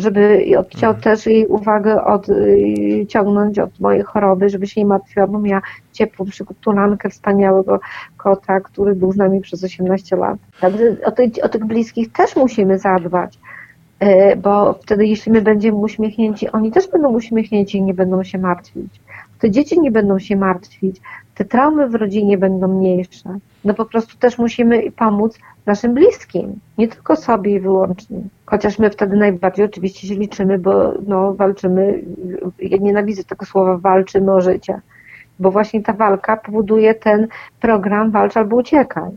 żeby 0.00 0.44
odciął 0.58 0.90
mhm. 0.90 1.02
też 1.02 1.26
jej 1.26 1.46
uwagę 1.46 2.04
odciągnąć 2.04 3.58
od 3.58 3.80
mojej 3.80 4.02
choroby, 4.02 4.48
żeby 4.48 4.66
się 4.66 4.80
nie 4.80 4.86
martwiła, 4.86 5.26
bo 5.26 5.38
miała 5.38 5.62
ciepłą 5.92 6.26
przytulankę 6.26 7.10
wspaniałego 7.10 7.80
kota, 8.16 8.60
który 8.60 8.94
był 8.94 9.12
z 9.12 9.16
nami 9.16 9.40
przez 9.40 9.64
18 9.64 10.16
lat. 10.16 10.38
Także 10.60 10.96
o 11.04 11.10
tych, 11.10 11.32
o 11.42 11.48
tych 11.48 11.64
bliskich 11.64 12.12
też 12.12 12.36
musimy 12.36 12.78
zadbać, 12.78 13.38
e, 14.00 14.36
bo 14.36 14.72
wtedy 14.72 15.06
jeśli 15.06 15.32
my 15.32 15.42
będziemy 15.42 15.78
uśmiechnięci, 15.78 16.50
oni 16.50 16.72
też 16.72 16.88
będą 16.88 17.08
uśmiechnięci 17.08 17.78
i 17.78 17.82
nie 17.82 17.94
będą 17.94 18.22
się 18.22 18.38
martwić. 18.38 19.00
Te 19.40 19.50
dzieci 19.50 19.80
nie 19.80 19.90
będą 19.90 20.18
się 20.18 20.36
martwić, 20.36 21.00
te 21.34 21.44
traumy 21.44 21.88
w 21.88 21.94
rodzinie 21.94 22.38
będą 22.38 22.68
mniejsze. 22.68 23.38
No 23.64 23.74
po 23.74 23.84
prostu 23.84 24.18
też 24.18 24.38
musimy 24.38 24.92
pomóc 24.92 25.38
naszym 25.66 25.94
bliskim, 25.94 26.60
nie 26.78 26.88
tylko 26.88 27.16
sobie 27.16 27.60
wyłącznie. 27.60 28.18
Chociaż 28.46 28.78
my 28.78 28.90
wtedy 28.90 29.16
najbardziej 29.16 29.64
oczywiście 29.64 30.08
się 30.08 30.14
liczymy, 30.14 30.58
bo 30.58 30.92
no, 31.06 31.34
walczymy, 31.34 32.02
ja 32.58 32.76
nienawidzę 32.80 33.24
tego 33.24 33.46
słowa, 33.46 33.76
walczymy 33.76 34.32
o 34.32 34.40
życie, 34.40 34.80
bo 35.38 35.50
właśnie 35.50 35.82
ta 35.82 35.92
walka 35.92 36.36
powoduje 36.36 36.94
ten 36.94 37.28
program 37.60 38.10
walcz 38.10 38.36
albo 38.36 38.56
uciekaj. 38.56 39.10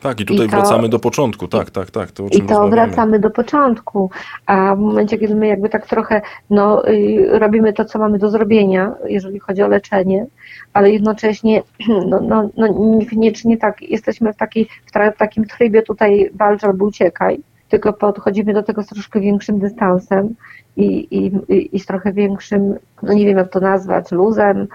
Tak, 0.00 0.20
i 0.20 0.26
tutaj 0.26 0.46
I 0.46 0.50
to, 0.50 0.56
wracamy 0.56 0.88
do 0.88 0.98
początku, 0.98 1.48
tak, 1.48 1.70
tak, 1.70 1.90
tak. 1.90 2.10
To, 2.10 2.26
I 2.26 2.42
to 2.42 2.68
wracamy 2.68 3.18
do 3.18 3.30
początku, 3.30 4.10
a 4.46 4.74
w 4.74 4.78
momencie, 4.78 5.18
kiedy 5.18 5.34
my 5.34 5.46
jakby 5.46 5.68
tak 5.68 5.86
trochę 5.86 6.22
no, 6.50 6.88
y, 6.88 7.28
robimy 7.38 7.72
to, 7.72 7.84
co 7.84 7.98
mamy 7.98 8.18
do 8.18 8.30
zrobienia, 8.30 8.94
jeżeli 9.08 9.38
chodzi 9.38 9.62
o 9.62 9.68
leczenie, 9.68 10.26
ale 10.72 10.90
jednocześnie 10.90 11.62
no, 12.10 12.20
no, 12.20 12.48
no 12.56 12.66
niekoniecznie 12.96 13.56
tak, 13.56 13.82
jesteśmy 13.82 14.32
w, 14.32 14.36
takiej, 14.36 14.68
w 15.14 15.18
takim 15.18 15.44
trybie 15.44 15.82
tutaj 15.82 16.30
walcz 16.34 16.64
albo 16.64 16.84
uciekaj, 16.84 17.40
tylko 17.68 17.92
podchodzimy 17.92 18.54
do 18.54 18.62
tego 18.62 18.82
z 18.82 18.86
troszkę 18.86 19.20
większym 19.20 19.58
dystansem 19.58 20.34
i, 20.76 20.86
i, 21.10 21.32
i 21.76 21.80
z 21.80 21.86
trochę 21.86 22.12
większym, 22.12 22.74
no 23.02 23.12
nie 23.12 23.26
wiem 23.26 23.38
jak 23.38 23.50
to 23.50 23.60
nazwać, 23.60 24.12
luzem, 24.12 24.66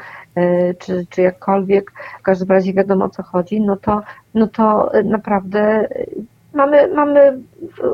czy, 0.79 1.05
czy 1.09 1.21
jakkolwiek, 1.21 1.91
w 2.19 2.23
każdym 2.23 2.49
razie 2.49 2.73
wiadomo 2.73 3.05
o 3.05 3.09
co 3.09 3.23
chodzi, 3.23 3.61
no 3.61 3.77
to, 3.77 4.01
no 4.33 4.47
to 4.47 4.91
naprawdę 5.03 5.87
mamy, 6.53 6.87
mamy 6.87 7.39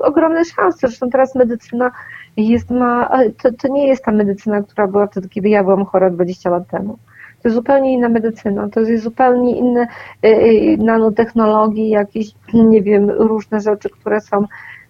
ogromne 0.01 0.45
szanse. 0.45 0.77
Zresztą 0.87 1.09
teraz 1.09 1.35
medycyna 1.35 1.91
jest, 2.37 2.69
ma, 2.69 3.09
to, 3.43 3.49
to 3.51 3.67
nie 3.67 3.87
jest 3.87 4.03
ta 4.03 4.11
medycyna, 4.11 4.61
która 4.63 4.87
była 4.87 5.07
wtedy, 5.07 5.29
kiedy 5.29 5.49
ja 5.49 5.63
byłam 5.63 5.85
chora 5.85 6.09
20 6.09 6.49
lat 6.49 6.67
temu. 6.67 6.97
To 7.41 7.49
jest 7.49 7.55
zupełnie 7.55 7.93
inna 7.93 8.09
medycyna, 8.09 8.69
to 8.69 8.79
jest 8.79 9.03
zupełnie 9.03 9.57
inne 9.57 9.87
y, 10.25 10.27
y, 10.27 10.77
nanotechnologie, 10.77 11.89
jakieś, 11.89 12.31
nie 12.53 12.81
wiem, 12.81 13.09
różne 13.09 13.59
rzeczy, 13.59 13.89
które 13.89 14.21
są 14.21 14.45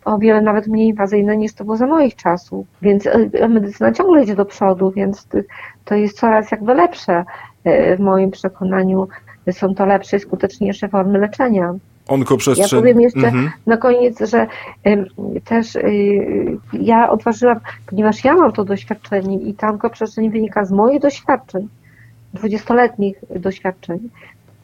o 0.08 0.18
wiele 0.18 0.42
nawet 0.42 0.68
mniej 0.68 0.88
inwazyjne 0.88 1.38
niż 1.38 1.54
to 1.54 1.64
było 1.64 1.78
za 1.78 1.88
moich 1.88 2.16
czasów. 2.16 2.68
Więc 2.82 3.06
y, 3.06 3.48
medycyna 3.50 3.92
ciągle 3.92 4.24
idzie 4.24 4.36
do 4.36 4.46
przodu, 4.46 4.92
więc 4.92 5.28
to 5.86 5.96
jest 5.96 6.20
coraz 6.20 6.52
jakby 6.52 6.74
lepsze. 6.74 7.26
W 7.98 8.00
moim 8.00 8.32
przekonaniu 8.32 9.08
są 9.52 9.76
to 9.76 9.86
lepsze 9.86 10.18
i 10.18 10.20
skuteczniejsze 10.20 10.90
formy 10.90 11.20
leczenia. 11.20 11.74
Onkoprzestrzeń. 12.08 12.68
Ja 12.72 12.82
powiem 12.82 13.02
jeszcze 13.02 13.28
mhm. 13.28 13.52
na 13.66 13.78
koniec, 13.78 14.20
że 14.20 14.48
też 15.46 15.76
y, 15.76 16.58
ja 16.74 17.10
odważyłam, 17.10 17.60
ponieważ 17.86 18.24
ja 18.24 18.34
mam 18.34 18.52
to 18.52 18.66
doświadczenie 18.66 19.38
i 19.38 19.54
ta 19.54 19.70
onkoprzestrzeń 19.70 20.32
wynika 20.32 20.66
z 20.66 20.72
moich 20.72 21.02
doświadczeń, 21.02 21.68
dwudziestoletnich 22.34 23.18
doświadczeń, 23.36 24.10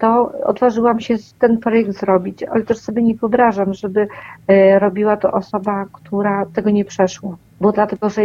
to 0.04 0.32
odważyłam 0.44 1.00
się 1.00 1.16
ten 1.40 1.58
projekt 1.58 1.92
zrobić, 1.92 2.44
ale 2.44 2.64
też 2.64 2.78
sobie 2.78 3.02
nie 3.04 3.16
wyobrażam, 3.16 3.74
żeby 3.74 4.02
y, 4.02 4.80
robiła 4.80 5.18
to 5.18 5.32
osoba, 5.32 5.86
która 5.94 6.46
tego 6.46 6.70
nie 6.70 6.86
przeszła. 6.86 7.38
Bo 7.62 7.72
dlatego, 7.72 8.10
że 8.10 8.22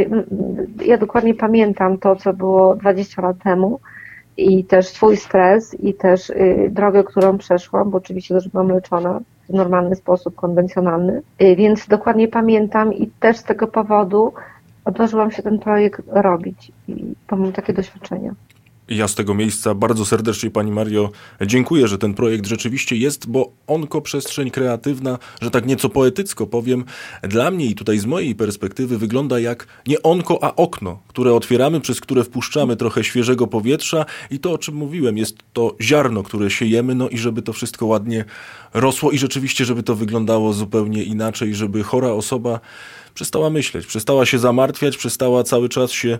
ja 0.84 0.98
dokładnie 0.98 1.34
pamiętam 1.34 1.98
to, 1.98 2.16
co 2.16 2.32
było 2.32 2.76
20 2.76 3.22
lat 3.22 3.36
temu, 3.44 3.80
i 4.36 4.64
też 4.64 4.88
swój 4.88 5.16
stres 5.16 5.74
i 5.80 5.94
też 5.94 6.30
y, 6.30 6.68
drogę, 6.70 7.04
którą 7.04 7.38
przeszłam, 7.38 7.90
bo 7.90 7.98
oczywiście 7.98 8.34
też 8.34 8.48
byłam 8.48 8.68
leczona 8.68 9.20
w 9.48 9.52
normalny 9.52 9.96
sposób, 9.96 10.34
konwencjonalny, 10.34 11.22
y, 11.42 11.56
więc 11.56 11.86
dokładnie 11.88 12.28
pamiętam 12.28 12.92
i 12.92 13.10
też 13.20 13.36
z 13.36 13.44
tego 13.44 13.66
powodu 13.66 14.32
odważyłam 14.84 15.30
się 15.30 15.42
ten 15.42 15.58
projekt 15.58 16.02
robić 16.06 16.72
i 16.88 17.14
pomimo 17.26 17.52
takie 17.52 17.72
doświadczenia. 17.72 18.34
Ja 18.88 19.08
z 19.08 19.14
tego 19.14 19.34
miejsca 19.34 19.74
bardzo 19.74 20.04
serdecznie 20.06 20.50
Pani 20.50 20.72
Mario 20.72 21.10
dziękuję, 21.46 21.88
że 21.88 21.98
ten 21.98 22.14
projekt 22.14 22.46
rzeczywiście 22.46 22.96
jest, 22.96 23.30
bo 23.30 23.52
onko 23.66 24.00
przestrzeń 24.00 24.50
kreatywna, 24.50 25.18
że 25.42 25.50
tak 25.50 25.66
nieco 25.66 25.88
poetycko 25.88 26.46
powiem, 26.46 26.84
dla 27.22 27.50
mnie 27.50 27.66
i 27.66 27.74
tutaj 27.74 27.98
z 27.98 28.06
mojej 28.06 28.34
perspektywy 28.34 28.98
wygląda 28.98 29.40
jak 29.40 29.66
nie 29.86 30.02
onko, 30.02 30.44
a 30.44 30.56
okno, 30.56 30.98
które 31.08 31.34
otwieramy, 31.34 31.80
przez 31.80 32.00
które 32.00 32.24
wpuszczamy 32.24 32.76
trochę 32.76 33.04
świeżego 33.04 33.46
powietrza. 33.46 34.04
I 34.30 34.38
to, 34.38 34.52
o 34.52 34.58
czym 34.58 34.74
mówiłem, 34.74 35.18
jest 35.18 35.36
to 35.52 35.76
ziarno, 35.80 36.22
które 36.22 36.50
siejemy, 36.50 36.94
no 36.94 37.08
i 37.08 37.18
żeby 37.18 37.42
to 37.42 37.52
wszystko 37.52 37.86
ładnie 37.86 38.24
rosło 38.74 39.10
i 39.10 39.18
rzeczywiście, 39.18 39.64
żeby 39.64 39.82
to 39.82 39.94
wyglądało 39.94 40.52
zupełnie 40.52 41.04
inaczej, 41.04 41.54
żeby 41.54 41.82
chora 41.82 42.08
osoba 42.08 42.60
przestała 43.18 43.50
myśleć, 43.50 43.86
przestała 43.86 44.26
się 44.26 44.38
zamartwiać, 44.38 44.96
przestała 44.96 45.42
cały 45.42 45.68
czas 45.68 45.90
się 45.90 46.18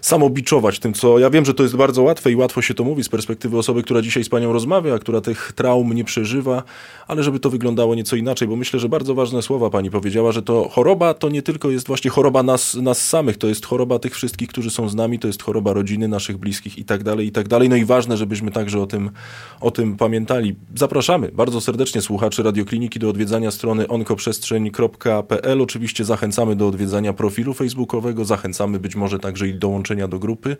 samobiczować 0.00 0.78
tym, 0.78 0.94
co 0.94 1.18
ja 1.18 1.30
wiem, 1.30 1.44
że 1.44 1.54
to 1.54 1.62
jest 1.62 1.76
bardzo 1.76 2.02
łatwe 2.02 2.30
i 2.30 2.36
łatwo 2.36 2.62
się 2.62 2.74
to 2.74 2.84
mówi 2.84 3.04
z 3.04 3.08
perspektywy 3.08 3.58
osoby, 3.58 3.82
która 3.82 4.02
dzisiaj 4.02 4.24
z 4.24 4.28
panią 4.28 4.52
rozmawia, 4.52 4.98
która 4.98 5.20
tych 5.20 5.52
traum 5.52 5.92
nie 5.92 6.04
przeżywa, 6.04 6.62
ale 7.08 7.22
żeby 7.22 7.40
to 7.40 7.50
wyglądało 7.50 7.94
nieco 7.94 8.16
inaczej, 8.16 8.48
bo 8.48 8.56
myślę, 8.56 8.80
że 8.80 8.88
bardzo 8.88 9.14
ważne 9.14 9.42
słowa 9.42 9.70
pani 9.70 9.90
powiedziała, 9.90 10.32
że 10.32 10.42
to 10.42 10.68
choroba 10.68 11.14
to 11.14 11.28
nie 11.28 11.42
tylko 11.42 11.70
jest 11.70 11.86
właśnie 11.86 12.10
choroba 12.10 12.42
nas, 12.42 12.74
nas 12.74 13.08
samych, 13.08 13.36
to 13.36 13.46
jest 13.46 13.66
choroba 13.66 13.98
tych 13.98 14.14
wszystkich, 14.14 14.48
którzy 14.48 14.70
są 14.70 14.88
z 14.88 14.94
nami, 14.94 15.18
to 15.18 15.26
jest 15.26 15.42
choroba 15.42 15.72
rodziny, 15.72 16.08
naszych 16.08 16.36
bliskich 16.36 16.78
i 16.78 16.84
tak 16.84 17.02
dalej, 17.02 17.26
i 17.26 17.32
tak 17.32 17.48
dalej. 17.48 17.68
No 17.68 17.76
i 17.76 17.84
ważne, 17.84 18.16
żebyśmy 18.16 18.50
także 18.50 18.80
o 18.80 18.86
tym, 18.86 19.10
o 19.60 19.70
tym 19.70 19.96
pamiętali. 19.96 20.56
Zapraszamy 20.74 21.30
bardzo 21.32 21.60
serdecznie 21.60 22.00
słuchaczy 22.00 22.42
Radiokliniki 22.42 22.98
do 22.98 23.08
odwiedzania 23.08 23.50
strony 23.50 23.88
onkoprzestrzeń.pl. 23.88 25.62
Oczywiście 25.62 26.04
zachęcamy 26.04 26.39
Zachęcamy 26.40 26.56
do 26.56 26.68
odwiedzania 26.68 27.12
profilu 27.12 27.54
facebookowego, 27.54 28.24
zachęcamy 28.24 28.78
być 28.78 28.96
może 28.96 29.18
także 29.18 29.48
i 29.48 29.54
dołączenia 29.54 30.08
do 30.08 30.18
grupy. 30.18 30.56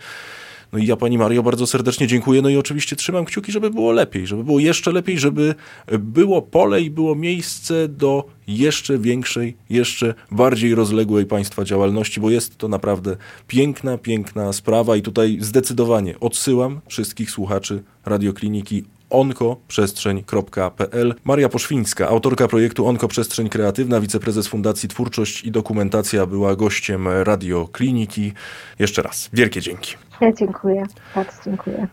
No 0.72 0.78
i 0.78 0.86
ja 0.86 0.96
Pani 0.96 1.18
Mario 1.18 1.42
bardzo 1.42 1.66
serdecznie 1.66 2.06
dziękuję. 2.06 2.42
No 2.42 2.48
i 2.48 2.56
oczywiście 2.56 2.96
trzymam 2.96 3.24
kciuki, 3.24 3.52
żeby 3.52 3.70
było 3.70 3.92
lepiej, 3.92 4.26
żeby 4.26 4.44
było 4.44 4.60
jeszcze 4.60 4.92
lepiej, 4.92 5.18
żeby 5.18 5.54
było 5.98 6.42
pole 6.42 6.82
i 6.82 6.90
było 6.90 7.14
miejsce 7.14 7.88
do 7.88 8.28
jeszcze 8.46 8.98
większej, 8.98 9.56
jeszcze 9.70 10.14
bardziej 10.30 10.74
rozległej 10.74 11.26
Państwa 11.26 11.64
działalności, 11.64 12.20
bo 12.20 12.30
jest 12.30 12.58
to 12.58 12.68
naprawdę 12.68 13.16
piękna, 13.46 13.98
piękna 13.98 14.52
sprawa 14.52 14.96
i 14.96 15.02
tutaj 15.02 15.38
zdecydowanie 15.40 16.20
odsyłam 16.20 16.80
wszystkich 16.88 17.30
słuchaczy 17.30 17.82
Radiokliniki 18.04 18.84
onkoprzestrzeń.pl. 19.10 21.14
Maria 21.24 21.48
Poszwińska, 21.48 22.08
autorka 22.08 22.48
projektu 22.48 22.86
Onkoprzestrzeń 22.86 23.48
Kreatywna, 23.48 24.00
wiceprezes 24.00 24.48
Fundacji 24.48 24.88
Twórczość 24.88 25.44
i 25.44 25.50
Dokumentacja 25.50 26.26
była 26.26 26.56
gościem 26.56 27.08
Radio 27.08 27.68
Kliniki. 27.72 28.32
Jeszcze 28.78 29.02
raz 29.02 29.28
wielkie 29.32 29.60
dzięki. 29.60 29.94
Ja 30.20 30.32
dziękuję, 30.32 30.86
bardzo 31.14 31.32
dziękuję. 31.44 31.86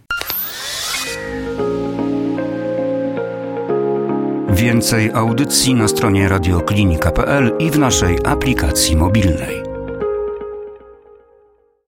Więcej 4.50 5.12
audycji 5.14 5.74
na 5.74 5.88
stronie 5.88 6.30
radioklinika.pl 6.30 7.52
i 7.60 7.72
w 7.72 7.80
naszej 7.80 8.18
aplikacji 8.26 8.96
mobilnej. 8.96 9.67